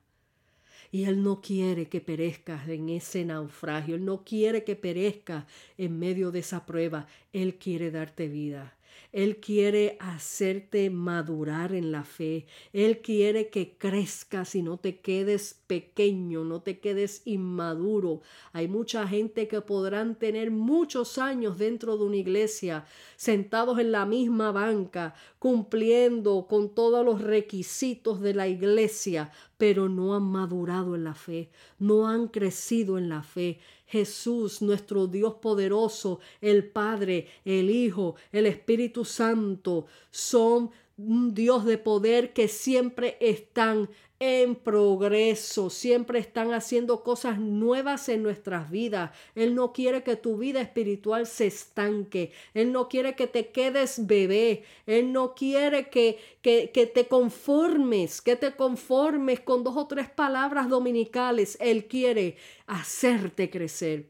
Y 0.91 1.05
Él 1.05 1.23
no 1.23 1.41
quiere 1.41 1.89
que 1.89 1.99
perezcas 1.99 2.69
en 2.69 2.89
ese 2.89 3.25
naufragio. 3.25 3.95
Él 3.95 4.05
no 4.05 4.23
quiere 4.23 4.63
que 4.63 4.75
perezcas 4.75 5.45
en 5.79 5.97
medio 5.97 6.31
de 6.31 6.39
esa 6.39 6.67
prueba. 6.67 7.07
Él 7.33 7.57
quiere 7.57 7.89
darte 7.89 8.27
vida. 8.27 8.75
Él 9.11 9.37
quiere 9.37 9.97
hacerte 9.99 10.89
madurar 10.89 11.73
en 11.73 11.91
la 11.91 12.03
fe. 12.03 12.45
Él 12.73 12.99
quiere 12.99 13.49
que 13.49 13.77
crezcas 13.77 14.55
y 14.55 14.61
no 14.61 14.77
te 14.77 14.99
quedes 14.99 15.59
pequeño, 15.67 16.43
no 16.43 16.61
te 16.61 16.79
quedes 16.79 17.23
inmaduro. 17.25 18.21
Hay 18.53 18.67
mucha 18.67 19.07
gente 19.07 19.47
que 19.47 19.61
podrán 19.61 20.15
tener 20.15 20.51
muchos 20.51 21.17
años 21.17 21.57
dentro 21.57 21.97
de 21.97 22.03
una 22.03 22.17
iglesia, 22.17 22.85
sentados 23.15 23.79
en 23.79 23.91
la 23.91 24.05
misma 24.05 24.51
banca, 24.51 25.15
cumpliendo 25.39 26.47
con 26.47 26.73
todos 26.75 27.03
los 27.03 27.21
requisitos 27.21 28.21
de 28.21 28.33
la 28.33 28.47
iglesia, 28.47 29.31
pero 29.57 29.89
no 29.89 30.15
han 30.15 30.23
madurado 30.23 30.95
en 30.95 31.03
la 31.03 31.15
fe, 31.15 31.49
no 31.79 32.07
han 32.07 32.27
crecido 32.27 32.97
en 32.97 33.09
la 33.09 33.23
fe. 33.23 33.59
Jesús, 33.89 34.61
nuestro 34.61 35.07
Dios 35.07 35.35
poderoso, 35.35 36.19
el 36.41 36.63
Padre, 36.69 37.27
el 37.43 37.69
Hijo, 37.69 38.15
el 38.31 38.45
Espíritu 38.45 39.03
Santo, 39.03 39.87
son 40.11 40.69
un 40.97 41.33
Dios 41.33 41.65
de 41.65 41.77
poder 41.77 42.33
que 42.33 42.47
siempre 42.47 43.17
están 43.19 43.89
en 44.19 44.55
progreso, 44.55 45.69
siempre 45.69 46.19
están 46.19 46.53
haciendo 46.53 47.03
cosas 47.03 47.39
nuevas 47.39 48.09
en 48.09 48.21
nuestras 48.21 48.69
vidas. 48.69 49.11
Él 49.33 49.55
no 49.55 49.71
quiere 49.71 50.03
que 50.03 50.17
tu 50.17 50.37
vida 50.37 50.59
espiritual 50.59 51.25
se 51.25 51.47
estanque. 51.47 52.33
Él 52.53 52.73
no 52.73 52.89
quiere 52.89 53.15
que 53.15 53.27
te 53.27 53.47
quedes 53.47 54.05
bebé. 54.07 54.63
Él 54.85 55.13
no 55.13 55.35
quiere 55.35 55.89
que, 55.89 56.19
que, 56.41 56.71
que 56.73 56.85
te 56.85 57.07
conformes, 57.07 58.21
que 58.21 58.35
te 58.35 58.55
conformes 58.55 59.39
con 59.39 59.63
dos 59.63 59.77
o 59.77 59.87
tres 59.87 60.09
palabras 60.09 60.67
dominicales. 60.67 61.57
Él 61.61 61.85
quiere 61.85 62.35
hacerte 62.67 63.49
crecer. 63.49 64.09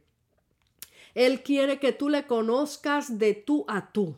Él 1.13 1.43
quiere 1.43 1.79
que 1.79 1.91
tú 1.91 2.09
le 2.09 2.25
conozcas 2.25 3.19
de 3.19 3.35
tú 3.35 3.63
a 3.67 3.91
tú. 3.91 4.15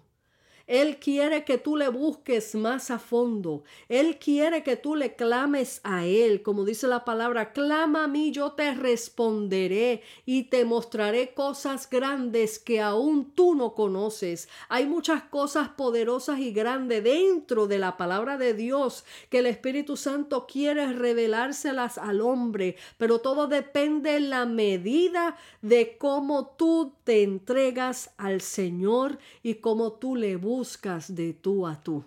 Él 0.71 0.99
quiere 0.99 1.43
que 1.43 1.57
tú 1.57 1.75
le 1.75 1.89
busques 1.89 2.55
más 2.55 2.91
a 2.91 2.97
fondo. 2.97 3.65
Él 3.89 4.17
quiere 4.19 4.63
que 4.63 4.77
tú 4.77 4.95
le 4.95 5.17
clames 5.17 5.81
a 5.83 6.05
Él. 6.05 6.43
Como 6.43 6.63
dice 6.63 6.87
la 6.87 7.03
palabra, 7.03 7.51
clama 7.51 8.05
a 8.05 8.07
mí, 8.07 8.31
yo 8.31 8.53
te 8.53 8.73
responderé 8.73 10.01
y 10.25 10.43
te 10.43 10.63
mostraré 10.63 11.33
cosas 11.33 11.89
grandes 11.89 12.57
que 12.57 12.79
aún 12.79 13.31
tú 13.35 13.53
no 13.53 13.75
conoces. 13.75 14.47
Hay 14.69 14.85
muchas 14.85 15.23
cosas 15.23 15.67
poderosas 15.67 16.39
y 16.39 16.53
grandes 16.53 17.03
dentro 17.03 17.67
de 17.67 17.77
la 17.77 17.97
palabra 17.97 18.37
de 18.37 18.53
Dios 18.53 19.03
que 19.29 19.39
el 19.39 19.47
Espíritu 19.47 19.97
Santo 19.97 20.47
quiere 20.47 20.93
revelárselas 20.93 21.97
al 21.97 22.21
hombre, 22.21 22.77
pero 22.97 23.19
todo 23.19 23.47
depende 23.47 24.15
en 24.15 24.29
la 24.29 24.45
medida 24.45 25.35
de 25.61 25.97
cómo 25.97 26.55
tú 26.57 26.93
te 27.03 27.23
entregas 27.23 28.13
al 28.15 28.39
Señor 28.39 29.19
y 29.43 29.55
cómo 29.55 29.91
tú 29.91 30.15
le 30.15 30.37
buscas 30.37 30.60
buscas 30.61 31.15
de 31.15 31.33
tú 31.33 31.65
a 31.65 31.81
tú. 31.81 32.05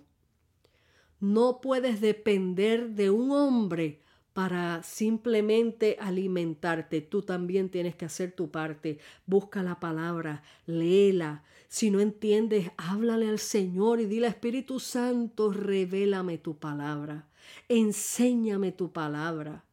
No 1.19 1.59
puedes 1.59 1.99
depender 1.99 2.91
de 2.91 3.09
un 3.09 3.31
hombre 3.31 3.99
para 4.31 4.81
simplemente 4.81 5.97
alimentarte. 5.99 7.01
Tú 7.01 7.21
también 7.21 7.67
tienes 7.67 7.97
que 7.97 8.05
hacer 8.05 8.31
tu 8.31 8.51
parte. 8.51 8.99
Busca 9.25 9.61
la 9.61 9.81
palabra, 9.81 10.41
léela. 10.67 11.43
Si 11.67 11.91
no 11.91 11.99
entiendes, 11.99 12.71
háblale 12.77 13.27
al 13.27 13.39
Señor 13.39 13.99
y 13.99 14.05
dile 14.05 14.27
Espíritu 14.27 14.79
Santo, 14.79 15.51
revélame 15.51 16.37
tu 16.37 16.57
palabra. 16.57 17.27
Enséñame 17.67 18.71
tu 18.71 18.93
palabra. 18.93 19.65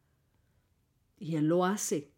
Y 1.19 1.37
Él 1.37 1.47
lo 1.47 1.63
hace. 1.63 2.11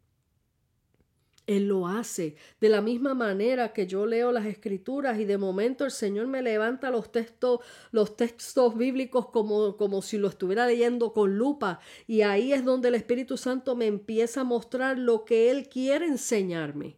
Él 1.47 1.67
lo 1.67 1.87
hace. 1.87 2.35
De 2.59 2.69
la 2.69 2.81
misma 2.81 3.13
manera 3.13 3.71
que 3.71 3.85
yo 3.85 4.05
leo 4.05 4.31
las 4.31 4.45
escrituras 4.45 5.19
y 5.19 5.25
de 5.25 5.37
momento 5.37 5.85
el 5.85 5.91
Señor 5.91 6.27
me 6.27 6.41
levanta 6.41 6.89
los 6.89 7.11
textos, 7.11 7.59
los 7.91 8.15
textos 8.17 8.75
bíblicos 8.77 9.27
como, 9.27 9.77
como 9.77 10.01
si 10.01 10.17
lo 10.17 10.27
estuviera 10.27 10.65
leyendo 10.65 11.13
con 11.13 11.37
lupa. 11.37 11.79
Y 12.07 12.21
ahí 12.21 12.51
es 12.51 12.65
donde 12.65 12.87
el 12.87 12.95
Espíritu 12.95 13.37
Santo 13.37 13.75
me 13.75 13.85
empieza 13.85 14.41
a 14.41 14.45
mostrar 14.45 14.97
lo 14.97 15.23
que 15.23 15.51
Él 15.51 15.69
quiere 15.69 16.07
enseñarme. 16.07 16.97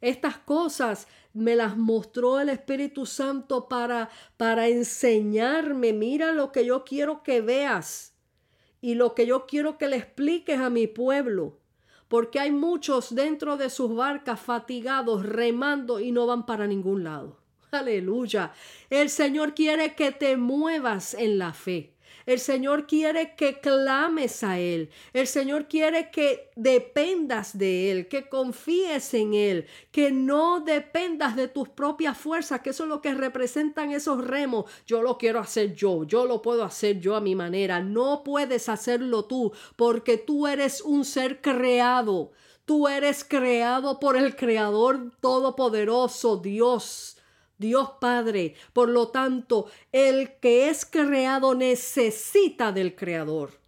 Estas 0.00 0.38
cosas 0.38 1.06
me 1.32 1.56
las 1.56 1.76
mostró 1.76 2.40
el 2.40 2.48
Espíritu 2.48 3.06
Santo 3.06 3.68
para, 3.68 4.10
para 4.36 4.68
enseñarme. 4.68 5.92
Mira 5.92 6.32
lo 6.32 6.50
que 6.50 6.64
yo 6.64 6.84
quiero 6.84 7.22
que 7.22 7.40
veas 7.40 8.14
y 8.80 8.94
lo 8.94 9.14
que 9.14 9.26
yo 9.26 9.46
quiero 9.46 9.78
que 9.78 9.88
le 9.88 9.96
expliques 9.96 10.58
a 10.58 10.70
mi 10.70 10.86
pueblo 10.86 11.60
porque 12.08 12.40
hay 12.40 12.50
muchos 12.50 13.14
dentro 13.14 13.56
de 13.56 13.70
sus 13.70 13.94
barcas 13.94 14.40
fatigados, 14.40 15.24
remando 15.24 16.00
y 16.00 16.10
no 16.10 16.26
van 16.26 16.46
para 16.46 16.66
ningún 16.66 17.04
lado. 17.04 17.38
Aleluya. 17.70 18.52
El 18.88 19.10
Señor 19.10 19.54
quiere 19.54 19.94
que 19.94 20.10
te 20.10 20.36
muevas 20.36 21.14
en 21.14 21.38
la 21.38 21.52
fe. 21.52 21.94
El 22.28 22.40
Señor 22.40 22.86
quiere 22.86 23.34
que 23.36 23.58
clames 23.58 24.44
a 24.44 24.58
Él. 24.58 24.90
El 25.14 25.26
Señor 25.26 25.66
quiere 25.66 26.10
que 26.10 26.50
dependas 26.56 27.56
de 27.56 27.90
Él, 27.90 28.06
que 28.06 28.28
confíes 28.28 29.14
en 29.14 29.32
Él, 29.32 29.66
que 29.90 30.12
no 30.12 30.60
dependas 30.60 31.36
de 31.36 31.48
tus 31.48 31.70
propias 31.70 32.18
fuerzas, 32.18 32.60
que 32.60 32.68
eso 32.68 32.82
es 32.82 32.90
lo 32.90 33.00
que 33.00 33.14
representan 33.14 33.92
esos 33.92 34.22
remos. 34.22 34.70
Yo 34.86 35.00
lo 35.00 35.16
quiero 35.16 35.40
hacer 35.40 35.74
yo, 35.74 36.04
yo 36.04 36.26
lo 36.26 36.42
puedo 36.42 36.64
hacer 36.64 37.00
yo 37.00 37.16
a 37.16 37.22
mi 37.22 37.34
manera. 37.34 37.80
No 37.80 38.22
puedes 38.22 38.68
hacerlo 38.68 39.24
tú, 39.24 39.50
porque 39.76 40.18
tú 40.18 40.46
eres 40.46 40.82
un 40.82 41.06
ser 41.06 41.40
creado. 41.40 42.32
Tú 42.66 42.88
eres 42.88 43.24
creado 43.24 43.98
por 43.98 44.18
el 44.18 44.36
Creador 44.36 45.12
Todopoderoso, 45.22 46.36
Dios. 46.36 47.17
Dios 47.58 47.90
Padre. 48.00 48.54
Por 48.72 48.88
lo 48.88 49.08
tanto, 49.08 49.66
el 49.92 50.38
que 50.40 50.68
es 50.68 50.86
creado 50.86 51.54
necesita 51.54 52.72
del 52.72 52.94
Creador. 52.94 53.58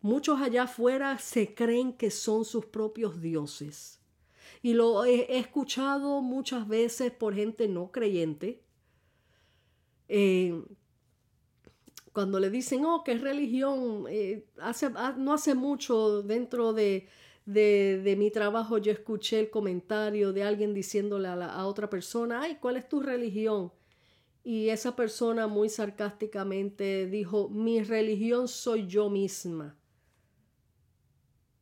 Muchos 0.00 0.40
allá 0.40 0.64
afuera 0.64 1.18
se 1.18 1.54
creen 1.54 1.92
que 1.92 2.10
son 2.10 2.44
sus 2.44 2.66
propios 2.66 3.20
dioses. 3.20 4.00
Y 4.62 4.74
lo 4.74 5.04
he, 5.04 5.38
escuchado 5.38 6.20
muchas 6.22 6.66
veces 6.66 7.12
por 7.12 7.34
gente 7.34 7.68
no 7.68 7.92
creyente. 7.92 8.62
Eh, 10.08 10.62
cuando 12.12 12.40
le 12.40 12.50
dicen, 12.50 12.84
oh, 12.84 13.04
¿qué 13.04 13.14
religión? 13.14 14.06
Eh, 14.08 14.46
hace, 14.60 14.90
no 15.16 15.34
hace 15.34 15.54
mucho 15.54 16.22
dentro 16.22 16.72
de, 16.72 17.08
de, 17.48 18.14
mi 18.18 18.30
trabajo 18.30 18.76
yo 18.76 18.92
escuché 18.92 19.40
el 19.40 19.48
comentario 19.48 20.34
de 20.34 20.42
alguien 20.42 20.74
diciéndole 20.74 21.28
a, 21.28 21.66
otra 21.66 21.88
persona, 21.88 22.42
ay, 22.42 22.58
¿cuál 22.60 22.76
es 22.76 22.88
tu 22.88 23.00
religión? 23.00 23.72
y 24.44 24.70
esa 24.70 24.96
persona 24.96 25.46
muy 25.46 25.68
sarcásticamente 25.68 27.06
dijo, 27.06 27.50
mi 27.50 27.82
religión 27.82 28.48
soy 28.48 28.86
yo 28.86 29.10
misma. 29.10 29.76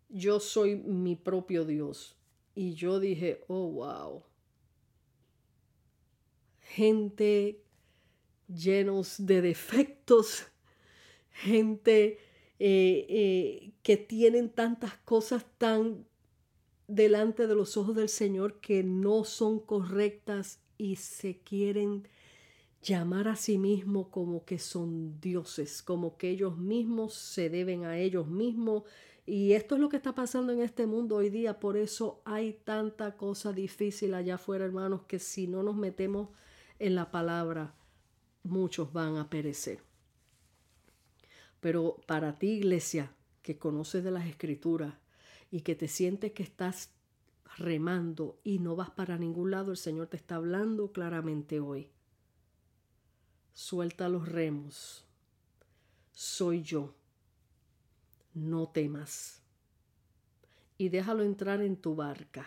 Yo 0.09 0.39
soy 0.39 0.77
mi 0.77 1.17
propio 1.17 1.65
Dios. 1.65 2.17
Y 2.55 2.75
yo 2.75 3.01
dije, 3.01 3.43
oh, 3.49 3.73
wow. 3.73 4.23
Gente 6.61 7.65
llenos 8.47 9.17
de 9.19 9.43
defectos, 9.43 10.47
gente 11.31 12.21
eh, 12.59 13.07
eh, 13.09 13.73
que 13.83 13.97
tienen 13.97 14.49
tantas 14.49 14.97
cosas 14.99 15.45
tan 15.59 16.07
delante 16.89 17.47
de 17.47 17.55
los 17.55 17.77
ojos 17.77 17.97
del 17.97 18.09
Señor 18.09 18.61
que 18.61 18.83
no 18.83 19.25
son 19.25 19.61
correctas 19.61 20.61
y 20.79 20.97
se 20.97 21.39
quieren 21.39 22.07
llamar 22.83 23.29
a 23.29 23.37
sí 23.37 23.59
mismos 23.59 24.09
como 24.09 24.45
que 24.45 24.59
son 24.59 25.21
dioses, 25.21 25.83
como 25.83 26.17
que 26.17 26.31
ellos 26.31 26.57
mismos 26.57 27.15
se 27.15 27.51
deben 27.51 27.85
a 27.85 27.99
ellos 27.99 28.29
mismos. 28.29 28.85
Y 29.27 29.53
esto 29.53 29.75
es 29.75 29.81
lo 29.81 29.89
que 29.89 29.97
está 29.97 30.15
pasando 30.15 30.53
en 30.53 30.63
este 30.63 30.87
mundo 30.87 31.17
hoy 31.17 31.31
día. 31.31 31.59
Por 31.59 31.77
eso 31.77 32.23
hay 32.25 32.53
tanta 32.65 33.17
cosa 33.17 33.53
difícil 33.53 34.15
allá 34.15 34.37
afuera, 34.37 34.65
hermanos, 34.65 35.03
que 35.09 35.19
si 35.19 35.49
no 35.49 35.65
nos 35.65 35.77
metemos 35.77 36.29
en 36.79 36.95
la 36.95 37.11
palabra, 37.11 37.75
muchos 38.45 38.93
van 38.93 39.17
a 39.17 39.29
perecer. 39.29 39.81
Pero 41.67 41.97
para 42.07 42.39
ti, 42.39 42.47
iglesia, 42.59 43.13
que 43.43 43.59
conoces 43.59 44.05
de 44.05 44.13
las 44.13 44.27
escrituras 44.27 44.95
y 45.51 45.63
que 45.63 45.75
te 45.75 45.89
sientes 45.89 46.31
que 46.31 46.45
estás 46.45 46.93
remando 47.57 48.39
y 48.45 48.61
no 48.61 48.77
vas 48.77 48.91
para 48.91 49.19
ningún 49.19 49.51
lado, 49.51 49.73
el 49.73 49.77
Señor 49.77 50.07
te 50.07 50.17
está 50.17 50.37
hablando 50.37 50.93
claramente 50.93 51.59
hoy. 51.59 51.91
Suelta 53.53 54.09
los 54.09 54.29
remos. 54.29 55.05
Soy 56.13 56.63
yo. 56.63 56.95
No 58.33 58.69
temas. 58.69 59.43
Y 60.79 60.91
déjalo 60.91 61.25
entrar 61.25 61.63
en 61.63 61.77
tu 61.77 61.97
barca, 61.97 62.47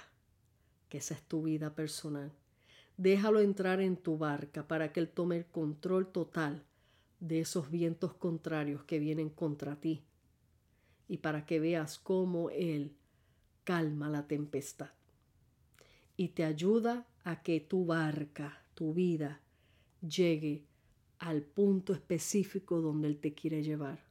que 0.87 0.99
esa 0.99 1.13
es 1.13 1.23
tu 1.23 1.43
vida 1.43 1.75
personal. 1.75 2.31
Déjalo 2.95 3.41
entrar 3.41 3.81
en 3.81 3.97
tu 3.97 4.17
barca 4.17 4.65
para 4.65 4.93
que 4.93 5.01
Él 5.01 5.09
tome 5.09 5.35
el 5.35 5.45
control 5.45 6.09
total 6.09 6.63
de 7.19 7.41
esos 7.41 7.69
vientos 7.69 8.13
contrarios 8.13 8.83
que 8.83 8.99
vienen 8.99 9.29
contra 9.29 9.75
ti 9.75 10.03
y 11.07 11.17
para 11.17 11.45
que 11.45 11.59
veas 11.59 11.97
cómo 11.97 12.49
Él 12.49 12.95
calma 13.63 14.09
la 14.09 14.27
tempestad 14.27 14.89
y 16.19 16.29
te 16.29 16.43
ayuda 16.43 17.07
a 17.23 17.41
que 17.41 17.61
tu 17.61 17.85
barca, 17.85 18.61
tu 18.73 18.93
vida, 18.93 19.39
llegue 20.01 20.65
al 21.17 21.43
punto 21.43 21.93
específico 21.93 22.81
donde 22.81 23.07
Él 23.07 23.19
te 23.19 23.33
quiere 23.33 23.63
llevar. 23.63 24.03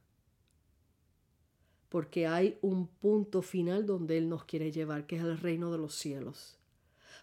Porque 1.87 2.25
hay 2.25 2.57
un 2.61 2.87
punto 2.87 3.41
final 3.41 3.85
donde 3.85 4.17
Él 4.17 4.27
nos 4.27 4.43
quiere 4.45 4.71
llevar, 4.71 5.05
que 5.05 5.17
es 5.17 5.23
el 5.23 5.37
reino 5.37 5.71
de 5.71 5.77
los 5.77 5.93
cielos. 5.93 6.57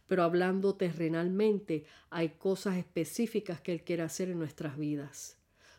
Pero 0.06 0.22
hablando 0.22 0.76
terrenalmente, 0.76 1.84
hay 2.10 2.30
cosas 2.30 2.76
específicas 2.76 3.60
que 3.60 3.72
Él 3.72 3.82
quiere 3.82 4.02
hacer 4.04 4.28
en 4.28 4.38
nuestras 4.38 4.78
vidas. 4.78 5.36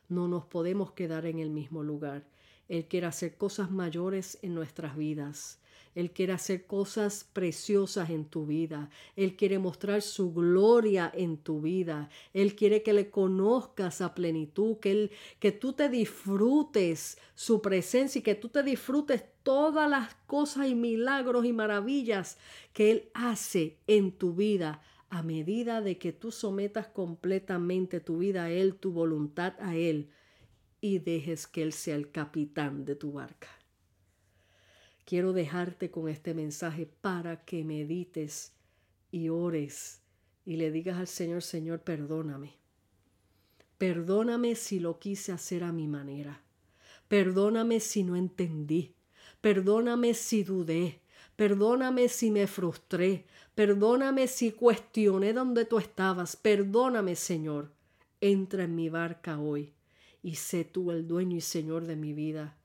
No 0.10 0.28
nos 0.28 0.46
podemos 0.46 0.92
quedar 0.94 1.26
en 1.26 1.40
el 1.40 1.50
mismo 1.50 1.84
lugar. 1.84 2.26
Él 2.70 2.86
quiere 2.86 3.08
hacer 3.08 3.38
cosas 3.38 3.72
mayores 3.72 4.40
en 4.42 4.54
nuestras 4.54 4.98
vidas. 4.98 5.60
Él 5.96 6.12
quiere 6.12 6.34
hacer 6.34 6.68
cosas 6.68 7.28
preciosas 7.34 8.12
en 8.12 8.26
tu 8.26 8.46
vida. 8.46 8.92
Él 9.16 9.36
quiere 9.36 9.58
mostrar 9.58 10.04
su 10.04 10.32
gloria 10.32 11.12
en 11.12 11.38
tu 11.38 11.62
vida. 11.62 12.10
Él 12.36 12.56
quiere 12.56 12.84
que 12.84 12.94
le 12.94 13.10
conozcas 13.10 14.02
a 14.02 14.14
plenitud, 14.14 14.78
que, 14.78 15.10
que 15.40 15.52
tú 15.52 15.74
te 15.74 15.90
disfrutes 15.90 17.18
su 17.34 17.64
presencia 17.64 18.20
y 18.20 18.22
que 18.22 18.36
tú 18.36 18.50
te 18.50 18.62
disfrutes 18.62 19.26
todas 19.42 19.90
las 19.90 20.14
cosas 20.28 20.68
y 20.68 20.76
milagros 20.76 21.46
y 21.46 21.54
maravillas 21.54 22.38
que 22.74 22.92
Él 22.92 23.10
hace 23.16 23.78
en 23.88 24.12
tu 24.12 24.36
vida 24.36 24.82
a 25.10 25.24
medida 25.24 25.82
de 25.82 25.98
que 25.98 26.12
tú 26.12 26.32
sometas 26.32 26.88
completamente 26.88 28.00
tu 28.00 28.18
vida 28.18 28.46
a 28.46 28.52
Él, 28.52 28.76
tu 28.76 28.92
voluntad 28.92 29.54
a 29.60 29.76
Él 29.76 30.10
y 30.82 31.00
dejes 31.00 31.48
que 31.48 31.64
Él 31.64 31.74
sea 31.74 31.96
el 31.96 32.12
capitán 32.12 32.86
de 32.86 32.96
tu 32.96 33.14
barca. 33.14 33.48
Quiero 35.06 35.32
dejarte 35.32 35.90
con 35.90 36.10
este 36.10 36.34
mensaje 36.34 36.86
para 36.86 37.46
que 37.46 37.64
medites 37.64 38.54
y 39.10 39.30
ores 39.30 40.02
y 40.46 40.58
le 40.58 40.72
digas 40.72 40.98
al 40.98 41.08
Señor, 41.08 41.44
Señor, 41.44 41.82
perdóname. 41.82 42.54
Perdóname 43.78 44.56
si 44.56 44.80
lo 44.80 45.00
quise 45.00 45.32
hacer 45.32 45.64
a 45.64 45.72
mi 45.72 45.88
manera. 45.88 46.42
Perdóname 47.08 47.80
si 47.80 48.04
no 48.04 48.16
entendí. 48.16 48.96
Perdóname 49.42 50.14
si 50.14 50.44
dudé. 50.44 51.02
Perdóname 51.38 52.10
si 52.10 52.32
me 52.32 52.48
frustré. 52.48 53.26
Perdóname 53.54 54.28
si 54.28 54.52
cuestioné 54.52 55.34
donde 55.34 55.66
tú 55.66 55.78
estabas. 55.78 56.36
Perdóname, 56.36 57.16
Señor. 57.16 57.72
Entra 58.20 58.64
en 58.64 58.76
mi 58.76 58.90
barca 58.90 59.40
hoy 59.40 59.74
y 60.24 60.36
sé 60.36 60.66
tú 60.66 60.92
el 60.92 61.08
dueño 61.08 61.38
y 61.38 61.42
Señor 61.42 61.86
de 61.86 61.96
mi 61.96 62.14
vida. 62.14 62.58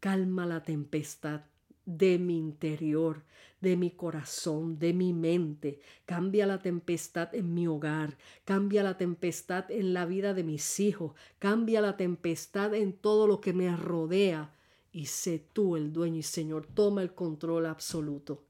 Calma 0.00 0.46
la 0.46 0.62
tempestad 0.62 1.42
de 1.84 2.18
mi 2.18 2.38
interior, 2.38 3.24
de 3.60 3.76
mi 3.76 3.90
corazón, 3.90 4.78
de 4.78 4.94
mi 4.94 5.12
mente. 5.12 5.80
Cambia 6.06 6.46
la 6.46 6.62
tempestad 6.62 7.34
en 7.34 7.52
mi 7.52 7.66
hogar, 7.66 8.16
cambia 8.46 8.82
la 8.82 8.96
tempestad 8.96 9.70
en 9.70 9.92
la 9.92 10.06
vida 10.06 10.32
de 10.32 10.44
mis 10.44 10.80
hijos, 10.80 11.12
cambia 11.38 11.82
la 11.82 11.98
tempestad 11.98 12.74
en 12.74 12.94
todo 12.94 13.26
lo 13.26 13.42
que 13.42 13.52
me 13.52 13.76
rodea. 13.76 14.53
Y 14.94 15.06
sé 15.06 15.40
tú 15.40 15.74
el 15.74 15.92
dueño 15.92 16.18
y 16.18 16.22
Señor, 16.22 16.68
toma 16.68 17.02
el 17.02 17.14
control 17.16 17.66
absoluto. 17.66 18.44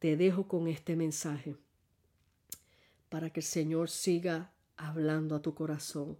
Te 0.00 0.16
dejo 0.16 0.48
con 0.48 0.66
este 0.66 0.96
mensaje 0.96 1.54
para 3.08 3.30
que 3.30 3.38
el 3.38 3.46
Señor 3.46 3.88
siga 3.88 4.52
hablando 4.76 5.36
a 5.36 5.42
tu 5.42 5.54
corazón 5.54 6.18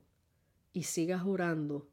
y 0.72 0.85
sigas 0.85 1.27
orando 1.27 1.89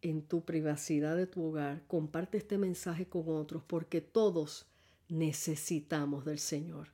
en 0.00 0.22
tu 0.22 0.44
privacidad 0.44 1.16
de 1.16 1.26
tu 1.26 1.42
hogar, 1.42 1.82
comparte 1.88 2.38
este 2.38 2.56
mensaje 2.56 3.08
con 3.08 3.24
otros 3.30 3.64
porque 3.66 4.00
todos 4.00 4.68
necesitamos 5.08 6.24
del 6.24 6.38
Señor. 6.38 6.90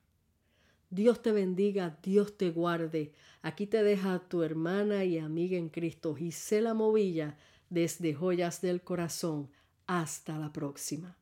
Dios 0.88 1.20
te 1.20 1.32
bendiga, 1.32 1.98
Dios 2.02 2.38
te 2.38 2.50
guarde. 2.50 3.12
Aquí 3.42 3.66
te 3.66 3.82
deja 3.82 4.20
tu 4.20 4.42
hermana 4.42 5.04
y 5.04 5.18
amiga 5.18 5.58
en 5.58 5.68
Cristo, 5.68 6.14
Gisela 6.14 6.72
Movilla, 6.72 7.36
desde 7.70 8.14
Joyas 8.14 8.60
del 8.60 8.82
Corazón. 8.82 9.50
Hasta 9.86 10.38
la 10.38 10.52
próxima. 10.52 11.19